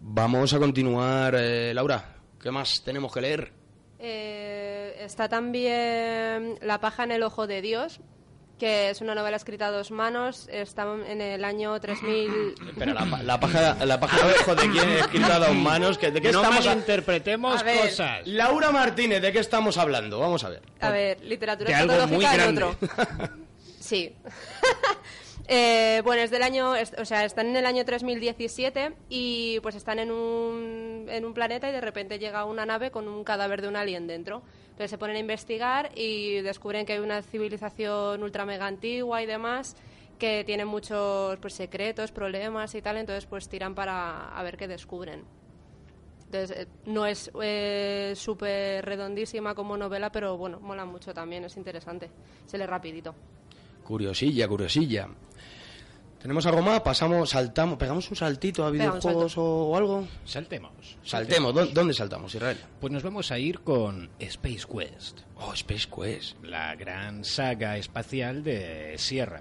Vamos 0.00 0.52
a 0.54 0.58
continuar, 0.58 1.34
eh, 1.38 1.72
Laura. 1.74 2.16
¿Qué 2.40 2.50
más 2.50 2.82
tenemos 2.82 3.12
que 3.12 3.20
leer? 3.20 3.52
Eh, 3.98 4.96
está 5.00 5.28
también 5.28 6.58
La 6.62 6.80
paja 6.80 7.04
en 7.04 7.12
el 7.12 7.22
ojo 7.22 7.46
de 7.46 7.60
Dios, 7.60 8.00
que 8.58 8.88
es 8.90 9.02
una 9.02 9.14
novela 9.14 9.36
escrita 9.36 9.66
a 9.66 9.70
dos 9.70 9.90
manos. 9.90 10.48
Está 10.50 10.86
en 11.06 11.20
el 11.20 11.44
año 11.44 11.78
3000. 11.78 12.54
Espera, 12.70 12.94
la, 12.94 13.04
pa- 13.10 13.22
la 13.22 13.38
paja, 13.40 13.84
la 13.84 14.00
paja 14.00 14.26
de 14.26 14.32
ojo 14.34 14.54
de 14.54 14.70
quién 14.70 14.88
escrita 14.90 15.36
a 15.36 15.38
dos 15.38 15.54
manos. 15.54 15.98
que- 15.98 16.10
¿De 16.10 16.20
qué 16.22 16.32
no 16.32 16.40
estamos 16.42 16.66
A 17.60 17.64
ver. 17.64 17.80
cosas. 17.90 18.26
Laura 18.26 18.70
Martínez, 18.70 19.20
¿de 19.20 19.32
qué 19.32 19.38
estamos 19.40 19.76
hablando? 19.76 20.18
Vamos 20.18 20.42
a 20.44 20.48
ver. 20.48 20.62
A 20.80 20.90
ver, 20.90 21.20
literatura 21.22 21.68
De 21.68 21.74
algo 21.74 22.06
muy 22.06 22.24
en 22.24 22.32
grande. 22.32 22.62
otro. 22.64 22.78
Sí. 23.80 24.14
Eh, 25.48 26.00
bueno, 26.04 26.22
es 26.22 26.30
del 26.30 26.42
año, 26.42 26.72
o 26.98 27.04
sea, 27.04 27.24
están 27.24 27.48
en 27.48 27.56
el 27.56 27.66
año 27.66 27.84
3017 27.84 28.94
y 29.08 29.58
pues 29.60 29.74
están 29.74 29.98
en 29.98 30.10
un, 30.10 31.06
en 31.08 31.24
un 31.24 31.34
planeta 31.34 31.68
y 31.68 31.72
de 31.72 31.80
repente 31.80 32.18
llega 32.18 32.44
una 32.44 32.66
nave 32.66 32.90
con 32.90 33.08
un 33.08 33.24
cadáver 33.24 33.62
de 33.62 33.68
un 33.68 33.76
alien 33.76 34.06
dentro. 34.06 34.42
Entonces 34.70 34.90
se 34.90 34.98
ponen 34.98 35.16
a 35.16 35.18
investigar 35.18 35.90
y 35.94 36.40
descubren 36.40 36.86
que 36.86 36.94
hay 36.94 36.98
una 37.00 37.22
civilización 37.22 38.22
ultra 38.22 38.46
mega 38.46 38.66
antigua 38.66 39.22
y 39.22 39.26
demás 39.26 39.76
que 40.20 40.44
tiene 40.44 40.64
muchos 40.64 41.38
pues, 41.38 41.54
secretos, 41.54 42.12
problemas 42.12 42.74
y 42.76 42.82
tal, 42.82 42.98
entonces 42.98 43.26
pues 43.26 43.48
tiran 43.48 43.74
para 43.74 44.28
a 44.28 44.42
ver 44.44 44.56
qué 44.56 44.68
descubren. 44.68 45.24
Entonces, 46.26 46.56
eh, 46.56 46.66
no 46.86 47.06
es 47.06 47.28
eh, 47.42 48.12
súper 48.14 48.84
redondísima 48.84 49.54
como 49.56 49.76
novela, 49.76 50.12
pero 50.12 50.36
bueno, 50.36 50.60
mola 50.60 50.84
mucho 50.84 51.12
también, 51.12 51.44
es 51.44 51.56
interesante. 51.56 52.08
Se 52.46 52.56
lee 52.56 52.66
rapidito. 52.66 53.16
Curiosilla, 53.82 54.46
curiosilla. 54.46 55.08
¿Tenemos 56.20 56.44
algo 56.44 56.60
más? 56.60 56.80
Pasamos, 56.80 57.30
saltamos, 57.30 57.78
pegamos 57.78 58.10
un 58.10 58.16
saltito 58.16 58.64
a 58.64 58.70
videojuegos 58.70 59.38
o, 59.38 59.42
o 59.70 59.76
algo. 59.76 60.06
Saltemos. 60.26 60.72
Saltemos, 61.02 61.54
¿dó- 61.54 61.66
¿dónde 61.66 61.94
saltamos, 61.94 62.34
Israel? 62.34 62.58
Pues 62.78 62.92
nos 62.92 63.02
vamos 63.02 63.30
a 63.32 63.38
ir 63.38 63.60
con 63.60 64.10
Space 64.18 64.66
Quest. 64.70 65.20
Oh, 65.36 65.54
Space 65.54 65.88
Quest. 65.88 66.36
La 66.44 66.74
gran 66.76 67.24
saga 67.24 67.78
espacial 67.78 68.44
de 68.44 68.94
Sierra. 68.98 69.40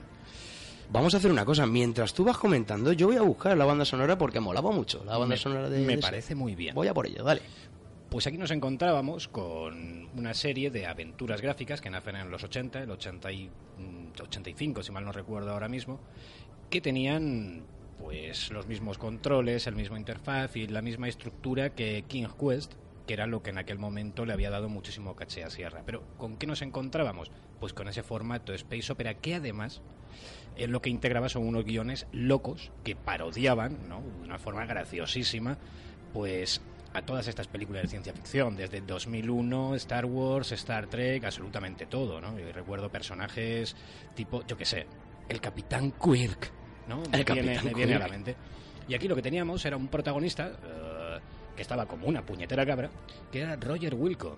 Vamos 0.91 1.13
a 1.13 1.17
hacer 1.17 1.29
una 1.31 1.45
cosa, 1.45 1.65
mientras 1.67 2.13
tú 2.13 2.23
vas 2.23 2.37
comentando, 2.37 2.93
yo 2.93 3.07
voy 3.07 3.17
a 3.17 3.21
buscar 3.21 3.55
la 3.57 3.65
banda 3.65 3.83
sonora 3.85 4.17
porque 4.17 4.39
molaba 4.39 4.71
mucho 4.71 5.03
la 5.05 5.17
banda 5.17 5.35
Me- 5.35 5.37
sonora 5.37 5.69
de 5.69 5.81
me 5.85 5.97
de 5.97 6.01
parece 6.01 6.33
muy 6.33 6.55
bien. 6.55 6.73
Voy 6.73 6.87
a 6.87 6.93
por 6.93 7.05
ello, 7.05 7.23
dale. 7.23 7.41
Pues 8.09 8.25
aquí 8.25 8.39
nos 8.39 8.49
encontrábamos 8.49 9.27
con 9.27 10.09
una 10.17 10.33
serie 10.33 10.71
de 10.71 10.87
aventuras 10.87 11.41
gráficas 11.41 11.79
que 11.79 11.91
nacen 11.91 12.15
en 12.15 12.31
los 12.31 12.43
80, 12.43 12.81
el 12.81 12.89
80 12.89 13.31
y, 13.31 13.49
mm, 13.77 14.19
85, 14.23 14.81
si 14.81 14.91
mal 14.91 15.05
no 15.05 15.11
recuerdo 15.11 15.51
ahora 15.51 15.67
mismo, 15.69 15.99
que 16.69 16.81
tenían 16.81 17.63
pues 17.99 18.49
los 18.51 18.67
mismos 18.67 18.97
controles, 18.97 19.67
el 19.67 19.75
mismo 19.75 19.97
interfaz 19.97 20.55
y 20.55 20.67
la 20.67 20.81
misma 20.81 21.07
estructura 21.07 21.71
que 21.71 22.03
King 22.07 22.27
Quest, 22.39 22.73
que 23.05 23.13
era 23.13 23.27
lo 23.27 23.43
que 23.43 23.49
en 23.49 23.57
aquel 23.57 23.77
momento 23.77 24.25
le 24.25 24.33
había 24.33 24.49
dado 24.49 24.69
muchísimo 24.69 25.15
caché 25.15 25.43
a 25.43 25.49
Sierra. 25.49 25.83
Pero 25.85 26.03
¿con 26.17 26.37
qué 26.37 26.47
nos 26.47 26.61
encontrábamos? 26.61 27.31
Pues 27.59 27.73
con 27.73 27.87
ese 27.87 28.03
formato 28.03 28.53
Space 28.53 28.91
Opera 28.91 29.15
que 29.15 29.35
además 29.35 29.81
eh, 30.55 30.67
lo 30.67 30.81
que 30.81 30.89
integraba 30.89 31.27
son 31.27 31.45
unos 31.45 31.65
guiones 31.65 32.07
locos 32.11 32.71
que 32.83 32.95
parodiaban, 32.95 33.89
¿no? 33.89 34.01
de 34.01 34.25
una 34.25 34.39
forma 34.39 34.65
graciosísima, 34.65 35.57
pues 36.13 36.61
a 36.93 37.01
todas 37.01 37.27
estas 37.27 37.47
películas 37.47 37.83
de 37.83 37.87
ciencia 37.89 38.13
ficción, 38.13 38.55
desde 38.55 38.81
2001, 38.81 39.75
Star 39.75 40.05
Wars, 40.05 40.51
Star 40.53 40.87
Trek, 40.87 41.23
absolutamente 41.23 41.85
todo, 41.85 42.19
¿no? 42.19 42.37
Yo 42.39 42.51
recuerdo 42.51 42.89
personajes 42.89 43.75
tipo, 44.15 44.45
yo 44.47 44.57
qué 44.57 44.65
sé, 44.65 44.87
el 45.27 45.39
Capitán 45.39 45.91
Quirk, 45.91 46.51
¿no? 46.89 47.03
El 47.03 47.11
Me 47.11 47.23
viene, 47.23 47.53
Capitán 47.53 47.65
me 47.65 47.73
viene 47.73 47.95
a 47.95 47.99
la 47.99 48.07
mente. 48.07 48.35
Y 48.87 48.95
aquí 48.95 49.07
lo 49.07 49.15
que 49.15 49.21
teníamos 49.21 49.63
era 49.63 49.77
un 49.77 49.87
protagonista 49.87 50.47
eh, 50.47 51.19
que 51.55 51.61
estaba 51.61 51.85
como 51.85 52.07
una 52.07 52.25
puñetera 52.25 52.65
cabra, 52.65 52.89
que 53.31 53.41
era 53.41 53.55
Roger 53.55 53.93
Wilco, 53.93 54.37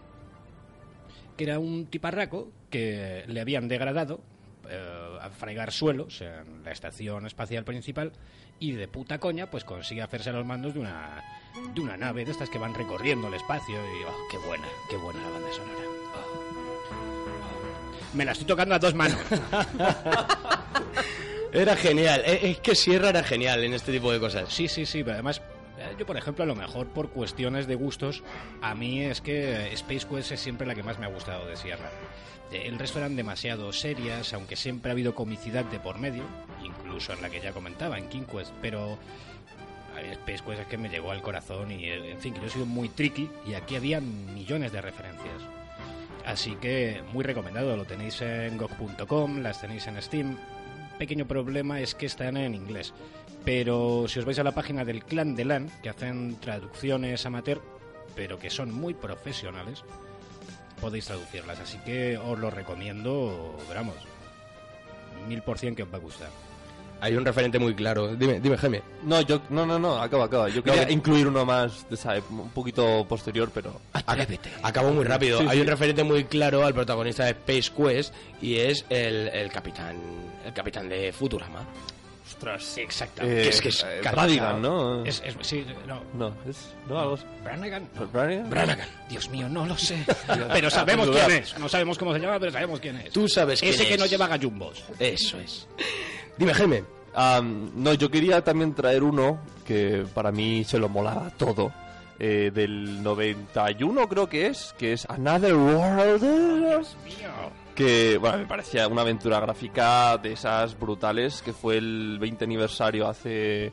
que 1.38 1.46
era 1.46 1.58
un 1.58 1.88
tiparraco 1.88 2.52
que 2.70 3.24
le 3.28 3.40
habían 3.40 3.68
degradado 3.68 4.20
eh, 4.70 5.18
a 5.22 5.30
fregar 5.30 5.72
suelos 5.72 6.22
en 6.22 6.64
la 6.64 6.72
estación 6.72 7.26
espacial 7.26 7.64
principal 7.64 8.12
y 8.60 8.74
de 8.74 8.88
puta 8.88 9.20
coña 9.20 9.50
pues 9.50 9.64
consigue 9.64 10.02
hacerse 10.02 10.30
a 10.30 10.34
los 10.34 10.46
mandos 10.46 10.74
de 10.74 10.82
una 10.82 11.24
de 11.74 11.82
una 11.82 11.98
nave 11.98 12.26
de 12.26 12.32
estas 12.32 12.50
que 12.50 12.58
van 12.58 12.74
recorriendo 12.74 13.28
el 13.28 13.34
espacio 13.34 13.76
y 13.76 14.04
oh, 14.04 14.28
qué 14.30 14.38
buena, 14.38 14.68
qué 14.90 14.98
buena 14.98 15.20
la 15.22 15.30
banda 15.30 15.52
sonora. 15.52 15.82
Oh, 16.16 16.20
oh. 16.92 18.16
Me 18.16 18.26
la 18.26 18.32
estoy 18.34 18.48
tocando 18.48 18.76
a 18.76 18.80
dos 18.80 18.94
manos. 18.94 19.18
Era 21.54 21.76
genial, 21.76 22.22
eh, 22.26 22.40
es 22.44 22.60
que 22.60 22.76
Sierra 22.76 23.10
era 23.10 23.24
genial 23.24 23.64
en 23.64 23.74
este 23.74 23.92
tipo 23.92 24.12
de 24.12 24.20
cosas. 24.20 24.52
Sí, 24.54 24.68
sí, 24.68 24.86
sí, 24.86 25.04
pero 25.04 25.16
además 25.16 25.42
eh, 25.78 25.96
yo 26.00 26.06
por 26.06 26.16
ejemplo 26.18 26.44
a 26.44 26.48
lo 26.48 26.56
mejor 26.56 26.88
por 26.88 27.10
cuestiones 27.10 27.68
de 27.68 27.76
gustos 27.76 28.24
a 28.62 28.74
mí 28.76 29.02
es 29.04 29.20
que 29.22 29.74
Space 29.74 30.08
Quest 30.08 30.32
es 30.32 30.40
siempre 30.40 30.66
la 30.66 30.76
que 30.76 30.84
más 30.84 30.98
me 31.00 31.06
ha 31.06 31.10
gustado 31.10 31.46
de 31.48 31.58
Sierra. 31.58 31.90
Eh, 32.52 32.64
El 32.68 32.80
resto 32.80 33.00
eran 33.00 33.16
demasiado 33.16 33.72
serias, 33.74 34.34
aunque 34.34 34.56
siempre 34.56 34.92
ha 34.92 34.94
habido 34.94 35.14
comicidad 35.14 35.66
de 35.66 35.80
por 35.80 35.98
medio, 36.00 36.24
incluso 36.64 37.12
en 37.14 37.22
la 37.22 37.30
que 37.30 37.42
ya 37.42 37.52
comentaba, 37.52 37.98
en 37.98 38.08
King 38.08 38.24
Quest, 38.24 38.52
pero 38.62 38.98
Space 40.14 40.44
Quest 40.46 40.62
es 40.62 40.68
que 40.68 40.78
me 40.78 40.90
llegó 40.90 41.12
al 41.12 41.22
corazón 41.22 41.70
y 41.72 41.86
en 41.90 42.20
fin, 42.20 42.34
que 42.34 42.40
yo 42.40 42.48
he 42.48 42.50
sido 42.50 42.66
muy 42.66 42.88
tricky 42.90 43.30
y 43.46 43.56
aquí 43.56 43.76
había 43.76 44.00
millones 44.00 44.72
de 44.72 44.82
referencias. 44.82 45.42
Así 46.26 46.56
que 46.56 47.02
muy 47.14 47.24
recomendado, 47.24 47.76
lo 47.76 47.86
tenéis 47.86 48.22
en 48.22 48.58
GOG.com, 48.58 49.40
las 49.42 49.60
tenéis 49.60 49.88
en 49.88 50.02
Steam, 50.02 50.38
pequeño 51.02 51.26
problema 51.26 51.80
es 51.80 51.96
que 51.96 52.06
están 52.06 52.38
en 52.38 52.54
inglés. 52.54 52.94
Pero 53.44 54.06
si 54.08 54.20
os 54.20 54.26
vais 54.26 54.38
a 54.38 54.44
la 54.44 54.54
página 54.54 54.86
del 54.86 55.04
Clan 55.04 55.36
de 55.36 55.46
LAN, 55.46 55.72
que 55.82 55.90
hacen 55.90 56.40
traducciones 56.40 57.26
amateur, 57.26 57.60
pero 58.16 58.38
que 58.38 58.52
son 58.52 58.72
muy 58.72 58.94
profesionales, 58.94 59.84
podéis 60.80 61.06
traducirlas. 61.06 61.60
Así 61.60 61.80
que 61.80 62.20
os 62.20 62.38
lo 62.38 62.52
recomiendo, 62.52 63.58
vamos, 63.74 63.96
mil 65.28 65.42
por 65.42 65.58
cien 65.58 65.74
que 65.74 65.82
os 65.82 65.92
va 65.92 65.98
a 65.98 66.02
gustar. 66.02 66.30
Hay 67.02 67.16
un 67.16 67.26
referente 67.26 67.58
muy 67.58 67.74
claro. 67.74 68.16
Dime, 68.16 68.40
dime, 68.40 68.58
Jaime. 68.58 68.84
No, 69.04 69.22
yo, 69.22 69.42
no, 69.50 69.66
no, 69.66 69.80
no, 69.80 70.00
acaba, 70.02 70.26
acaba. 70.26 70.50
Yo 70.50 70.64
quería 70.64 70.90
incluir 70.92 71.28
uno 71.28 71.44
más, 71.46 71.86
ep- 71.90 72.24
un 72.30 72.50
poquito 72.52 73.06
posterior, 73.10 73.50
pero... 73.52 73.82
Acabó 74.62 74.92
muy 74.92 75.04
rápido. 75.04 75.40
Sí, 75.40 75.46
Hay 75.50 75.58
sí. 75.58 75.62
un 75.62 75.68
referente 75.68 76.04
muy 76.04 76.26
claro 76.26 76.64
al 76.66 76.74
protagonista 76.76 77.26
de 77.26 77.32
Space 77.32 77.72
Quest 77.76 78.14
y 78.42 78.58
es 78.58 78.86
el, 78.90 79.30
el 79.30 79.52
capitán 79.52 79.96
el 80.46 80.54
capitán 80.54 80.90
de 80.90 81.12
Futurama. 81.12 81.66
Ostras, 82.32 82.78
exacto. 82.78 83.24
Eh, 83.24 83.42
que 83.44 83.50
es 83.50 83.62
que 83.62 83.70
es 83.70 83.84
eh. 83.84 84.02
Bradigan, 84.12 84.62
¿no? 84.62 85.04
Es, 85.06 85.22
es- 85.26 85.36
sí, 85.42 85.66
no. 85.88 86.02
No, 86.14 86.34
es... 86.50 86.74
No, 86.88 87.00
algo. 87.00 87.18
¿Brannigan? 87.44 87.88
Brannigan. 88.50 88.88
Dios 89.10 89.30
mío, 89.30 89.48
no 89.50 89.66
lo 89.66 89.78
sé. 89.78 89.98
pero 90.54 90.70
sabemos 90.70 91.10
quién 91.10 91.32
es. 91.32 91.58
No 91.60 91.68
sabemos 91.70 91.98
cómo 91.98 92.14
se 92.14 92.20
llama, 92.20 92.40
pero 92.40 92.52
sabemos 92.52 92.80
quién 92.80 92.98
es. 92.98 93.12
Tú 93.12 93.28
sabes 93.28 93.60
quién 93.60 93.74
Ese 93.74 93.86
que 93.86 93.94
es. 93.96 94.00
no 94.00 94.06
lleva 94.06 94.28
gallumbos. 94.28 94.84
Eso 95.00 95.38
es. 95.40 95.68
Dime, 96.38 96.54
Jaime. 96.54 96.84
No, 97.76 97.94
yo 97.94 98.10
quería 98.10 98.42
también 98.44 98.74
traer 98.74 99.04
uno 99.04 99.40
que 99.66 100.06
para 100.14 100.32
mí 100.32 100.64
se 100.64 100.80
lo 100.80 100.88
molaba 100.90 101.30
todo. 101.38 101.72
eh, 102.20 102.52
del 102.54 103.02
91 103.04 104.08
creo 104.08 104.30
que 104.30 104.48
es, 104.48 104.74
que 104.78 104.94
es 104.94 105.06
Another 105.10 105.56
World. 105.56 106.86
Que, 107.76 108.18
bueno, 108.18 108.40
me 108.40 108.46
parecía 108.46 108.88
una 108.88 109.02
aventura 109.02 109.40
gráfica 109.40 110.18
de 110.18 110.34
esas 110.34 110.78
brutales, 110.78 111.42
que 111.42 111.54
fue 111.54 111.78
el 111.78 112.18
20 112.20 112.44
aniversario 112.46 113.08
hace... 113.08 113.72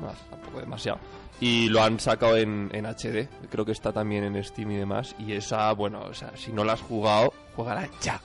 No, 0.00 0.08
hace 0.08 0.24
tampoco 0.30 0.60
demasiado. 0.60 0.98
Y 1.40 1.68
lo 1.68 1.82
han 1.82 1.98
sacado 1.98 2.36
en, 2.36 2.70
en 2.72 2.86
HD, 2.86 3.28
creo 3.50 3.64
que 3.64 3.72
está 3.72 3.92
también 3.92 4.22
en 4.24 4.42
Steam 4.44 4.70
y 4.70 4.76
demás. 4.76 5.16
Y 5.18 5.32
esa, 5.32 5.72
bueno, 5.72 6.02
o 6.02 6.14
sea, 6.14 6.30
si 6.36 6.52
no 6.52 6.64
la 6.64 6.74
has 6.74 6.80
jugado, 6.80 7.32
juégala 7.56 7.88
ya. 8.00 8.20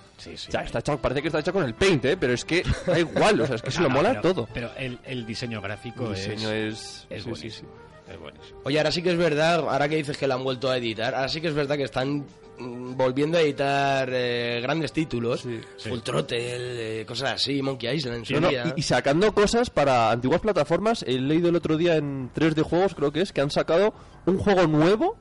Ya, 0.49 0.61
está 0.61 0.80
hecha, 0.80 0.97
parece 0.97 1.22
que 1.22 1.28
está 1.28 1.39
hecha 1.39 1.51
con 1.51 1.63
el 1.63 1.76
Paint, 1.76 2.03
¿eh? 2.05 2.18
pero 2.18 2.34
es 2.34 2.43
que 2.43 2.63
da 2.88 2.97
igual, 2.99 3.39
o 3.41 3.45
sea, 3.45 3.55
es 3.55 3.61
que 3.61 3.70
se 3.72 3.82
lo 3.82 3.89
No, 3.89 3.95
mola 3.95 4.09
pero- 4.09 4.22
todo. 4.34 4.47
Pero 4.53 4.72
el, 4.78 4.97
el 5.03 5.26
diseño 5.28 5.61
gráfico 5.61 6.07
El 6.07 6.15
diseño 6.15 6.51
es, 6.51 7.05
es- 7.09 7.18
es 7.20 7.24
sí, 7.24 7.24
sí, 7.24 7.30
buenísimo. 7.30 7.70
Es 8.09 8.20
buenísimo. 8.20 8.59
Oye, 8.63 8.78
ahora 8.80 8.91
sí 8.91 9.01
que 9.03 9.11
es 9.11 9.18
verdad, 9.18 9.59
ahora 9.70 9.88
que 9.89 9.95
dices 9.97 10.18
que 10.18 10.26
la 10.28 10.34
han 10.36 10.43
vuelto 10.43 10.72
a 10.72 10.78
editar, 10.78 11.13
ahora 11.13 11.30
sí 11.30 11.39
que 11.41 11.47
es 11.49 11.53
verdad 11.53 11.76
que 11.78 11.84
están 11.84 12.26
volviendo 12.60 13.38
a 13.38 13.41
editar 13.41 14.10
eh, 14.12 14.60
grandes 14.62 14.91
títulos, 14.91 15.43
Full 15.43 15.99
Throttle, 15.99 17.01
eh, 17.01 17.05
cosas 17.05 17.34
así, 17.34 17.62
Monkey 17.62 17.95
Island, 17.95 18.18
en 18.18 18.26
su 18.26 18.34
No, 18.34 18.41
no, 18.41 18.51
y, 18.51 18.58
y 18.76 18.82
sacando 18.82 19.34
cosas 19.34 19.70
para 19.70 20.12
antiguas 20.12 20.41
plataformas, 20.41 21.03
he 21.08 21.20
leído 21.20 21.49
el 21.49 21.55
otro 21.55 21.78
día 21.78 21.95
en 21.95 22.32
3D 22.34 22.64
Juegos, 22.64 22.95
creo 22.95 23.12
que 23.12 23.22
es, 23.22 23.32
que 23.32 23.41
han 23.41 23.51
sacado 23.51 23.93
un 24.26 24.38
juego 24.38 24.68
nuevo 24.68 25.18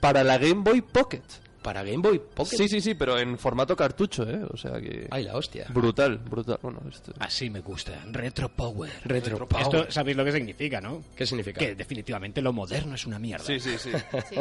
para 0.00 0.24
la 0.24 0.38
Game 0.38 0.62
Boy 0.62 0.82
Pocket. 0.82 1.22
¿Para 1.62 1.82
Game 1.82 1.98
Boy 1.98 2.18
Pocket? 2.18 2.56
Sí, 2.56 2.68
sí, 2.68 2.80
sí, 2.80 2.94
pero 2.94 3.18
en 3.18 3.36
formato 3.36 3.76
cartucho, 3.76 4.22
¿eh? 4.28 4.40
O 4.50 4.56
sea 4.56 4.80
que... 4.80 5.06
Ay, 5.10 5.24
la 5.24 5.36
hostia. 5.36 5.66
Brutal, 5.70 6.18
brutal. 6.18 6.58
Bueno, 6.62 6.80
esto... 6.88 7.12
Así 7.18 7.50
me 7.50 7.60
gusta. 7.60 8.04
Retro 8.10 8.48
Power. 8.48 8.90
Retro 9.04 9.46
Esto 9.58 9.90
sabéis 9.90 10.16
lo 10.16 10.24
que 10.24 10.32
significa, 10.32 10.80
¿no? 10.80 11.02
¿Qué 11.16 11.26
significa? 11.26 11.58
Que 11.58 11.74
definitivamente 11.74 12.40
lo 12.40 12.52
moderno 12.52 12.94
es 12.94 13.06
una 13.06 13.18
mierda. 13.18 13.44
Sí, 13.44 13.60
sí, 13.60 13.76
sí. 13.78 13.90
Sí, 14.28 14.36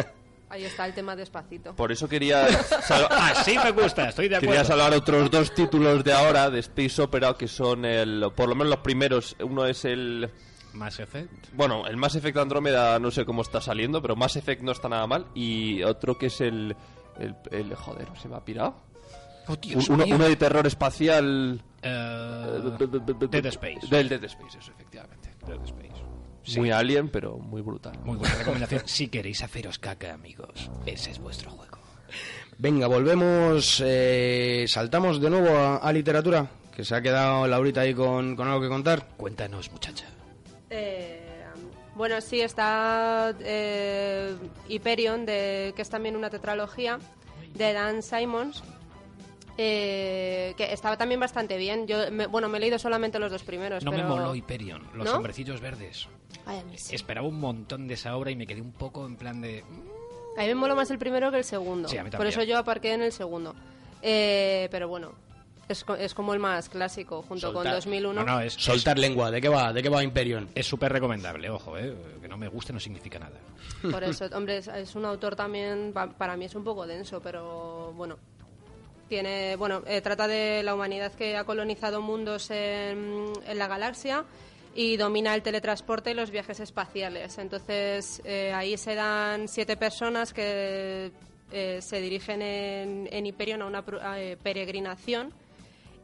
ahí 0.49 0.63
está 0.65 0.85
el 0.85 0.93
tema 0.93 1.15
despacito. 1.15 1.75
Por 1.75 1.91
eso 1.91 2.07
quería... 2.07 2.45
Así 3.09 3.57
me 3.57 3.71
gusta, 3.71 4.09
estoy 4.09 4.27
de 4.29 4.37
acuerdo. 4.37 4.51
Quería 4.53 4.65
salvar 4.65 4.93
otros 4.93 5.29
dos 5.31 5.53
títulos 5.53 6.03
de 6.03 6.13
ahora 6.13 6.49
de 6.49 6.59
Space 6.59 7.01
Opera 7.01 7.33
que 7.33 7.47
son 7.47 7.85
el, 7.85 8.25
por 8.35 8.49
lo 8.49 8.55
menos 8.55 8.71
los 8.71 8.79
primeros. 8.79 9.35
Uno 9.41 9.65
es 9.65 9.85
el 9.85 10.29
Mass 10.73 10.99
Effect. 10.99 11.47
Bueno, 11.53 11.87
el 11.87 11.97
Mass 11.97 12.15
Effect 12.15 12.37
Andrómeda 12.37 12.99
no 12.99 13.09
sé 13.11 13.25
cómo 13.25 13.41
está 13.41 13.61
saliendo, 13.61 14.01
pero 14.01 14.15
Mass 14.15 14.35
Effect 14.35 14.61
no 14.61 14.71
está 14.71 14.89
nada 14.89 15.07
mal. 15.07 15.25
Y 15.33 15.81
otro 15.83 16.17
que 16.17 16.27
es 16.27 16.39
el. 16.41 16.75
el, 17.19 17.35
el- 17.51 17.75
joder, 17.75 18.07
se 18.21 18.27
me 18.27 18.35
ha 18.35 18.45
pirado. 18.45 18.75
Oh, 19.47 19.55
Dios 19.55 19.87
uno, 19.89 20.03
mío. 20.05 20.15
uno 20.15 20.27
de 20.27 20.35
terror 20.35 20.67
espacial. 20.67 21.61
Eh, 21.81 22.61
Dead 23.29 23.45
Space. 23.47 23.87
Del 23.89 24.09
Dead 24.09 24.23
Space, 24.25 24.57
eso, 24.59 24.71
efectivamente. 24.71 25.33
Dead 25.47 25.63
Space. 25.63 25.86
Muy 26.55 26.71
alien, 26.71 27.09
pero 27.09 27.37
muy 27.37 27.61
brutal. 27.61 27.97
Muy 28.03 28.17
buena 28.17 28.35
recomendación. 28.35 28.81
si 28.85 29.07
queréis 29.09 29.43
haceros 29.43 29.79
caca, 29.79 30.13
amigos, 30.13 30.69
ese 30.85 31.11
es 31.11 31.19
vuestro 31.19 31.51
juego. 31.51 31.77
Venga, 32.59 32.87
volvemos, 32.87 33.81
eh, 33.85 34.65
saltamos 34.67 35.19
de 35.21 35.29
nuevo 35.29 35.49
a, 35.57 35.77
a 35.77 35.91
literatura, 35.93 36.47
que 36.75 36.83
se 36.83 36.95
ha 36.95 37.01
quedado 37.01 37.45
Laurita 37.47 37.81
ahí 37.81 37.93
con, 37.93 38.35
con 38.35 38.47
algo 38.47 38.61
que 38.61 38.67
contar. 38.69 39.07
Cuéntanos, 39.17 39.71
muchacha. 39.71 40.05
Eh, 40.69 41.43
bueno, 41.95 42.19
sí, 42.21 42.41
está 42.41 43.33
eh, 43.41 44.35
Hyperion, 44.69 45.25
de, 45.25 45.73
que 45.75 45.81
es 45.81 45.89
también 45.89 46.15
una 46.15 46.29
tetralogía, 46.29 46.97
de 47.53 47.73
Dan 47.73 48.01
Simons, 48.03 48.63
eh, 49.57 50.53
que 50.57 50.71
estaba 50.73 50.97
también 50.97 51.19
bastante 51.19 51.57
bien. 51.57 51.87
Yo, 51.87 52.11
me- 52.11 52.27
bueno, 52.27 52.49
me 52.49 52.57
he 52.57 52.61
leído 52.61 52.77
solamente 52.79 53.17
los 53.19 53.31
dos 53.31 53.43
primeros. 53.43 53.83
No 53.83 53.91
me 53.91 54.03
moló 54.03 54.35
Hyperion, 54.35 54.83
los 54.93 55.05
¿No? 55.05 55.15
hombrecillos 55.17 55.61
verdes. 55.61 56.07
Ay, 56.47 56.59
a 56.59 56.63
mí 56.63 56.77
sí. 56.77 56.95
Esperaba 56.95 57.27
un 57.27 57.39
montón 57.39 57.87
de 57.87 57.93
esa 57.95 58.15
obra 58.15 58.31
y 58.31 58.35
me 58.35 58.47
quedé 58.47 58.61
un 58.61 58.71
poco 58.71 59.05
en 59.05 59.15
plan 59.17 59.41
de... 59.41 59.63
A 60.37 60.41
mí 60.41 60.47
me 60.47 60.55
mola 60.55 60.75
más 60.75 60.89
el 60.91 60.97
primero 60.99 61.29
que 61.31 61.37
el 61.39 61.43
segundo. 61.43 61.89
Sí, 61.89 61.97
a 61.97 62.03
mí 62.03 62.09
Por 62.11 62.25
eso 62.27 62.43
yo 62.43 62.57
aparqué 62.57 62.93
en 62.93 63.01
el 63.01 63.11
segundo. 63.11 63.53
Eh, 64.01 64.67
pero 64.71 64.87
bueno, 64.87 65.11
es, 65.67 65.83
es 65.99 66.13
como 66.13 66.33
el 66.33 66.39
más 66.39 66.69
clásico, 66.69 67.23
junto 67.27 67.51
con 67.51 67.65
Soltar- 67.65 67.73
2001. 67.75 68.13
No, 68.13 68.23
no, 68.25 68.39
es, 68.41 68.53
Soltar 68.53 68.97
lengua, 68.99 69.31
¿de 69.31 69.41
qué 69.41 69.49
va? 69.49 69.73
¿De 69.73 69.81
qué 69.81 69.89
va 69.89 70.03
Imperion? 70.03 70.47
es 70.55 70.65
súper 70.67 70.93
recomendable, 70.93 71.49
ojo, 71.49 71.77
eh, 71.77 71.93
que 72.21 72.27
no 72.27 72.37
me 72.37 72.47
guste 72.47 72.71
no 72.71 72.79
significa 72.79 73.17
nada. 73.19 73.37
Por 73.91 74.03
eso, 74.03 74.25
hombre, 74.33 74.57
es, 74.57 74.67
es 74.67 74.95
un 74.95 75.05
autor 75.05 75.35
también, 75.35 75.91
pa- 75.93 76.09
para 76.11 76.37
mí 76.37 76.45
es 76.45 76.53
un 76.55 76.63
poco 76.63 76.85
denso, 76.87 77.19
pero 77.21 77.91
bueno. 77.93 78.17
Tiene, 79.09 79.55
bueno, 79.55 79.83
eh, 79.87 80.01
trata 80.01 80.27
de 80.27 80.61
la 80.63 80.75
humanidad 80.75 81.13
que 81.13 81.37
ha 81.37 81.45
colonizado 81.45 82.01
mundos 82.01 82.51
en, 82.51 83.31
en 83.47 83.57
la 83.57 83.67
galaxia 83.67 84.25
y 84.77 84.95
domina 84.95 85.33
el 85.33 85.41
teletransporte 85.41 86.11
y 86.11 86.13
los 86.13 86.29
viajes 86.29 86.59
espaciales. 86.59 87.39
Entonces, 87.39 88.21
eh, 88.23 88.53
ahí 88.53 88.77
se 88.77 88.93
dan 88.93 89.47
siete 89.47 89.75
personas 89.75 90.33
que 90.33 91.11
eh, 91.51 91.79
se 91.81 91.99
dirigen 91.99 92.43
en, 92.43 93.09
en 93.11 93.25
Hyperion 93.25 93.63
a 93.63 93.65
una 93.65 93.83
eh, 94.17 94.37
peregrinación 94.41 95.33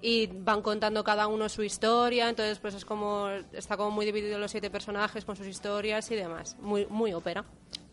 y 0.02 0.26
van 0.26 0.64
contando 0.64 1.04
cada 1.04 1.28
uno 1.28 1.50
su 1.50 1.62
historia, 1.62 2.28
entonces 2.28 2.58
pues 2.58 2.74
es 2.74 2.84
como 2.84 3.30
está 3.54 3.78
como 3.78 3.92
muy 3.92 4.08
dividido 4.08 4.40
los 4.40 4.50
siete 4.50 4.72
personajes 4.72 5.24
con 5.24 5.36
sus 5.36 5.46
historias 5.46 6.10
y 6.10 6.16
demás, 6.16 6.58
muy 6.60 6.88
muy 6.88 7.14
ópera. 7.14 7.46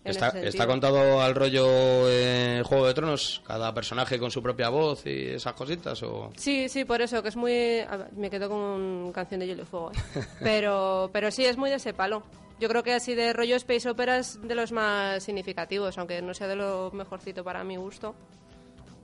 Está, 0.04 0.28
está 0.40 0.66
contado 0.66 1.20
al 1.20 1.34
rollo 1.34 1.66
eh, 2.08 2.62
Juego 2.64 2.86
de 2.86 2.94
Tronos, 2.94 3.42
cada 3.46 3.74
personaje 3.74 4.18
con 4.18 4.30
su 4.30 4.42
propia 4.42 4.70
voz 4.70 5.04
y 5.06 5.26
esas 5.28 5.52
cositas, 5.52 6.02
o... 6.02 6.30
Sí, 6.36 6.68
sí, 6.68 6.84
por 6.84 7.02
eso 7.02 7.22
que 7.22 7.28
es 7.28 7.36
muy 7.36 7.52
ver, 7.52 8.12
me 8.16 8.30
quedo 8.30 8.48
con 8.48 9.12
canción 9.12 9.40
de 9.40 9.46
Hielo 9.46 9.62
y 9.62 9.66
Fuego, 9.66 9.92
¿eh? 9.92 10.24
pero 10.40 11.10
pero 11.12 11.30
sí 11.30 11.44
es 11.44 11.56
muy 11.56 11.70
de 11.70 11.76
ese 11.76 11.92
palo. 11.92 12.22
Yo 12.58 12.68
creo 12.68 12.82
que 12.82 12.92
así 12.92 13.14
de 13.14 13.32
rollo 13.32 13.56
space 13.56 13.88
opera 13.88 14.18
es 14.18 14.38
de 14.42 14.54
los 14.54 14.72
más 14.72 15.22
significativos, 15.22 15.96
aunque 15.96 16.20
no 16.20 16.34
sea 16.34 16.46
de 16.46 16.56
lo 16.56 16.90
mejorcito 16.92 17.42
para 17.42 17.64
mi 17.64 17.76
gusto. 17.76 18.14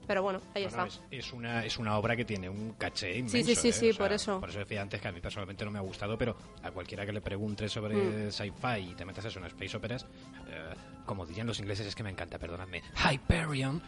Pero 0.07 0.23
bueno, 0.23 0.41
ahí 0.55 0.63
Bueno, 0.65 0.85
está. 0.85 1.01
es, 1.11 1.25
es 1.27 1.33
una, 1.33 1.65
es 1.65 1.77
una 1.77 1.97
obra 1.97 2.15
que 2.15 2.23
tiene 2.25 2.49
un 2.49 2.71
caché 2.73 3.17
inmenso. 3.17 3.37
Sí, 3.37 3.43
sí, 3.43 3.55
sí, 3.55 3.67
¿eh? 3.69 3.73
sí, 3.73 3.91
sea, 3.93 3.97
por 3.99 4.13
eso. 4.13 4.39
Por 4.39 4.49
eso 4.49 4.59
decía 4.59 4.81
antes 4.81 5.01
que 5.01 5.07
a 5.09 5.11
mí 5.11 5.19
personalmente 5.19 5.65
no 5.65 5.71
me 5.71 5.79
ha 5.79 5.81
gustado, 5.81 6.17
pero 6.17 6.37
a 6.63 6.71
cualquiera 6.71 7.05
que 7.05 7.11
le 7.11 7.21
pregunte 7.21 7.67
sobre 7.69 7.95
Mm. 7.95 8.31
sci-fi 8.31 8.79
y 8.91 8.93
te 8.95 9.03
metas 9.05 9.25
eso 9.25 9.39
en 9.39 9.45
space 9.45 9.75
operas, 9.77 10.05
eh, 10.49 10.73
como 11.05 11.25
dirían 11.25 11.47
los 11.47 11.59
ingleses, 11.59 11.85
es 11.87 11.95
que 11.95 12.03
me 12.03 12.09
encanta, 12.09 12.37
perdonadme, 12.39 12.81
Hyperion, 13.11 13.81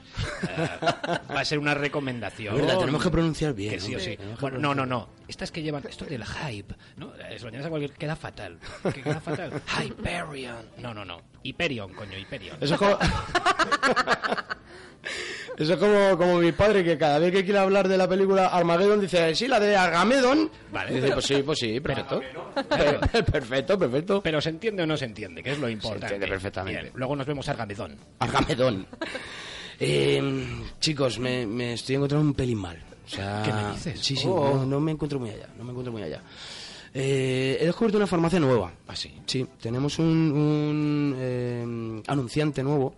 eh, 0.49 0.69
va 1.33 1.39
a 1.39 1.45
ser 1.45 1.59
una 1.59 1.73
recomendación. 1.73 2.55
Es 2.55 2.61
verdad, 2.61 2.79
tenemos 2.79 3.03
que 3.03 3.09
pronunciar 3.09 3.53
bien, 3.53 3.71
Que 3.73 3.79
sí 3.79 3.95
o 3.95 3.99
sí. 3.99 4.17
Bueno, 4.41 4.57
no, 4.57 4.75
no, 4.75 4.85
no. 4.85 5.09
Estas 5.27 5.51
que 5.51 5.61
llevan, 5.61 5.83
esto 5.87 6.05
del 6.05 6.25
hype, 6.25 6.75
¿no? 6.97 7.13
Se 7.37 7.49
lo 7.51 7.65
a 7.65 7.69
cualquier, 7.69 7.93
queda 7.93 8.15
fatal. 8.15 8.59
Que 8.93 9.01
queda 9.01 9.21
fatal. 9.21 9.61
Hyperion. 9.83 10.65
No, 10.79 10.93
no, 10.93 11.05
no. 11.05 11.21
Hyperion, 11.43 11.93
coño, 11.93 12.17
Hyperion. 12.17 12.57
Eso 12.59 12.73
es 12.75 12.79
como... 12.79 12.97
Eso 15.59 15.73
es 15.73 15.77
como, 15.79 16.17
como 16.17 16.37
mi 16.39 16.53
padre, 16.53 16.85
que 16.85 16.97
cada 16.97 17.19
vez 17.19 17.33
que 17.33 17.43
quiere 17.43 17.59
hablar 17.59 17.87
de 17.89 17.97
la 17.97 18.07
película 18.07 18.47
Armageddon 18.47 19.01
dice, 19.01 19.35
sí, 19.35 19.45
la 19.47 19.59
de 19.59 19.75
Argamedon. 19.75 20.49
Vale, 20.71 20.93
Dice, 20.95 21.11
pues 21.11 21.25
sí, 21.25 21.43
pues 21.43 21.59
sí, 21.59 21.79
perfecto. 21.81 22.21
perfecto, 23.31 23.77
perfecto. 23.77 24.21
Pero 24.23 24.39
se 24.39 24.49
entiende 24.51 24.83
o 24.83 24.87
no 24.87 24.95
se 24.95 25.03
entiende, 25.05 25.43
que 25.43 25.51
es 25.51 25.59
lo 25.59 25.67
importante. 25.69 26.05
entiende 26.05 26.27
perfectamente. 26.27 26.81
Bien, 26.81 26.93
luego 26.95 27.15
nos 27.15 27.27
vemos 27.27 27.47
Argamedón. 27.49 27.97
Argamedón. 28.19 28.87
Eh, 29.79 30.21
chicos, 30.79 31.19
me, 31.19 31.45
me 31.45 31.73
estoy 31.73 31.95
encontrando 31.95 32.25
un 32.27 32.33
pelín 32.33 32.57
mal. 32.57 32.77
O 33.05 33.09
sea, 33.09 33.41
¿Qué 33.43 33.51
me 33.51 33.71
dices? 33.73 33.99
Sí, 33.99 34.15
sí, 34.15 34.27
Oh. 34.29 34.55
no, 34.59 34.65
no 34.65 34.79
me 34.79 34.91
encuentro 34.91 35.19
muy 35.19 35.29
allá, 35.31 35.47
no 35.57 35.63
me 35.63 35.71
encuentro 35.71 35.91
muy 35.91 36.03
allá. 36.03 36.21
Eh, 36.93 37.57
he 37.59 37.65
descubierto 37.65 37.97
una 37.97 38.07
farmacia 38.07 38.39
nueva. 38.39 38.71
¿Ah, 38.87 38.95
sí? 38.95 39.11
Sí, 39.25 39.45
tenemos 39.61 39.99
un, 39.99 40.05
un, 40.07 41.15
eh, 41.17 42.01
anunciante 42.07 42.63
nuevo. 42.63 42.95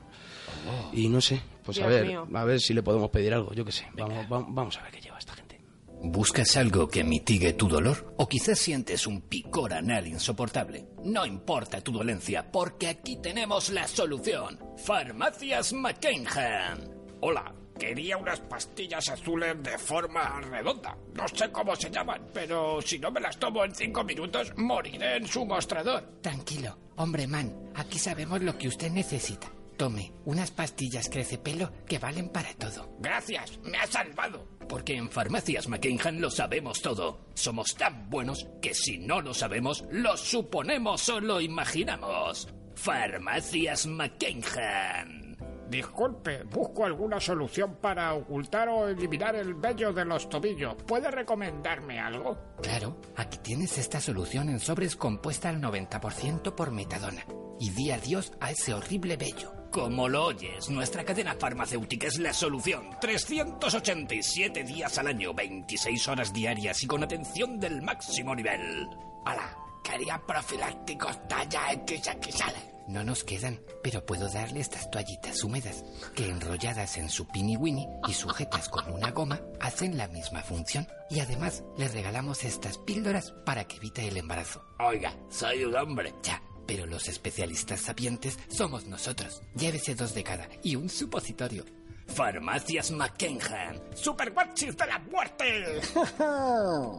Y 0.93 1.07
no 1.09 1.22
sé, 1.22 1.41
pues 1.64 1.80
a 1.80 1.88
ver, 1.88 2.05
mío. 2.07 2.28
a 2.34 2.43
ver 2.45 2.59
si 2.59 2.74
le 2.74 2.84
podemos 2.84 3.09
pedir 3.09 3.34
algo, 3.34 3.53
yo 3.53 3.64
qué 3.66 3.72
sé. 3.72 3.88
Vamos, 3.93 4.26
va- 4.32 4.45
vamos 4.47 4.78
a 4.78 4.84
ver 4.84 4.91
qué 4.91 5.01
lleva 5.01 5.18
esta 5.18 5.34
gente. 5.34 5.59
¿Buscas 6.03 6.57
algo 6.57 6.88
que 6.88 7.03
mitigue 7.03 7.53
tu 7.53 7.68
dolor? 7.68 8.14
¿O 8.18 8.28
quizás 8.28 8.57
sientes 8.57 9.05
un 9.05 9.22
picor 9.22 9.72
anal 9.74 10.07
insoportable? 10.07 10.88
No 11.03 11.26
importa 11.28 11.82
tu 11.82 11.91
dolencia, 11.91 12.51
porque 12.51 12.88
aquí 12.88 13.18
tenemos 13.22 13.70
la 13.70 13.88
solución. 13.88 14.59
Farmacias 14.78 15.74
McKenham. 15.74 16.80
Hola, 17.22 17.53
quería 17.78 18.18
unas 18.18 18.39
pastillas 18.39 19.09
azules 19.09 19.62
de 19.62 19.78
forma 19.78 20.41
redonda. 20.41 20.97
No 21.14 21.28
sé 21.28 21.51
cómo 21.51 21.76
se 21.76 21.91
llaman, 21.91 22.28
pero 22.34 22.82
si 22.82 22.97
no 22.97 23.12
me 23.12 23.22
las 23.22 23.38
tomo 23.38 23.64
en 23.64 23.76
cinco 23.76 24.03
minutos, 24.03 24.51
moriré 24.57 25.18
en 25.18 25.28
su 25.28 25.45
mostrador. 25.45 26.03
Tranquilo, 26.22 26.78
hombre 26.95 27.28
man, 27.28 27.53
aquí 27.76 27.99
sabemos 27.99 28.41
lo 28.41 28.57
que 28.57 28.68
usted 28.68 28.89
necesita. 28.91 29.51
Tome 29.82 30.13
unas 30.25 30.51
pastillas 30.51 31.09
crece 31.09 31.39
pelo 31.39 31.71
que 31.88 31.97
valen 31.97 32.29
para 32.29 32.53
todo. 32.53 32.95
Gracias, 32.99 33.59
me 33.63 33.79
ha 33.79 33.88
salvado. 33.88 34.47
Porque 34.69 34.95
en 34.95 35.09
Farmacias 35.09 35.67
McKenham 35.67 36.19
lo 36.19 36.29
sabemos 36.29 36.84
todo. 36.84 37.25
Somos 37.34 37.73
tan 37.73 38.07
buenos 38.07 38.45
que 38.61 38.75
si 38.75 38.99
no 38.99 39.21
lo 39.21 39.34
sabemos, 39.34 39.84
lo 39.89 40.15
suponemos 40.17 41.09
o 41.09 41.19
lo 41.19 41.41
imaginamos. 41.41 42.47
Farmacias 42.75 43.88
McKenham. 43.88 45.30
Disculpe, 45.72 46.43
busco 46.43 46.84
alguna 46.84 47.22
solución 47.22 47.78
para 47.80 48.13
ocultar 48.13 48.67
o 48.67 48.89
eliminar 48.89 49.38
el 49.38 49.53
vello 49.53 49.93
de 49.93 50.03
los 50.03 50.28
tobillos. 50.28 50.76
¿Puede 50.86 51.09
recomendarme 51.09 51.97
algo? 51.97 52.38
Claro, 52.61 52.97
aquí 53.15 53.38
tienes 53.38 53.78
esta 53.78 54.01
solución 54.01 54.49
en 54.49 54.59
sobres 54.59 54.97
compuesta 54.97 55.47
al 55.47 55.61
90% 55.61 56.55
por 56.55 56.72
metadona. 56.72 57.26
Y 57.57 57.69
di 57.69 57.89
adiós 57.89 58.34
a 58.41 58.51
ese 58.51 58.74
horrible 58.74 59.15
vello. 59.15 59.53
Como 59.72 60.09
lo 60.09 60.26
oyes, 60.26 60.69
nuestra 60.69 61.05
cadena 61.05 61.38
farmacéutica 61.39 62.07
es 62.07 62.19
la 62.19 62.34
solución. 62.34 62.89
387 62.99 64.65
días 64.65 64.97
al 64.97 65.07
año, 65.07 65.34
26 65.34 66.05
horas 66.09 66.34
diarias 66.34 66.84
y 66.84 66.88
con 66.88 67.01
atención 67.01 67.61
del 67.61 67.82
máximo 67.82 68.36
nivel. 68.36 68.89
Hola, 69.26 69.55
quería 69.82 70.22
profilácticos 70.28 71.26
talla 71.30 71.61
XXL. 71.72 72.70
No 72.88 73.03
nos 73.03 73.23
quedan, 73.23 73.61
pero 73.84 74.05
puedo 74.05 74.29
darle 74.29 74.59
estas 74.59 74.89
toallitas 74.91 75.43
húmedas 75.43 75.84
que 76.15 76.27
enrolladas 76.27 76.97
en 76.97 77.09
su 77.09 77.27
pini 77.27 77.55
winnie 77.55 77.88
y 78.07 78.13
sujetas 78.13 78.69
con 78.69 78.91
una 78.91 79.11
goma 79.11 79.39
hacen 79.59 79.97
la 79.97 80.07
misma 80.07 80.41
función. 80.41 80.88
Y 81.09 81.19
además 81.19 81.63
le 81.77 81.88
regalamos 81.88 82.43
estas 82.43 82.77
píldoras 82.79 83.32
para 83.45 83.65
que 83.65 83.77
evite 83.77 84.07
el 84.07 84.17
embarazo. 84.17 84.63
Oiga, 84.79 85.15
soy 85.29 85.63
un 85.63 85.75
hombre. 85.75 86.13
Ya, 86.23 86.41
pero 86.67 86.86
los 86.86 87.07
especialistas 87.07 87.82
sapientes 87.82 88.38
somos 88.49 88.86
nosotros. 88.86 89.41
Llévese 89.55 89.95
dos 89.95 90.13
de 90.13 90.23
cada 90.23 90.47
y 90.63 90.75
un 90.75 90.89
supositorio. 90.89 91.65
Farmacias 92.07 92.91
McKenham. 92.91 93.79
¡Super 93.93 94.34
de 94.34 94.86
la 94.88 94.99
muerte! 94.99 95.82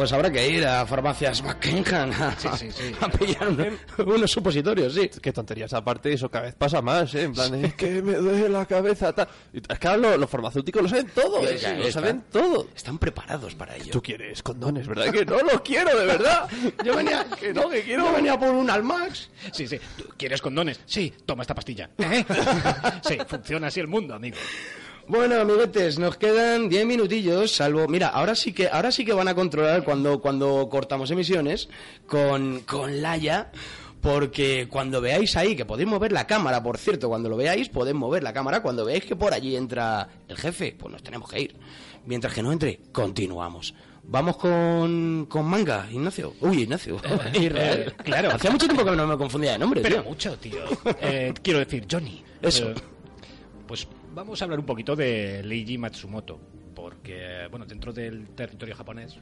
Pues 0.00 0.14
habrá 0.14 0.32
que 0.32 0.48
ir 0.48 0.64
a 0.66 0.86
farmacias 0.86 1.42
McKenham 1.42 2.10
a, 2.12 2.28
a 3.04 3.08
pillar 3.10 3.48
uno- 3.50 3.66
unos 4.14 4.30
supositorios, 4.30 4.94
sí. 4.94 5.10
Qué 5.20 5.30
tonterías, 5.30 5.74
aparte 5.74 6.10
eso 6.10 6.30
cada 6.30 6.46
vez 6.46 6.54
pasa 6.54 6.80
más, 6.80 7.14
¿eh? 7.14 7.24
En 7.24 7.34
plan, 7.34 7.54
es 7.62 7.74
que 7.74 8.00
me 8.00 8.14
duele 8.14 8.48
la 8.48 8.64
cabeza, 8.64 9.12
tal. 9.12 9.28
Es 9.52 9.78
que 9.78 9.88
ahora 9.88 9.98
lo- 10.12 10.16
los, 10.16 10.30
farmacéuticos 10.30 10.80
lo 10.84 10.88
saben 10.88 11.08
todo, 11.14 11.40
¿eh? 11.46 11.58
Lo 11.76 11.84
está. 11.84 11.92
saben 11.92 12.24
todo. 12.32 12.66
Están 12.74 12.96
preparados 12.98 13.54
para 13.54 13.76
ello. 13.76 13.90
Tú 13.92 14.00
quieres 14.02 14.42
condones, 14.42 14.88
¿verdad? 14.88 15.12
Que 15.12 15.22
no 15.26 15.36
los 15.40 15.60
quiero, 15.60 15.94
de 15.98 16.06
verdad. 16.06 16.48
Yo 16.82 16.96
venía, 16.96 17.26
que 17.38 17.52
no, 17.52 17.68
que 17.68 17.82
quiero. 17.82 18.06
yo 18.06 18.12
venía 18.14 18.38
por 18.38 18.48
un 18.54 18.70
Almax. 18.70 19.28
Sí, 19.52 19.66
sí. 19.68 19.78
¿Tú 19.98 20.04
¿Quieres 20.16 20.40
condones? 20.40 20.80
Sí, 20.86 21.12
toma 21.26 21.42
esta 21.42 21.54
pastilla. 21.54 21.90
¿Eh? 21.98 22.24
sí, 23.06 23.18
funciona 23.28 23.66
así 23.66 23.80
el 23.80 23.88
mundo, 23.88 24.14
amigo. 24.14 24.38
Bueno, 25.10 25.40
amiguetes, 25.40 25.98
nos 25.98 26.16
quedan 26.16 26.68
10 26.68 26.86
minutillos, 26.86 27.50
salvo... 27.50 27.88
Mira, 27.88 28.06
ahora 28.10 28.36
sí 28.36 28.52
que, 28.52 28.68
ahora 28.68 28.92
sí 28.92 29.04
que 29.04 29.12
van 29.12 29.26
a 29.26 29.34
controlar 29.34 29.82
cuando, 29.82 30.20
cuando 30.20 30.68
cortamos 30.68 31.10
emisiones 31.10 31.68
con, 32.06 32.60
con 32.60 33.02
Laia, 33.02 33.50
porque 34.00 34.68
cuando 34.70 35.00
veáis 35.00 35.36
ahí, 35.36 35.56
que 35.56 35.64
podéis 35.64 35.88
mover 35.88 36.12
la 36.12 36.28
cámara, 36.28 36.62
por 36.62 36.78
cierto, 36.78 37.08
cuando 37.08 37.28
lo 37.28 37.36
veáis, 37.36 37.68
podéis 37.68 37.96
mover 37.96 38.22
la 38.22 38.32
cámara, 38.32 38.62
cuando 38.62 38.84
veáis 38.84 39.04
que 39.04 39.16
por 39.16 39.34
allí 39.34 39.56
entra 39.56 40.08
el 40.28 40.36
jefe, 40.36 40.76
pues 40.78 40.92
nos 40.92 41.02
tenemos 41.02 41.28
que 41.28 41.40
ir. 41.40 41.56
Mientras 42.06 42.32
que 42.32 42.44
no 42.44 42.52
entre, 42.52 42.78
continuamos. 42.92 43.74
Vamos 44.04 44.36
con, 44.36 45.26
con 45.28 45.44
manga, 45.44 45.88
Ignacio. 45.90 46.34
Uy, 46.40 46.62
Ignacio. 46.62 47.00
Israel. 47.34 47.92
Claro. 48.04 48.30
Hacía 48.30 48.52
mucho 48.52 48.66
tiempo 48.66 48.84
que 48.84 48.94
no 48.94 49.08
me 49.08 49.18
confundía 49.18 49.52
de 49.52 49.58
nombre, 49.58 49.80
Pero 49.80 50.02
tío. 50.02 50.08
mucho, 50.08 50.36
tío. 50.36 50.60
Eh, 51.00 51.34
quiero 51.42 51.58
decir, 51.58 51.84
Johnny. 51.90 52.22
Eso. 52.40 52.70
Eh, 52.70 52.74
pues 53.66 53.88
vamos 54.12 54.40
a 54.40 54.44
hablar 54.44 54.58
un 54.60 54.66
poquito 54.66 54.96
de 54.96 55.42
Leiji 55.42 55.78
Matsumoto. 55.78 56.40
Porque, 56.74 57.46
bueno, 57.50 57.66
dentro 57.66 57.92
del 57.92 58.30
territorio 58.30 58.74
japonés, 58.74 59.18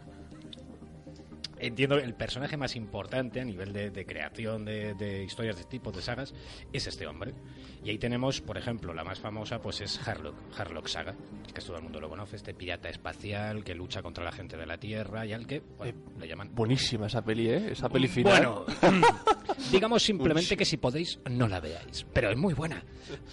entiendo 1.59 1.97
el 1.97 2.15
personaje 2.15 2.57
más 2.57 2.77
importante 2.77 3.41
a 3.41 3.45
nivel 3.45 3.73
de, 3.73 3.91
de 3.91 4.07
creación 4.07 4.65
de, 4.65 4.95
de 4.95 5.25
historias 5.25 5.57
de 5.57 5.65
tipo, 5.65 5.91
de 5.91 6.03
sagas, 6.03 6.35
es 6.73 6.87
este 6.87 7.07
hombre. 7.07 7.35
Y 7.83 7.91
ahí 7.91 7.99
tenemos, 7.99 8.41
por 8.41 8.59
ejemplo, 8.59 8.93
la 8.93 9.05
más 9.05 9.19
famosa, 9.19 9.61
pues 9.61 9.81
es 9.81 10.07
Harlock, 10.07 10.37
Harlock 10.57 10.89
Saga, 10.89 11.15
que 11.53 11.61
todo 11.61 11.77
el 11.77 11.83
mundo 11.83 12.01
lo 12.01 12.09
conoce, 12.09 12.37
este 12.37 12.55
pirata 12.55 12.89
espacial 12.89 13.65
que 13.65 13.75
lucha 13.75 14.03
contra 14.03 14.25
la 14.25 14.33
gente 14.33 14.57
de 14.57 14.67
la 14.67 14.79
Tierra 14.79 15.27
y 15.27 15.33
al 15.33 15.47
que, 15.47 15.61
bueno, 15.61 15.99
le 16.19 16.29
llaman 16.29 16.55
Buenísima 16.55 17.07
esa 17.07 17.23
peli, 17.23 17.49
¿eh? 17.49 17.73
Esa 17.73 17.89
peli 17.89 18.09
final. 18.09 18.65
bueno, 18.81 19.09
digamos 19.73 20.03
simplemente 20.03 20.57
que 20.57 20.65
si 20.65 20.77
podéis 20.77 21.19
no 21.31 21.49
la 21.49 21.61
veáis, 21.61 22.07
pero 22.13 22.31
es 22.31 22.37
muy 22.37 22.55
buena. 22.55 22.85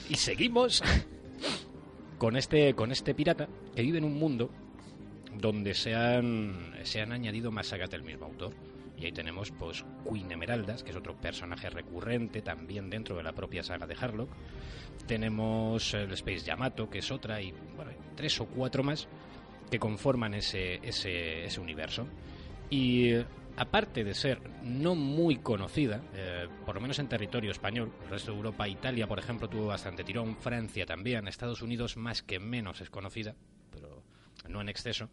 Y 0.10 0.16
seguimos 0.16 0.82
con 2.26 2.38
este 2.38 2.74
con 2.74 2.92
este 2.92 3.14
pirata 3.14 3.48
que 3.76 3.84
vive 3.84 4.00
en 4.00 4.04
un 4.04 4.18
mundo 4.18 4.50
donde 5.38 5.76
se 5.76 5.94
han 5.94 6.74
se 6.82 7.00
han 7.00 7.12
añadido 7.12 7.52
más 7.52 7.68
sagas 7.68 7.92
del 7.92 8.02
mismo 8.02 8.26
autor. 8.26 8.52
Y 8.98 9.06
ahí 9.06 9.12
tenemos 9.12 9.52
pues 9.52 9.86
Queen 10.10 10.32
Emeraldas, 10.32 10.84
que 10.84 10.90
es 10.90 10.98
otro 10.98 11.16
personaje 11.16 11.70
recurrente 11.70 12.42
también 12.42 12.90
dentro 12.90 13.16
de 13.16 13.22
la 13.22 13.34
propia 13.34 13.62
saga 13.62 13.86
de 13.86 13.94
Harlock. 13.94 14.30
Tenemos 15.06 15.94
el 15.94 16.14
Space 16.14 16.40
Yamato, 16.40 16.90
que 16.90 16.98
es 16.98 17.12
otra, 17.12 17.40
y 17.44 17.54
bueno, 17.76 17.92
tres 18.16 18.42
o 18.42 18.48
cuatro 18.48 18.82
más 18.82 19.08
que 19.70 19.78
conforman 19.78 20.34
ese, 20.34 20.80
ese, 20.82 21.46
ese 21.46 21.62
universo. 21.62 22.08
Y 22.72 23.12
aparte 23.58 24.04
de 24.04 24.14
ser 24.14 24.42
no 24.64 24.96
muy 24.96 25.38
conocida, 25.38 26.02
eh, 26.14 26.48
por 26.66 26.76
lo 26.76 26.82
menos 26.82 27.00
en 27.00 27.08
territorio 27.08 27.52
español, 27.52 27.92
el 28.04 28.10
resto 28.10 28.32
de 28.32 28.38
Europa, 28.38 28.68
Italia, 28.68 29.08
por 29.08 29.20
ejemplo, 29.20 29.48
tuvo 29.48 29.68
bastante 29.68 30.04
tirón, 30.04 30.38
Francia 30.38 30.86
también, 30.86 31.28
Estados 31.28 31.62
Unidos 31.62 31.98
más 31.98 32.22
que 32.22 32.40
menos 32.40 32.82
es 32.82 32.90
conocida, 32.90 33.36
pero 33.72 34.04
no 34.50 34.62
en 34.62 34.70
exceso. 34.70 35.10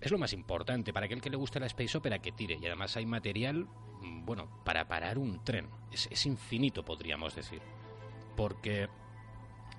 Es 0.00 0.10
lo 0.10 0.18
más 0.18 0.32
importante 0.32 0.92
para 0.92 1.06
aquel 1.06 1.20
que 1.20 1.30
le 1.30 1.36
guste 1.36 1.60
la 1.60 1.66
space 1.66 1.98
opera 1.98 2.18
que 2.18 2.32
tire 2.32 2.58
y 2.60 2.66
además 2.66 2.96
hay 2.96 3.06
material, 3.06 3.66
mm, 4.00 4.24
bueno, 4.24 4.62
para 4.64 4.86
parar 4.88 5.18
un 5.18 5.42
tren. 5.44 5.68
Es, 5.92 6.08
es 6.10 6.26
infinito, 6.26 6.84
podríamos 6.84 7.34
decir. 7.34 7.60
Porque 8.36 8.88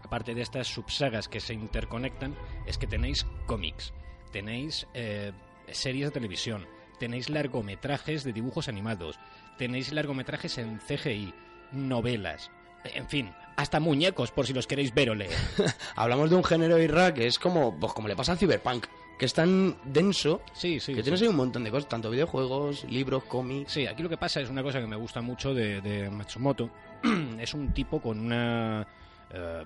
aparte 0.04 0.34
de 0.34 0.42
estas 0.42 0.68
subsagas 0.68 1.28
que 1.28 1.40
se 1.40 1.54
interconectan, 1.54 2.36
es 2.66 2.78
que 2.78 2.88
tenéis 2.88 3.26
cómics, 3.46 3.94
tenéis 4.32 4.88
eh, 4.94 5.32
series 5.72 6.08
de 6.08 6.12
televisión, 6.12 6.66
tenéis 6.98 7.30
largometrajes 7.30 8.24
de 8.24 8.34
dibujos 8.34 8.68
animados, 8.68 9.20
tenéis 9.58 9.92
largometrajes 9.92 10.58
en 10.58 10.80
CGI, 10.80 11.34
novelas, 11.72 12.52
en 12.84 13.08
fin, 13.08 13.32
hasta 13.56 13.80
muñecos 13.80 14.32
por 14.32 14.46
si 14.46 14.54
los 14.54 14.68
queréis 14.68 14.94
ver 14.94 15.10
o 15.10 15.16
leer. 15.16 15.32
Hablamos 15.96 16.30
de 16.30 16.36
un 16.36 16.44
género 16.44 16.78
Irra 16.80 17.14
que 17.14 17.28
es 17.28 17.40
como, 17.40 17.78
pues 17.80 17.94
como 17.94 18.08
le 18.08 18.16
pasa 18.16 18.34
al 18.34 18.38
Cyberpunk, 18.38 18.86
que 19.18 19.26
es 19.26 19.34
tan 19.34 19.78
denso 19.86 20.42
sí, 20.54 20.80
sí, 20.80 20.94
que 20.94 21.02
tienes 21.02 21.22
ahí 21.22 21.28
un 21.28 21.38
montón 21.38 21.64
de 21.64 21.72
cosas, 21.72 21.88
tanto 21.90 22.10
videojuegos, 22.10 22.84
libros, 22.86 23.24
cómics. 23.24 23.72
Sí, 23.72 23.88
aquí 23.88 24.04
lo 24.04 24.10
que 24.10 24.18
pasa 24.18 24.42
es 24.42 24.50
una 24.50 24.62
cosa 24.62 24.80
que 24.80 24.88
me 24.88 24.98
gusta 24.98 25.22
mucho 25.22 25.54
de, 25.54 25.82
de 25.82 26.10
Matsumoto. 26.10 26.70
es 27.40 27.54
un 27.54 27.74
tipo 27.74 28.02
con 28.02 28.20
una... 28.20 28.86
eh, 29.32 29.64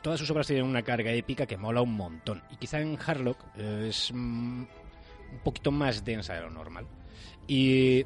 todas 0.00 0.20
sus 0.20 0.30
obras 0.30 0.46
tienen 0.46 0.64
una 0.64 0.82
carga 0.82 1.10
épica 1.12 1.44
que 1.44 1.56
mola 1.56 1.82
un 1.82 1.94
montón. 1.94 2.40
Y 2.50 2.56
quizá 2.56 2.80
en 2.80 2.96
Harlock 3.04 3.38
eh, 3.56 3.86
es 3.88 4.12
mm, 4.14 4.62
un 5.32 5.38
poquito 5.40 5.70
más 5.70 6.04
densa 6.04 6.34
de 6.34 6.40
lo 6.42 6.50
normal. 6.50 6.86
Y 7.46 8.04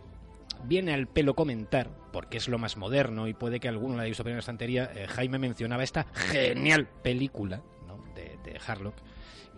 viene 0.65 0.93
al 0.95 1.07
pelo 1.09 1.35
comentar, 1.35 1.91
porque 2.13 2.37
es 2.39 2.49
lo 2.49 2.59
más 2.59 2.77
moderno 2.77 3.27
y 3.29 3.35
puede 3.35 3.59
que 3.61 3.69
alguno 3.69 3.97
la 3.97 4.03
haya 4.03 4.11
visto 4.11 4.27
en 4.27 4.35
la 4.35 4.39
estantería, 4.41 4.91
eh, 4.95 5.07
Jaime 5.09 5.39
mencionaba 5.39 5.83
esta 5.83 6.07
genial 6.15 6.87
película 7.03 7.63
¿no? 7.87 7.99
de, 8.15 8.39
de 8.45 8.61
Harlock, 8.67 8.95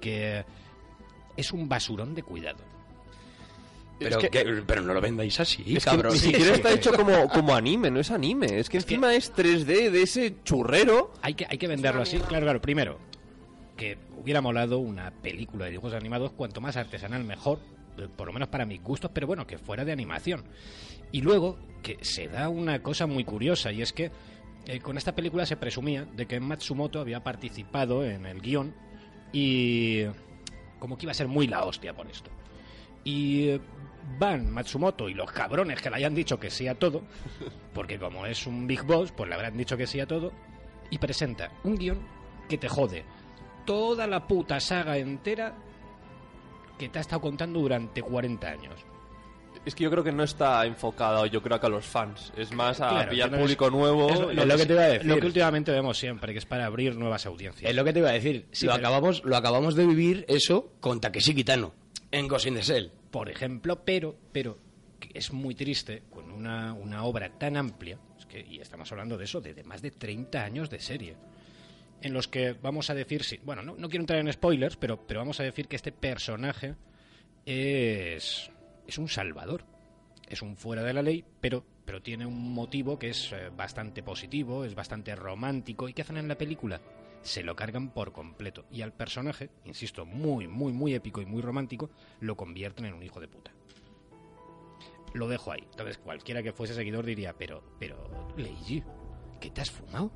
que 0.00 0.44
es 1.36 1.52
un 1.52 1.68
basurón 1.68 2.14
de 2.14 2.22
cuidado. 2.22 2.64
Pero, 3.98 4.18
Es 4.18 4.28
que- 4.28 4.30
que- 4.44 4.62
pero 4.66 4.82
no 4.82 4.92
lo 4.92 5.00
vendáis 5.00 5.38
así, 5.38 5.62
Es 5.76 5.84
que 5.84 5.90
cabrón. 5.90 6.12
ni 6.14 6.18
siquiera 6.18 6.54
está 6.54 6.72
hecho 6.72 6.92
como, 6.92 7.28
como 7.28 7.54
anime, 7.54 7.90
no 7.90 8.00
es 8.00 8.10
anime. 8.10 8.58
Es 8.58 8.68
que 8.68 8.78
encima 8.78 9.14
es 9.14 9.32
3D 9.32 9.90
de 9.90 10.02
ese 10.02 10.42
churrero. 10.42 11.12
Hay 11.22 11.34
que, 11.34 11.46
hay 11.48 11.58
que 11.58 11.68
venderlo 11.68 12.02
así. 12.02 12.18
Claro, 12.18 12.44
claro. 12.44 12.60
Primero, 12.60 12.98
que 13.76 13.98
hubiera 14.16 14.40
molado 14.40 14.78
una 14.78 15.10
película 15.10 15.66
de 15.66 15.72
dibujos 15.72 15.94
animados, 15.94 16.32
cuanto 16.32 16.60
más 16.60 16.76
artesanal 16.76 17.24
mejor, 17.24 17.58
eh, 17.98 18.08
por 18.14 18.26
lo 18.26 18.32
menos 18.32 18.48
para 18.48 18.64
mis 18.64 18.82
gustos, 18.82 19.10
pero 19.12 19.26
bueno, 19.26 19.46
que 19.46 19.58
fuera 19.58 19.84
de 19.84 19.92
animación. 19.92 20.44
Y 21.12 21.20
luego, 21.20 21.58
que 21.82 21.98
se 22.02 22.28
da 22.28 22.48
una 22.48 22.82
cosa 22.82 23.06
muy 23.06 23.24
curiosa, 23.24 23.72
y 23.72 23.82
es 23.82 23.92
que 23.92 24.10
eh, 24.66 24.80
con 24.80 24.96
esta 24.96 25.14
película 25.14 25.44
se 25.44 25.56
presumía 25.56 26.04
de 26.04 26.26
que 26.26 26.40
Matsumoto 26.40 27.00
había 27.00 27.22
participado 27.22 28.04
en 28.04 28.24
el 28.24 28.40
guion 28.40 28.74
y 29.32 30.04
como 30.78 30.96
que 30.96 31.04
iba 31.04 31.12
a 31.12 31.14
ser 31.14 31.28
muy 31.28 31.46
la 31.46 31.64
hostia 31.64 31.94
por 31.94 32.06
esto. 32.06 32.30
Y 33.04 33.48
eh, 33.48 33.60
van 34.18 34.50
Matsumoto 34.50 35.08
y 35.08 35.14
los 35.14 35.30
cabrones 35.32 35.82
que 35.82 35.90
le 35.90 35.96
hayan 35.96 36.14
dicho 36.14 36.38
que 36.38 36.50
sí 36.50 36.66
a 36.66 36.78
todo, 36.78 37.02
porque 37.74 37.98
como 37.98 38.24
es 38.24 38.46
un 38.46 38.66
Big 38.66 38.82
Boss, 38.84 39.12
pues 39.12 39.28
le 39.28 39.34
habrán 39.34 39.56
dicho 39.56 39.76
que 39.76 39.86
sí 39.86 40.00
a 40.00 40.06
todo, 40.06 40.32
y 40.90 40.98
presenta 40.98 41.50
un 41.64 41.76
guion 41.76 41.98
que 42.48 42.56
te 42.56 42.68
jode 42.68 43.04
toda 43.64 44.06
la 44.06 44.26
puta 44.26 44.60
saga 44.60 44.96
entera 44.98 45.54
que 46.78 46.88
te 46.88 46.98
ha 46.98 47.00
estado 47.02 47.20
contando 47.22 47.60
durante 47.60 48.02
40 48.02 48.48
años. 48.48 48.74
Es 49.64 49.74
que 49.74 49.84
yo 49.84 49.90
creo 49.90 50.04
que 50.04 50.12
no 50.12 50.24
está 50.24 50.66
enfocado, 50.66 51.24
yo 51.24 51.40
creo 51.42 51.58
que 51.58 51.66
a 51.66 51.70
los 51.70 51.86
fans. 51.86 52.32
Es 52.36 52.52
más 52.52 52.80
a 52.82 52.88
Claro, 52.90 53.10
pillar 53.10 53.32
es- 53.32 53.40
público 53.40 53.70
nuevo. 53.70 54.10
es 54.10 54.20
lo 54.46 54.56
que 54.58 54.66
te 54.66 54.72
iba 54.74 54.82
a 54.82 54.86
decir. 54.88 55.06
Lo 55.06 55.16
que 55.18 55.26
últimamente 55.26 55.72
vemos 55.72 55.96
siempre, 55.96 56.32
que 56.32 56.38
es 56.38 56.44
para 56.44 56.66
abrir 56.66 56.96
nuevas 56.96 57.24
audiencias. 57.24 57.70
Es 57.70 57.74
lo 57.74 57.82
que 57.84 57.92
te 57.94 58.00
iba 58.00 58.10
a 58.10 58.12
decir. 58.12 58.46
Sí, 58.52 58.66
lo, 58.66 58.72
pero- 58.72 58.86
acabamos, 58.86 59.24
lo 59.24 59.36
acabamos 59.36 59.74
de 59.74 59.86
vivir 59.86 60.26
eso 60.28 60.72
con 60.80 61.00
Takeshi 61.00 61.34
Kitano 61.34 61.72
en 62.10 62.28
Ghost 62.28 62.46
in 62.46 62.54
the 62.56 62.62
Shell. 62.62 62.92
por 63.10 63.30
ejemplo, 63.30 63.82
pero, 63.84 64.14
pero 64.32 64.58
que 65.00 65.10
es 65.14 65.32
muy 65.32 65.54
triste 65.54 66.02
con 66.10 66.30
una, 66.30 66.74
una 66.74 67.04
obra 67.04 67.30
tan 67.38 67.56
amplia, 67.56 67.98
es 68.18 68.26
que, 68.26 68.40
y 68.46 68.58
estamos 68.60 68.90
hablando 68.92 69.16
de 69.16 69.24
eso, 69.24 69.40
de, 69.40 69.54
de 69.54 69.62
más 69.64 69.80
de 69.80 69.92
30 69.92 70.44
años 70.44 70.68
de 70.68 70.78
serie, 70.80 71.16
en 72.04 72.12
los 72.12 72.28
que 72.28 72.52
vamos 72.52 72.90
a 72.90 72.94
decir, 72.94 73.24
sí, 73.24 73.40
bueno, 73.44 73.62
no, 73.62 73.76
quiero 73.88 74.02
entrar 74.02 74.20
en 74.20 74.30
spoilers, 74.30 74.76
pero, 74.76 75.06
pero 75.06 75.20
vamos 75.20 75.40
a 75.40 75.42
decir 75.42 75.68
que 75.68 75.76
este 75.76 75.90
personaje 75.90 76.74
es, 77.46 78.50
es 78.86 78.98
un 78.98 79.08
salvador, 79.08 79.64
es 80.28 80.42
un 80.42 80.56
fuera 80.56 80.82
de 80.82 80.92
la 80.92 81.00
ley, 81.00 81.24
pero, 81.40 81.64
pero 81.86 82.02
tiene 82.02 82.26
un 82.26 82.52
motivo 82.52 82.98
que 82.98 83.08
es 83.08 83.32
eh, 83.32 83.48
bastante 83.56 84.02
positivo, 84.02 84.66
es 84.66 84.74
bastante 84.74 85.16
romántico, 85.16 85.88
¿y 85.88 85.94
qué 85.94 86.02
hacen 86.02 86.18
en 86.18 86.28
la 86.28 86.36
película? 86.36 86.80
se 87.22 87.42
lo 87.42 87.56
cargan 87.56 87.88
por 87.88 88.12
completo. 88.12 88.66
Y 88.70 88.82
al 88.82 88.92
personaje, 88.92 89.48
insisto, 89.64 90.04
muy, 90.04 90.46
muy, 90.46 90.74
muy 90.74 90.92
épico 90.92 91.22
y 91.22 91.24
muy 91.24 91.40
romántico, 91.40 91.88
lo 92.20 92.36
convierten 92.36 92.84
en 92.84 92.92
un 92.92 93.02
hijo 93.02 93.18
de 93.18 93.28
puta. 93.28 93.50
Lo 95.14 95.26
dejo 95.26 95.50
ahí. 95.50 95.66
Entonces, 95.70 95.96
cualquiera 95.96 96.42
que 96.42 96.52
fuese 96.52 96.74
seguidor 96.74 97.06
diría, 97.06 97.32
pero, 97.32 97.64
pero, 97.80 98.28
Leiji, 98.36 98.82
¿qué 99.40 99.48
te 99.48 99.62
has 99.62 99.70
fumado? 99.70 100.12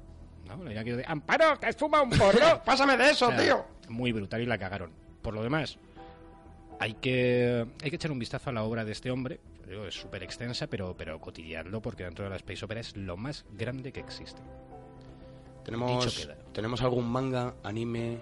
¿No? 0.49 0.57
Le 0.57 0.71
diría 0.71 0.81
aquello 0.81 0.97
de, 0.97 1.05
Amparo, 1.07 1.59
¿te 1.59 1.67
has 1.67 1.77
fumado 1.77 2.05
un 2.05 2.11
porro? 2.11 2.63
Pásame 2.65 2.97
de 2.97 3.11
eso, 3.11 3.29
O 3.29 3.31
sea, 3.31 3.39
tío. 3.39 3.65
Muy 3.89 4.13
brutal 4.13 4.41
y 4.41 4.47
la 4.47 4.59
cagaron. 4.59 4.91
Por 5.23 5.35
lo 5.35 5.43
demás, 5.43 5.79
hay 6.81 6.95
que, 6.95 7.67
hay 7.83 7.91
que 7.91 7.97
echar 7.97 8.11
un 8.11 8.19
vistazo 8.19 8.51
a 8.51 8.53
la 8.53 8.63
obra 8.63 8.85
de 8.85 8.93
este 8.93 9.11
hombre. 9.11 9.41
Yo 9.65 9.71
digo, 9.71 9.87
Es 9.87 9.95
súper 9.95 10.23
extensa, 10.23 10.67
pero, 10.67 10.97
pero 10.97 11.21
cotidianlo, 11.21 11.83
porque 11.83 12.05
dentro 12.05 12.25
de 12.25 12.31
la 12.31 12.37
Space 12.37 12.65
Opera 12.65 12.81
es 12.81 12.97
lo 12.97 13.17
más 13.17 13.45
grande 13.53 13.93
que 13.93 14.01
existe. 14.01 14.41
¿Tenemos. 15.65 16.29
¿Tenemos 16.53 16.81
algún 16.81 17.07
manga, 17.11 17.55
anime 17.63 18.19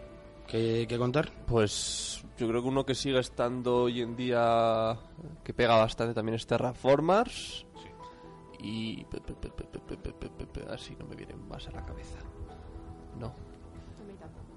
que, 0.49 0.87
que 0.89 0.99
contar? 0.99 1.31
Pues 1.47 2.25
yo 2.39 2.49
creo 2.49 2.61
que 2.61 2.69
uno 2.69 2.85
que 2.85 2.95
sigue 2.95 3.21
estando 3.21 3.83
hoy 3.83 4.03
en 4.03 4.17
día 4.17 4.97
que 5.45 5.55
pega 5.55 5.77
bastante 5.77 6.13
también 6.13 6.35
es 6.35 6.47
Terraformars 6.47 7.66
y... 8.61 9.05
A 10.67 10.71
ver 10.71 10.81
si 10.81 10.95
no 10.97 11.07
me 11.07 11.17
vienen 11.17 11.47
más 11.49 11.67
a 11.69 11.73
la 11.73 11.85
cabeza. 11.85 12.19
No. 13.19 13.35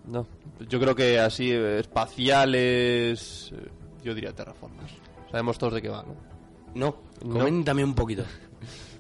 No. 0.06 0.26
Yo 0.68 0.80
creo 0.80 0.96
que 0.96 1.20
así, 1.20 1.52
espaciales... 1.52 3.54
Yo 4.04 4.16
diría 4.16 4.34
terraformas. 4.34 4.92
Sabemos 5.30 5.58
todos 5.58 5.74
de 5.74 5.82
qué 5.82 5.90
va, 5.90 6.04
¿no? 6.04 6.16
No, 6.74 6.96
coméntame 7.22 7.84
un 7.84 7.96
poquito. 7.96 8.24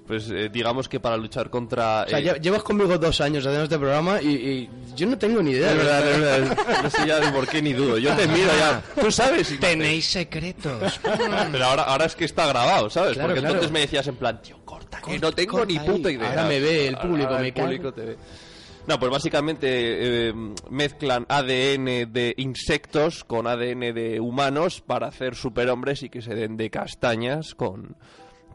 Pues 0.09 0.27
eh, 0.31 0.49
digamos 0.51 0.89
que 0.89 0.99
para 0.99 1.15
luchar 1.17 1.51
contra... 1.51 2.01
O 2.05 2.09
sea, 2.09 2.17
eh, 2.17 2.23
lle- 2.25 2.41
llevas 2.41 2.63
conmigo 2.63 2.97
dos 2.97 3.21
años 3.21 3.45
haciendo 3.45 3.65
este 3.65 3.77
programa 3.77 4.19
y, 4.19 4.27
y 4.29 4.69
yo 4.95 5.05
no 5.05 5.15
tengo 5.19 5.39
ni 5.43 5.51
idea. 5.51 5.69
Es 5.71 5.77
verdad, 5.77 6.11
es 6.11 6.19
verdad. 6.19 6.57
No 6.83 6.89
sé 6.89 7.05
ya 7.07 7.19
de 7.19 7.31
por 7.31 7.47
qué 7.47 7.61
ni 7.61 7.73
dudo. 7.73 7.97
Yo 7.99 8.15
te 8.15 8.27
miro 8.27 8.49
ya. 8.57 8.81
Tú 8.99 9.11
sabes. 9.11 9.57
Tenéis 9.59 10.07
secretos. 10.07 10.99
Pero 11.51 11.63
ahora, 11.65 11.83
ahora 11.83 12.05
es 12.05 12.15
que 12.15 12.25
está 12.25 12.47
grabado, 12.47 12.89
¿sabes? 12.89 13.13
Claro, 13.13 13.27
Porque 13.29 13.39
claro. 13.41 13.53
entonces 13.53 13.71
me 13.71 13.81
decías 13.81 14.07
en 14.07 14.15
plan, 14.15 14.41
tío, 14.41 14.57
corta, 14.65 14.97
que 14.97 15.03
Corta, 15.03 15.19
no 15.27 15.31
tengo 15.31 15.51
corta 15.51 15.67
ni 15.71 15.77
ahí. 15.77 15.87
puta 15.87 16.11
idea. 16.11 16.29
Ahora 16.29 16.45
me 16.45 16.59
ve 16.59 16.87
el 16.87 16.97
público, 16.97 17.27
Ahora 17.29 17.41
me 17.41 17.47
el 17.49 17.53
cago. 17.53 17.67
público 17.67 17.93
te 17.93 18.01
ve. 18.05 18.17
No, 18.87 18.99
pues 18.99 19.11
básicamente 19.11 19.67
eh, 20.29 20.33
mezclan 20.71 21.27
ADN 21.29 22.11
de 22.11 22.33
insectos 22.37 23.23
con 23.23 23.45
ADN 23.45 23.93
de 23.93 24.19
humanos 24.19 24.81
para 24.81 25.05
hacer 25.05 25.35
superhombres 25.35 26.01
y 26.01 26.09
que 26.09 26.23
se 26.23 26.33
den 26.33 26.57
de 26.57 26.71
castañas 26.71 27.53
con, 27.53 27.95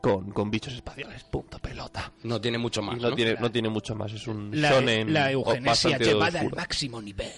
con, 0.05 0.31
con 0.33 0.51
bichos 0.51 0.75
espaciales. 0.75 1.25
Punto 1.25 1.59
pelota. 1.59 2.13
No 2.25 2.41
tiene 2.41 2.59
mucho 2.59 2.83
más. 2.83 3.01
No, 3.01 3.11
¿no? 3.11 3.17
tiene, 3.17 3.35
no 3.41 3.51
tiene 3.51 3.71
mucho 3.71 3.95
más, 3.95 4.13
es 4.13 4.27
un 4.27 4.51
La, 4.61 4.71
shonen 4.71 5.13
la 5.13 5.31
eugenesia 5.33 5.97
llevada 5.99 6.41
al 6.41 6.51
máximo 6.51 7.01
nivel. 7.01 7.33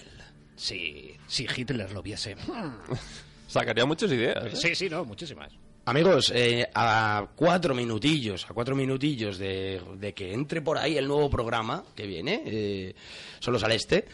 Si, 0.55 1.15
si 1.27 1.45
Hitler 1.45 1.91
lo 1.93 2.01
viese. 2.01 2.35
Sacaría 3.47 3.85
muchas 3.85 4.11
ideas. 4.11 4.45
¿eh? 4.45 4.55
Sí, 4.55 4.75
sí, 4.75 4.89
no, 4.89 5.05
muchísimas. 5.05 5.53
Amigos, 5.85 6.33
eh, 6.35 6.67
a 6.75 7.29
cuatro 7.33 7.73
minutillos, 7.73 8.45
a 8.49 8.53
cuatro 8.53 8.75
minutillos 8.75 9.37
de, 9.37 9.81
de 9.97 10.13
que 10.13 10.33
entre 10.33 10.61
por 10.61 10.77
ahí 10.77 10.97
el 10.97 11.07
nuevo 11.07 11.29
programa 11.29 11.85
que 11.95 12.05
viene, 12.05 12.41
eh, 12.45 12.95
Solos 13.39 13.63
al 13.63 13.71
Este, 13.71 14.05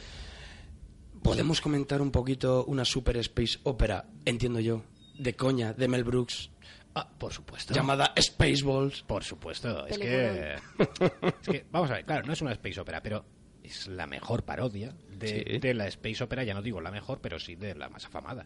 ¿podemos 1.23 1.59
comentar 1.59 1.99
un 1.99 2.11
poquito 2.11 2.63
una 2.65 2.85
Super 2.85 3.17
Space 3.17 3.57
Opera, 3.63 4.05
entiendo 4.23 4.59
yo, 4.59 4.83
de 5.17 5.35
coña, 5.35 5.73
de 5.73 5.87
Mel 5.87 6.03
Brooks, 6.03 6.51
Ah, 6.95 7.09
por 7.17 7.33
supuesto. 7.33 7.73
llamada 7.73 8.13
Spaceballs? 8.19 9.01
Por 9.03 9.23
supuesto. 9.23 9.87
Es 9.87 9.97
que, 9.97 10.53
es 11.41 11.47
que, 11.47 11.65
vamos 11.71 11.89
a 11.89 11.95
ver, 11.95 12.05
claro, 12.05 12.25
no 12.25 12.33
es 12.33 12.41
una 12.41 12.51
space 12.51 12.79
opera, 12.79 13.01
pero 13.01 13.25
es 13.63 13.87
la 13.87 14.05
mejor 14.07 14.43
parodia 14.43 14.93
de, 15.09 15.27
Sí. 15.53 15.59
de 15.59 15.73
la 15.73 15.87
space 15.87 16.23
opera, 16.23 16.43
ya 16.43 16.53
no 16.53 16.61
digo 16.61 16.81
la 16.81 16.91
mejor, 16.91 17.19
pero 17.21 17.39
sí 17.39 17.55
de 17.55 17.75
la 17.75 17.87
más 17.89 18.05
afamada. 18.05 18.45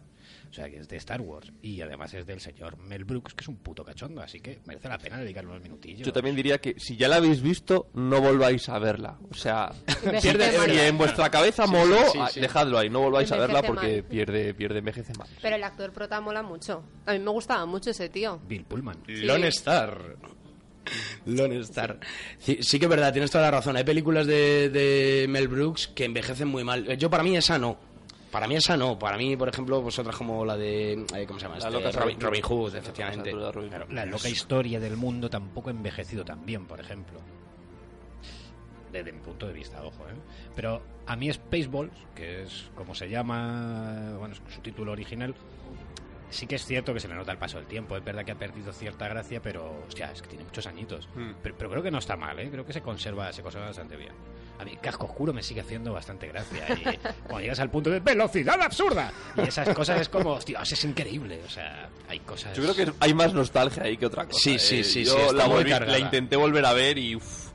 O 0.50 0.52
sea, 0.52 0.68
que 0.70 0.76
es 0.78 0.88
de 0.88 0.96
Star 0.96 1.20
Wars. 1.20 1.50
Y 1.62 1.80
además 1.80 2.14
es 2.14 2.26
del 2.26 2.40
señor 2.40 2.76
Mel 2.78 3.04
Brooks, 3.04 3.34
que 3.34 3.42
es 3.42 3.48
un 3.48 3.56
puto 3.56 3.84
cachondo, 3.84 4.22
así 4.22 4.40
que 4.40 4.60
merece 4.66 4.88
la 4.88 4.98
pena 4.98 5.18
dedicarle 5.18 5.50
unos 5.50 5.62
minutillos. 5.62 6.06
Yo 6.06 6.12
también 6.12 6.36
diría 6.36 6.58
que 6.58 6.78
si 6.78 6.96
ya 6.96 7.08
la 7.08 7.16
habéis 7.16 7.40
visto, 7.42 7.88
no 7.94 8.20
volváis 8.20 8.68
a 8.68 8.78
verla. 8.78 9.18
O 9.30 9.34
sea, 9.34 9.72
pierde, 10.22 10.52
si 10.72 10.78
en 10.78 10.96
vuestra 10.98 11.30
cabeza 11.30 11.64
Sí, 11.66 11.70
moló, 11.72 11.98
sí, 12.06 12.10
sí, 12.12 12.18
ah, 12.20 12.28
sí. 12.28 12.40
dejadlo 12.40 12.78
ahí, 12.78 12.88
no 12.90 13.00
volváis 13.00 13.32
a 13.32 13.36
verla 13.38 13.62
porque 13.62 14.02
mal. 14.02 14.04
pierde, 14.10 14.54
pierde 14.54 14.78
envejece 14.78 15.12
mal. 15.18 15.28
Pero 15.42 15.56
el 15.56 15.64
actor 15.64 15.92
prota 15.92 16.20
mola 16.20 16.42
mucho. 16.42 16.84
A 17.06 17.12
mí 17.12 17.18
me 17.18 17.30
gustaba 17.30 17.66
mucho 17.66 17.90
ese 17.90 18.08
tío. 18.08 18.40
Bill 18.46 18.64
Pullman. 18.64 19.02
Lone 19.06 19.48
Star. 19.48 20.16
Lone 21.26 21.58
Star. 21.60 21.98
Sí, 22.38 22.58
sí 22.60 22.78
que 22.78 22.86
es 22.86 22.90
verdad, 22.90 23.12
tienes 23.12 23.30
toda 23.30 23.44
la 23.44 23.50
razón. 23.50 23.76
Hay 23.76 23.84
películas 23.84 24.26
de, 24.26 24.68
de 24.70 25.26
Mel 25.28 25.48
Brooks 25.48 25.88
que 25.88 26.04
envejecen 26.04 26.48
muy 26.48 26.64
mal. 26.64 26.96
Yo 26.96 27.10
para 27.10 27.22
mí 27.22 27.36
esa 27.36 27.58
no. 27.58 27.78
Para 28.30 28.46
mí 28.46 28.56
esa 28.56 28.76
no. 28.76 28.98
Para 28.98 29.16
mí, 29.16 29.36
por 29.36 29.48
ejemplo, 29.48 29.82
pues 29.82 29.98
otras 29.98 30.14
como 30.16 30.44
la 30.44 30.56
de... 30.56 31.04
¿Cómo 31.26 31.38
se 31.38 31.46
llama? 31.46 31.58
La 31.58 31.68
este? 31.68 31.80
loca 31.82 31.90
Robin, 31.92 32.20
Robin 32.20 32.42
Hood. 32.42 32.74
Efectivamente. 32.76 33.32
La 33.32 33.50
Robin 33.50 33.68
Claro, 33.70 33.86
Hood. 33.86 33.94
la 33.94 34.04
loca 34.06 34.28
historia 34.28 34.78
del 34.80 34.96
mundo 34.96 35.30
tampoco 35.30 35.70
ha 35.70 35.72
envejecido 35.72 36.24
tan 36.24 36.44
bien, 36.44 36.66
por 36.66 36.78
ejemplo. 36.78 37.18
Desde 38.92 39.12
mi 39.12 39.20
punto 39.20 39.46
de 39.46 39.52
vista, 39.52 39.82
ojo, 39.84 40.04
¿eh? 40.08 40.14
Pero 40.56 40.82
a 41.06 41.14
mí 41.14 41.30
Spaceballs, 41.30 41.92
que 42.14 42.42
es 42.44 42.70
como 42.74 42.94
se 42.94 43.08
llama, 43.08 44.14
bueno, 44.18 44.34
es 44.34 44.54
su 44.54 44.60
título 44.62 44.92
original, 44.92 45.34
sí 46.30 46.46
que 46.46 46.56
es 46.56 46.64
cierto 46.64 46.92
que 46.94 47.00
se 47.00 47.08
le 47.08 47.14
nota 47.14 47.32
el 47.32 47.38
paso 47.38 47.58
del 47.58 47.66
tiempo. 47.66 47.96
Es 47.96 48.04
verdad 48.04 48.24
que 48.24 48.32
ha 48.32 48.38
perdido 48.38 48.72
cierta 48.72 49.08
gracia, 49.08 49.40
pero, 49.42 49.84
hostia, 49.86 50.10
es 50.12 50.22
que 50.22 50.28
tiene 50.28 50.44
muchos 50.44 50.66
añitos. 50.66 51.08
Hmm. 51.14 51.32
Pero, 51.42 51.54
pero 51.56 51.70
creo 51.70 51.82
que 51.82 51.90
no 51.90 51.98
está 51.98 52.16
mal, 52.16 52.38
¿eh? 52.38 52.48
Creo 52.50 52.64
que 52.64 52.72
se 52.72 52.80
conserva, 52.82 53.32
se 53.32 53.42
conserva 53.42 53.66
bastante 53.66 53.96
bien. 53.96 54.12
A 54.58 54.64
mí 54.64 54.76
Casco 54.82 55.06
Oscuro 55.06 55.32
me 55.32 55.42
sigue 55.42 55.60
haciendo 55.60 55.92
bastante 55.92 56.26
gracia. 56.26 56.66
Y 56.74 56.82
cuando 57.22 57.40
llegas 57.40 57.60
al 57.60 57.70
punto 57.70 57.90
de 57.90 58.00
velocidad 58.00 58.60
absurda 58.60 59.12
y 59.36 59.42
esas 59.42 59.68
cosas 59.72 60.00
es 60.00 60.08
como, 60.08 60.30
hostia, 60.32 60.60
es 60.62 60.84
increíble. 60.84 61.40
O 61.46 61.48
sea, 61.48 61.88
hay 62.08 62.18
cosas... 62.20 62.56
Yo 62.56 62.64
creo 62.64 62.74
que 62.74 62.92
hay 62.98 63.14
más 63.14 63.32
nostalgia 63.32 63.84
ahí 63.84 63.96
que 63.96 64.06
otra 64.06 64.26
cosa. 64.26 64.38
Sí, 64.40 64.58
sí, 64.58 64.80
eh. 64.80 64.84
sí, 64.84 65.04
Yo 65.04 65.30
sí, 65.30 65.36
la, 65.36 65.46
volví- 65.46 65.86
la 65.86 65.98
intenté 65.98 66.34
volver 66.34 66.64
a 66.66 66.72
ver 66.72 66.98
y... 66.98 67.14
uf, 67.14 67.22
¿no? 67.22 67.47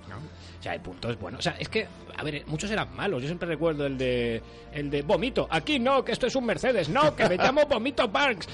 O 0.64 0.66
sea, 0.66 0.72
hay 0.72 0.80
puntos 0.80 1.20
buenos. 1.20 1.40
O 1.40 1.42
sea, 1.42 1.58
es 1.60 1.68
que, 1.68 1.86
a 2.16 2.24
ver, 2.24 2.46
muchos 2.48 2.72
eran 2.72 2.96
malos. 2.96 3.22
Yo 3.22 3.28
siempre 3.28 3.50
recuerdo 3.50 3.86
el 3.86 3.98
de 3.98 4.42
el 4.72 4.90
de 4.90 5.02
Vomito. 5.02 5.46
Aquí 5.50 5.78
no, 5.78 6.06
que 6.06 6.14
esto 6.14 6.26
es 6.26 6.38
un 6.38 6.46
Mercedes. 6.46 6.88
No, 6.88 7.14
que 7.18 7.28
me 7.28 7.36
llamo 7.36 7.66
Vomito 7.66 8.10
Parks. 8.10 8.48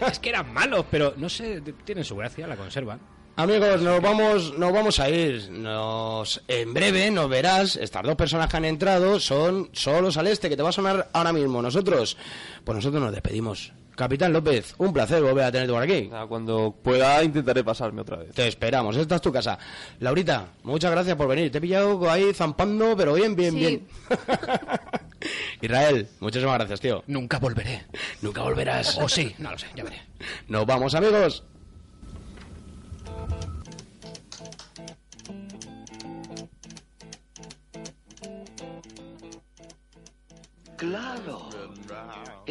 es 0.10 0.18
que 0.18 0.30
eran 0.30 0.52
malos, 0.52 0.84
pero 0.90 1.14
no 1.16 1.28
sé, 1.28 1.62
tienen 1.84 2.02
su 2.02 2.16
gracia, 2.16 2.48
la 2.48 2.56
conservan. 2.56 2.98
Amigos, 3.36 3.80
nos 3.82 4.02
vamos, 4.02 4.58
nos 4.58 4.72
vamos 4.72 4.98
a 4.98 5.08
ir. 5.10 5.48
Nos, 5.48 6.42
en 6.48 6.74
breve 6.74 7.08
nos 7.12 7.30
verás. 7.30 7.76
Estas 7.76 8.02
dos 8.02 8.16
personas 8.16 8.48
que 8.48 8.56
han 8.56 8.64
entrado 8.64 9.20
son 9.20 9.70
solos 9.72 10.16
al 10.16 10.26
este, 10.26 10.48
que 10.48 10.56
te 10.56 10.64
va 10.64 10.70
a 10.70 10.72
sonar 10.72 11.08
ahora 11.12 11.32
mismo. 11.32 11.62
Nosotros, 11.62 12.16
pues 12.64 12.74
nosotros 12.74 13.00
nos 13.00 13.12
despedimos. 13.12 13.72
Capitán 13.98 14.32
López, 14.32 14.76
un 14.78 14.92
placer 14.92 15.20
volver 15.20 15.42
a 15.46 15.50
tenerte 15.50 15.72
por 15.72 15.82
aquí. 15.82 16.08
cuando 16.28 16.72
pueda 16.84 17.20
intentaré 17.24 17.64
pasarme 17.64 18.02
otra 18.02 18.18
vez. 18.18 18.30
Te 18.32 18.46
esperamos, 18.46 18.96
esta 18.96 19.16
es 19.16 19.20
tu 19.20 19.32
casa. 19.32 19.58
Laurita, 19.98 20.50
muchas 20.62 20.92
gracias 20.92 21.16
por 21.16 21.26
venir. 21.26 21.50
Te 21.50 21.58
he 21.58 21.60
pillado 21.60 22.08
ahí 22.08 22.32
zampando, 22.32 22.96
pero 22.96 23.14
bien, 23.14 23.34
bien, 23.34 23.54
Sí. 23.54 23.58
bien. 23.58 23.86
Israel, 25.60 26.06
muchísimas 26.20 26.54
gracias, 26.58 26.80
tío. 26.80 27.02
Nunca 27.08 27.40
volveré. 27.40 27.86
Nunca 28.22 28.42
volverás. 28.42 28.96
O 28.98 29.08
sí, 29.08 29.34
no 29.38 29.50
lo 29.50 29.58
sé, 29.58 29.66
ya 29.74 29.82
veré. 29.82 30.00
Nos 30.46 30.64
vamos, 30.64 30.94
amigos. 30.94 31.42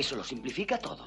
Eso 0.08 0.16
lo 0.16 0.24
simplifica 0.24 0.78
todo. 0.78 1.06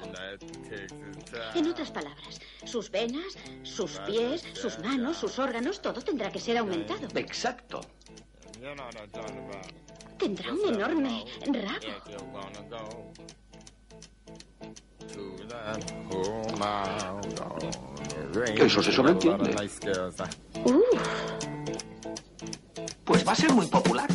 En 1.55 1.67
otras 1.67 1.89
palabras, 1.89 2.39
sus 2.63 2.91
venas, 2.91 3.35
sus 3.63 3.97
pies, 4.01 4.45
sus 4.53 4.77
manos, 4.77 5.17
sus 5.17 5.39
órganos, 5.39 5.81
todo 5.81 6.03
tendrá 6.03 6.31
que 6.31 6.39
ser 6.39 6.55
aumentado. 6.59 7.07
Exacto. 7.15 7.81
Tendrá 10.19 10.53
un 10.53 10.75
enorme 10.75 11.25
rabo. 11.47 13.11
Eso 18.55 18.83
se 18.83 18.91
sobreentiende. 18.91 19.55
Pues 23.03 23.27
va 23.27 23.31
a 23.31 23.35
ser 23.35 23.51
muy 23.51 23.65
popular. 23.65 24.07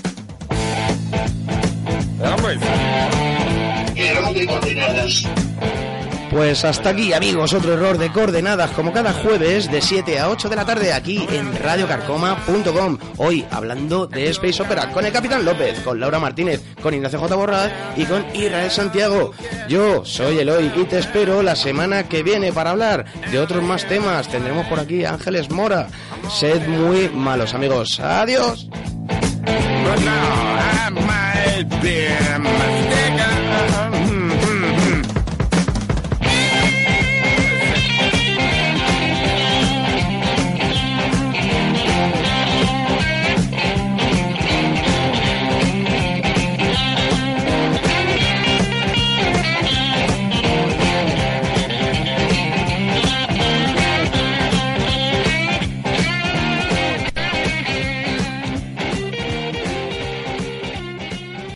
Pues 6.31 6.65
hasta 6.65 6.91
aquí, 6.91 7.13
amigos, 7.13 7.55
otro 7.55 7.75
error 7.75 7.99
de 7.99 8.11
coordenadas, 8.13 8.71
como 8.73 8.93
cada 8.93 9.13
jueves 9.13 9.71
de 9.71 9.81
7 9.81 10.19
a 10.19 10.29
8 10.29 10.49
de 10.49 10.57
la 10.57 10.67
tarde 10.67 10.93
aquí 10.93 11.27
en 11.31 11.57
radiocarcoma.com. 11.57 12.99
Hoy 13.17 13.47
hablando 13.51 14.07
de 14.07 14.29
Space 14.31 14.63
Opera 14.63 14.91
con 14.93 15.07
el 15.07 15.13
Capitán 15.13 15.45
López, 15.45 15.81
con 15.81 15.99
Laura 15.99 16.19
Martínez, 16.19 16.63
con 16.83 16.93
Ignacio 16.95 17.21
J. 17.21 17.35
Borrad 17.37 17.71
y 17.97 18.05
con 18.05 18.27
Israel 18.35 18.71
Santiago. 18.71 19.33
Yo 19.69 20.05
soy 20.05 20.39
Eloy 20.39 20.73
y 20.77 20.85
te 20.85 20.99
espero 20.99 21.43
la 21.43 21.57
semana 21.57 22.09
que 22.09 22.23
viene 22.23 22.53
para 22.53 22.71
hablar 22.71 23.07
de 23.31 23.39
otros 23.39 23.63
más 23.63 23.87
temas. 23.87 24.29
Tendremos 24.29 24.67
por 24.67 24.81
aquí 24.81 25.05
a 25.05 25.15
Ángeles 25.15 25.51
Mora. 25.51 25.89
Sed 26.29 26.67
muy 26.67 27.09
malos, 27.09 27.55
amigos. 27.55 28.01
Adiós. 28.01 28.69
had 31.57 31.71
been 31.81 32.43
mistaken. 32.43 33.26